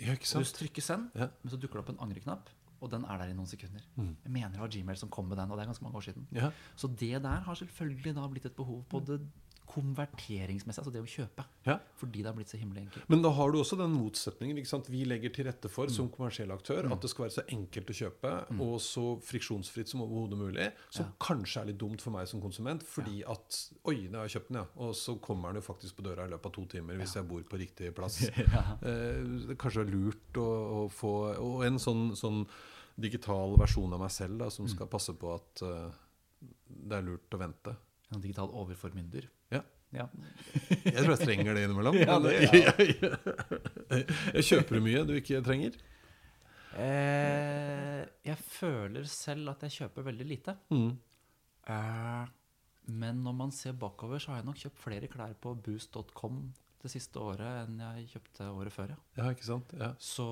Ja, 0.00 0.14
ikke 0.14 0.26
Så 0.30 0.38
du 0.44 0.52
trykker 0.56 0.80
'send', 0.82 1.10
Ja. 1.18 1.28
men 1.42 1.50
så 1.52 1.58
dukker 1.60 1.80
det 1.80 1.84
opp 1.84 1.90
en 1.90 2.00
angreknapp, 2.08 2.48
og 2.80 2.90
den 2.90 3.04
er 3.04 3.18
der 3.18 3.32
i 3.32 3.34
noen 3.34 3.46
sekunder. 3.50 3.82
Jeg 3.98 4.30
mener 4.30 4.50
det 4.54 4.60
var 4.62 4.68
Gmail 4.70 4.96
som 4.96 5.10
kom 5.10 5.26
med 5.28 5.36
den, 5.36 5.50
og 5.50 5.58
det 5.58 5.64
er 5.66 5.72
ganske 5.72 5.82
mange 5.84 5.96
år 5.98 6.06
siden. 6.06 6.26
Ja. 6.32 6.50
Så 6.76 6.86
det 6.88 7.22
der 7.22 7.40
har 7.42 7.54
selvfølgelig 7.54 8.14
da 8.14 8.26
blitt 8.28 8.46
et 8.46 8.54
behov 8.56 8.84
på 8.88 9.00
det 9.04 9.20
konverteringsmessige, 9.68 10.82
altså 10.82 10.92
det 10.94 11.02
å 11.02 11.08
kjøpe. 11.08 11.44
Ja. 11.66 11.76
Fordi 12.00 12.22
det 12.22 12.30
har 12.30 12.36
blitt 12.36 12.52
så 12.52 12.60
himmellig 12.60 12.86
enkelt. 12.86 13.08
Men 13.12 13.22
da 13.24 13.32
har 13.36 13.52
du 13.52 13.58
også 13.60 13.78
den 13.80 13.92
motsetningen. 13.94 14.58
Ikke 14.60 14.70
sant? 14.70 14.88
Vi 14.92 15.02
legger 15.08 15.32
til 15.34 15.48
rette 15.48 15.70
for 15.72 15.92
som 15.92 16.08
kommersiell 16.12 16.52
aktør 16.54 16.88
at 16.88 17.04
det 17.04 17.10
skal 17.12 17.26
være 17.26 17.36
så 17.36 17.44
enkelt 17.54 17.92
å 17.92 17.98
kjøpe 17.98 18.32
og 18.64 18.74
så 18.84 19.04
friksjonsfritt 19.28 19.92
som 19.92 20.04
overhodet 20.06 20.40
mulig. 20.40 20.70
Som 20.94 21.12
kanskje 21.22 21.62
er 21.62 21.70
litt 21.72 21.80
dumt 21.80 22.04
for 22.04 22.14
meg 22.14 22.30
som 22.30 22.42
konsument, 22.42 22.86
fordi 22.86 23.22
at 23.28 23.60
Oi, 23.88 24.08
nå 24.08 24.20
har 24.20 24.28
jeg 24.28 24.38
kjøpt 24.38 24.50
den, 24.52 24.60
ja. 24.62 24.66
Og 24.84 24.96
så 24.96 25.16
kommer 25.22 25.52
den 25.52 25.62
jo 25.62 25.68
faktisk 25.68 25.98
på 25.98 26.06
døra 26.06 26.26
i 26.28 26.32
løpet 26.32 26.50
av 26.50 26.56
to 26.56 26.64
timer 26.72 26.98
hvis 27.00 27.16
jeg 27.18 27.28
bor 27.28 27.44
på 27.48 27.60
riktig 27.60 27.92
plass. 27.96 28.20
eh, 28.28 29.22
det 29.48 29.58
kanskje 29.60 29.84
er 29.84 29.92
lurt 29.92 30.40
å, 30.40 30.48
å 30.48 30.82
få 30.92 31.14
Og 31.44 31.64
en 31.66 31.78
sånn, 31.82 32.10
sånn 32.18 32.44
digital 32.98 33.54
versjon 33.60 33.94
av 33.94 34.02
meg 34.02 34.12
selv 34.12 34.40
da, 34.42 34.50
som 34.50 34.68
skal 34.70 34.90
passe 34.90 35.14
på 35.14 35.30
at 35.30 35.62
uh, 35.62 35.86
det 36.68 36.98
er 36.98 37.06
lurt 37.06 37.34
å 37.34 37.40
vente. 37.40 37.74
En 38.14 38.22
digital 38.24 38.50
overformynder. 38.56 39.28
Ja. 39.94 40.04
Ja. 40.04 40.06
Jeg 40.84 40.96
tror 41.00 41.14
jeg 41.14 41.20
trenger 41.24 41.56
det 41.56 41.66
innimellom. 41.66 41.96
Ja, 42.02 42.18
det 42.20 42.34
jeg, 42.44 42.96
jeg 44.36 44.44
kjøper 44.50 44.82
mye 44.84 45.04
du 45.08 45.14
ikke 45.16 45.40
trenger. 45.46 45.78
Eh, 46.78 48.02
jeg 48.28 48.38
føler 48.44 49.06
selv 49.10 49.54
at 49.54 49.64
jeg 49.66 49.76
kjøper 49.80 50.06
veldig 50.10 50.26
lite. 50.28 50.54
Mm. 50.70 50.90
Eh, 51.72 52.34
men 52.88 53.22
når 53.24 53.36
man 53.36 53.52
ser 53.52 53.76
bakover, 53.76 54.20
så 54.22 54.32
har 54.32 54.42
jeg 54.42 54.48
nok 54.48 54.60
kjøpt 54.62 54.82
flere 54.82 55.10
klær 55.12 55.34
på 55.40 55.54
boost.com 55.56 56.42
det 56.78 56.92
siste 56.92 57.18
året 57.18 57.64
enn 57.64 57.80
jeg 57.82 58.04
kjøpte 58.12 58.50
året 58.54 58.74
før. 58.74 58.92
Ja. 58.94 59.00
Ja, 59.18 59.32
ikke 59.34 59.48
sant? 59.48 59.72
Ja. 59.76 59.90
Så 59.98 60.28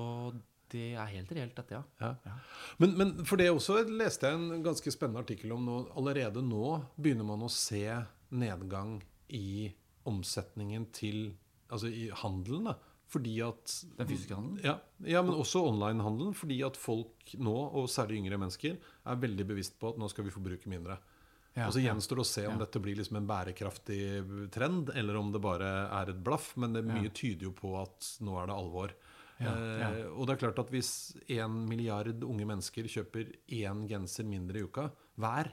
det 0.71 0.93
er 0.99 1.11
helt 1.11 1.31
reelt, 1.35 1.55
dette, 1.57 1.79
ja. 1.79 1.83
Ja. 2.01 2.13
Ja. 2.27 2.37
Men, 2.81 2.95
men 2.99 3.13
for 3.27 3.39
det 3.39 3.49
også 3.51 3.81
leste 3.87 4.31
jeg 4.31 4.39
en 4.39 4.63
ganske 4.65 4.91
spennende 4.93 5.23
artikkel 5.23 5.53
om 5.55 5.67
nå. 5.67 5.77
Allerede 5.99 6.43
nå 6.43 6.79
begynner 6.95 7.27
man 7.27 7.45
å 7.45 7.51
se 7.51 7.83
nedgang 8.35 8.97
i 9.29 9.73
omsetningen 10.07 10.91
til 10.95 11.35
Altså 11.67 11.89
i 11.91 12.05
handelen, 12.15 12.69
da. 12.69 12.77
Fordi 13.11 13.33
at 13.43 13.73
Den 13.97 14.07
fysiske 14.07 14.35
handelen? 14.35 14.61
Ja, 14.63 14.77
ja 15.03 15.19
men 15.21 15.35
også 15.35 15.65
online-handelen. 15.67 16.31
Fordi 16.31 16.61
at 16.63 16.77
folk 16.79 17.33
nå, 17.35 17.55
og 17.75 17.89
særlig 17.91 18.21
yngre 18.21 18.39
mennesker, 18.39 18.77
er 18.79 19.19
veldig 19.19 19.45
bevisst 19.49 19.75
på 19.79 19.89
at 19.91 19.99
nå 19.99 20.07
skal 20.07 20.23
vi 20.23 20.31
forbruke 20.31 20.71
mindre. 20.71 20.95
Ja, 21.57 21.65
og 21.67 21.73
så 21.75 21.81
gjenstår 21.81 22.21
det 22.21 22.23
å 22.23 22.29
se 22.29 22.45
om 22.47 22.53
Ja. 22.53 22.63
dette 22.63 22.79
blir 22.79 22.95
liksom 22.95 23.17
en 23.17 23.27
bærekraftig 23.27 23.99
trend, 24.51 24.91
eller 24.95 25.17
om 25.17 25.31
det 25.33 25.41
bare 25.41 25.91
er 25.91 26.09
et 26.09 26.23
blaff. 26.23 26.55
Men 26.55 26.71
det 26.71 26.85
mye 26.85 27.09
tyder 27.09 27.49
jo 27.49 27.51
på 27.51 27.75
at 27.81 28.17
nå 28.21 28.39
er 28.39 28.47
det 28.47 28.55
alvor. 28.55 28.93
Ja, 29.39 29.53
ja. 29.53 29.89
Eh, 29.91 30.05
og 30.15 30.27
det 30.27 30.35
er 30.35 30.47
klart 30.47 30.59
at 30.59 30.71
hvis 30.71 31.17
en 31.29 31.67
milliard 31.67 32.23
unge 32.23 32.45
mennesker 32.45 32.87
kjøper 32.87 33.35
én 33.49 33.87
genser 33.89 34.23
mindre 34.23 34.59
i 34.59 34.63
uka 34.63 34.91
hver. 35.17 35.51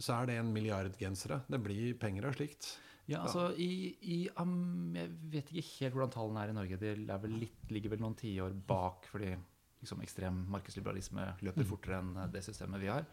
Så 0.00 0.16
er 0.16 0.30
det 0.30 0.38
en 0.40 0.52
milliard 0.54 0.96
gensere. 0.98 1.42
Det 1.50 1.60
blir 1.62 1.94
penger 2.00 2.28
av 2.30 2.38
slikt. 2.38 2.72
Ja, 3.10 3.24
altså 3.24 3.48
i, 3.58 3.90
i 4.06 4.18
um, 4.38 4.92
Jeg 4.94 5.10
vet 5.32 5.48
ikke 5.50 5.64
helt 5.80 5.96
hvordan 5.96 6.12
tallene 6.14 6.44
er 6.44 6.52
i 6.52 6.56
Norge. 6.56 6.78
De 6.80 6.92
er 6.94 7.22
vel 7.24 7.38
litt, 7.42 7.64
ligger 7.72 7.94
vel 7.94 8.04
noen 8.04 8.14
tiår 8.18 8.54
bak 8.68 9.08
fordi 9.10 9.32
liksom, 9.80 10.04
ekstrem 10.04 10.44
markedsliberalisme 10.52 11.26
løper 11.46 11.66
fortere 11.68 11.98
enn 12.00 12.12
eh, 12.20 12.30
det 12.32 12.44
systemet 12.46 12.82
vi 12.82 12.92
har. 12.92 13.08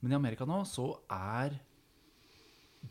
Men 0.00 0.14
i 0.14 0.18
Amerika 0.20 0.46
nå 0.48 0.62
så 0.68 0.86
er 1.12 1.58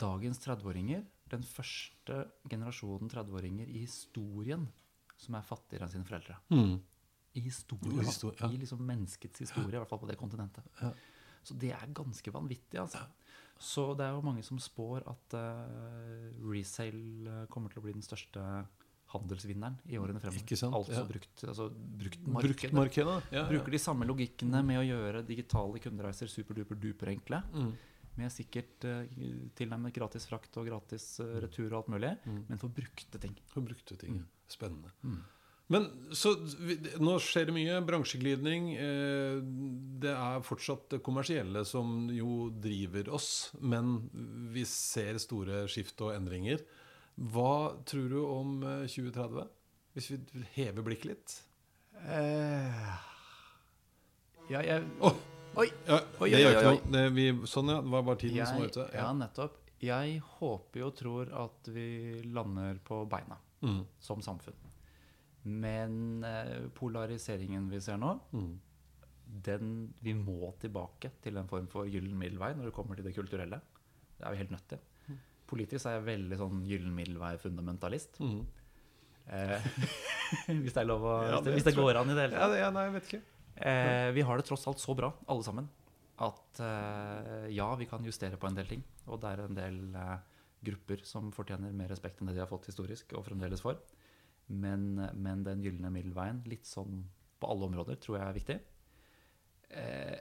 dagens 0.00 0.38
30-åringer 0.44 1.06
den 1.30 1.46
første 1.46 2.24
generasjonen 2.50 3.10
30-åringer 3.10 3.70
i 3.70 3.84
historien 3.84 4.66
som 5.20 5.36
er 5.38 5.46
fattigere 5.46 5.86
enn 5.86 5.94
sine 5.94 6.08
foreldre. 6.08 6.36
I 7.38 7.42
historien, 7.44 8.02
Histori 8.02 8.40
ja. 8.40 8.48
I 8.50 8.58
liksom 8.58 8.80
menneskets 8.82 9.44
historie, 9.44 9.76
i 9.76 9.78
hvert 9.78 9.90
fall 9.90 10.00
på 10.02 10.08
det 10.10 10.18
kontinentet. 10.18 10.66
Så 11.46 11.54
det 11.56 11.70
er 11.76 11.92
ganske 11.94 12.32
vanvittig, 12.34 12.80
altså. 12.82 13.04
Så 13.60 13.90
det 13.98 14.06
er 14.06 14.16
jo 14.16 14.24
mange 14.24 14.42
som 14.46 14.58
spår 14.60 15.04
at 15.10 15.34
uh, 15.36 16.28
resale 16.48 17.28
eh, 17.28 17.48
kommer 17.52 17.72
til 17.72 17.82
å 17.82 17.84
bli 17.84 17.92
den 17.92 18.04
største 18.04 18.40
handelsvinneren 19.10 19.76
i 19.90 19.98
årene 20.00 20.22
fremover. 20.22 20.44
Ikke 20.46 20.56
sant? 20.56 20.76
Altså 20.78 20.96
Ja. 20.96 21.04
brukt, 21.04 21.44
altså 21.44 21.66
bruktmarkedet. 21.68 22.56
Bruktmarkedet. 22.56 23.16
Ja, 23.34 23.42
ja. 23.42 23.48
Bruker 23.50 23.74
de 23.74 23.80
samme 23.82 24.06
logikkene 24.08 24.62
med 24.64 24.80
å 24.80 24.86
gjøre 24.86 25.24
digitale 25.26 25.82
kundereiser 25.82 26.30
superduper-duper 26.30 27.12
enkle. 27.12 27.42
Mm. 27.52 27.72
Med 28.16 28.32
sikkert 28.32 28.86
uh, 28.88 29.04
tilnærmet 29.58 29.94
gratis 29.94 30.24
frakt 30.30 30.56
og 30.56 30.70
gratis 30.70 31.18
uh, 31.20 31.36
retur 31.44 31.68
og 31.68 31.82
alt 31.82 31.92
mulig. 31.98 32.14
Mm. 32.24 32.40
Men 32.48 32.62
for 32.62 32.72
brukte 32.72 33.20
ting. 33.20 33.36
For 33.52 33.66
brukte 33.66 33.98
ting. 34.00 34.22
Spennende. 34.50 34.94
Men 35.70 35.84
så 36.18 36.32
Nå 36.98 37.12
skjer 37.22 37.46
det 37.46 37.54
mye. 37.54 37.76
Bransjeglidning. 37.86 38.72
Eh, 38.74 39.36
det 40.02 40.10
er 40.10 40.42
fortsatt 40.46 40.88
det 40.96 41.02
kommersielle 41.06 41.62
som 41.68 42.08
jo 42.10 42.48
driver 42.50 43.12
oss, 43.14 43.52
men 43.62 44.08
vi 44.54 44.64
ser 44.66 45.20
store 45.22 45.64
skift 45.70 46.00
og 46.02 46.14
endringer. 46.16 46.64
Hva 47.20 47.76
tror 47.86 48.08
du 48.10 48.18
om 48.24 48.56
eh, 48.66 48.86
2030? 48.90 49.46
Hvis 49.94 50.10
vi 50.12 50.18
hever 50.56 50.82
blikket 50.86 51.08
litt? 51.12 51.38
Ja, 54.50 54.62
jeg 54.64 54.84
oh, 55.04 55.14
Oi! 55.60 55.66
ja, 55.86 55.98
Oi, 56.22 56.30
oi, 56.34 56.40
oi, 56.46 56.54
oi. 56.70 57.02
vi, 57.14 57.24
sånn, 57.50 57.70
ja. 57.74 57.80
Det 57.82 57.90
var 57.92 58.04
bare 58.06 58.20
tiden 58.22 58.46
som 58.46 58.60
var 58.62 58.70
ute. 58.70 58.86
ja, 58.94 59.08
nettopp. 59.18 59.56
Jeg 59.82 60.18
håper 60.38 60.84
og 60.86 60.94
tror 60.98 61.30
at 61.44 61.70
vi 61.74 61.86
lander 62.26 62.78
på 62.86 63.02
beina 63.10 63.38
Mm. 63.60 63.82
som 64.00 64.22
samfunn. 64.24 64.56
Men 65.44 66.24
eh, 66.26 66.68
polariseringen 66.76 67.70
vi 67.70 67.80
ser 67.80 67.96
nå, 68.00 68.18
Mm. 68.32 68.60
den 69.46 69.94
Vi 70.02 70.12
må 70.14 70.52
tilbake 70.60 71.12
til 71.22 71.36
en 71.38 71.48
form 71.48 71.66
for 71.70 71.86
gyllen 71.88 72.16
middelvei 72.18 72.52
når 72.54 72.68
det 72.68 72.74
kommer 72.76 72.96
til 72.96 73.04
det 73.04 73.14
kulturelle. 73.16 73.60
Det 74.18 74.26
er 74.26 74.34
vi 74.34 74.40
helt 74.42 74.50
nødt 74.50 74.68
til. 74.68 74.78
Politisk 75.50 75.86
er 75.86 75.96
jeg 75.98 76.04
veldig 76.06 76.36
sånn 76.38 76.60
gyllen 76.68 76.94
middelvei-fundamentalist. 76.94 78.20
Mm. 78.20 78.46
Eh, 79.30 79.68
hvis 80.62 80.74
det 80.74 80.82
er 80.82 80.88
lov 80.88 81.02
å 81.02 81.14
Ja, 81.26 81.40
det, 81.40 81.54
hvis 81.56 81.66
det 81.66 81.74
går 81.74 81.98
an 82.00 82.10
i 82.10 82.14
det 82.14 82.26
hele 82.28 82.36
tatt. 82.38 82.54
Ja, 82.54 82.66
ja, 82.66 82.70
nei, 82.74 82.84
jeg 82.88 82.94
vet 82.98 83.08
ikke. 83.10 83.22
Eh, 83.60 84.10
vi 84.16 84.22
har 84.24 84.38
det 84.40 84.46
tross 84.48 84.66
alt 84.70 84.80
så 84.80 84.94
bra, 84.96 85.10
alle 85.28 85.44
sammen, 85.44 85.66
at 86.22 86.60
eh, 86.64 87.48
ja, 87.56 87.66
vi 87.80 87.88
kan 87.90 88.04
justere 88.06 88.38
på 88.40 88.48
en 88.48 88.56
del 88.56 88.68
ting. 88.70 88.84
Og 89.08 89.20
det 89.20 89.32
er 89.32 89.42
en 89.44 89.58
del 89.58 89.80
eh, 89.98 90.14
grupper 90.70 91.02
som 91.08 91.32
fortjener 91.34 91.72
mer 91.76 91.90
respekt 91.92 92.20
enn 92.20 92.30
det 92.30 92.36
de 92.38 92.44
har 92.44 92.50
fått 92.50 92.70
historisk, 92.70 93.12
og 93.18 93.26
fremdeles 93.26 93.62
får. 93.64 93.78
Men, 94.50 94.98
men 95.14 95.44
den 95.46 95.62
gylne 95.62 95.92
middelveien, 95.94 96.42
litt 96.50 96.66
sånn 96.66 97.04
på 97.40 97.48
alle 97.50 97.70
områder, 97.70 97.98
tror 98.02 98.18
jeg 98.18 98.26
er 98.26 98.36
viktig. 98.36 98.58
Eh, 99.80 100.18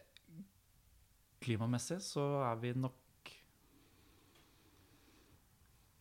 klimamessig 1.41 1.99
så 2.05 2.25
er 2.45 2.57
vi 2.61 2.73
nok 2.77 2.95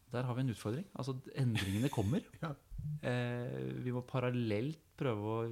Der 0.09 0.25
har 0.25 0.37
vi 0.37 0.41
en 0.41 0.53
utfordring. 0.55 0.87
Altså, 0.97 1.19
endringene 1.37 1.91
kommer. 1.93 2.25
Ja. 2.45 2.55
Eh, 3.03 3.83
vi 3.83 3.93
må 3.93 4.05
parallelt 4.07 4.79
prøve 4.97 5.33
å 5.35 5.49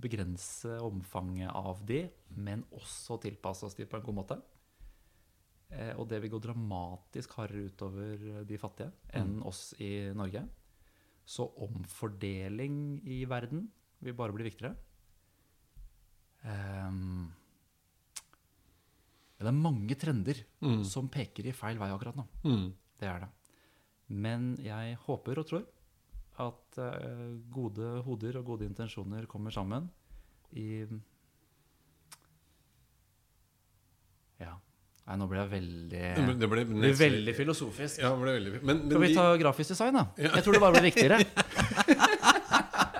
begrense 0.00 0.76
omfanget 0.86 1.50
av 1.52 1.82
de, 1.86 2.04
men 2.38 2.62
også 2.78 3.18
tilpasse 3.20 3.66
oss 3.66 3.76
de 3.76 3.84
på 3.90 3.98
en 3.98 4.06
god 4.06 4.16
måte. 4.16 4.38
Eh, 5.70 5.92
og 5.98 6.08
det 6.10 6.22
vil 6.22 6.32
gå 6.32 6.40
dramatisk 6.42 7.36
hardere 7.38 7.68
utover 7.68 8.24
de 8.46 8.58
fattige 8.58 8.90
enn 9.18 9.36
oss 9.46 9.74
i 9.82 10.10
Norge. 10.16 10.46
Så 11.30 11.46
omfordeling 11.62 13.00
i 13.06 13.22
verden 13.30 13.68
vil 14.02 14.16
bare 14.18 14.34
bli 14.34 14.48
viktigere. 14.48 14.74
Ehm, 16.50 17.28
det 19.38 19.48
er 19.48 19.56
mange 19.56 19.96
trender 19.96 20.40
som 20.84 21.08
peker 21.12 21.46
i 21.48 21.54
feil 21.56 21.78
vei 21.80 21.90
akkurat 21.92 22.18
nå. 22.18 22.26
Mm. 22.44 22.66
Det 23.00 23.08
er 23.08 23.22
det. 23.24 23.30
Men 24.10 24.50
jeg 24.64 24.98
håper 25.06 25.38
og 25.40 25.46
tror 25.48 25.68
at 26.40 26.80
uh, 26.80 27.38
gode 27.52 28.00
hoder 28.06 28.40
og 28.40 28.46
gode 28.52 28.66
intensjoner 28.68 29.28
kommer 29.30 29.54
sammen 29.54 29.88
i 30.56 30.84
Ja. 34.40 34.54
Nei, 35.10 35.16
nå 35.18 35.26
ble 35.26 35.40
jeg 35.40 35.50
veldig 35.50 35.90
Det 35.90 36.22
ble, 36.22 36.34
det 36.38 36.48
ble, 36.52 36.62
veldig 37.00 37.32
filosofisk. 37.34 37.98
Ja, 37.98 38.12
det 38.14 38.20
ble 38.22 38.34
veldig 38.36 38.52
Men, 38.62 38.76
men 38.84 38.92
Skal 38.92 39.00
vi 39.02 39.08
de- 39.10 39.16
ta 39.18 39.24
grafisk 39.42 39.72
design, 39.74 39.96
da? 39.98 40.04
Jeg 40.22 40.44
tror 40.46 40.54
det 40.54 40.60
bare 40.62 40.78
blir 40.78 40.86
viktigere. 40.92 41.18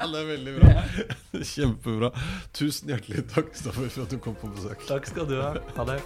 Ja, 0.00 0.06
det 0.08 0.20
er 0.22 0.28
veldig 0.30 0.52
bra. 0.56 0.82
Kjempebra. 1.52 2.08
Tusen 2.56 2.88
hjertelig 2.88 3.26
takk, 3.34 3.50
Stoffer, 3.54 3.90
for 3.92 4.06
at 4.08 4.14
du 4.14 4.16
kom 4.24 4.38
på 4.40 4.48
besøk. 4.56 4.86
Takk 4.88 5.10
skal 5.12 5.28
du 5.28 5.36
ha. 5.42 5.50
Ha 5.76 5.84
det. 5.92 6.00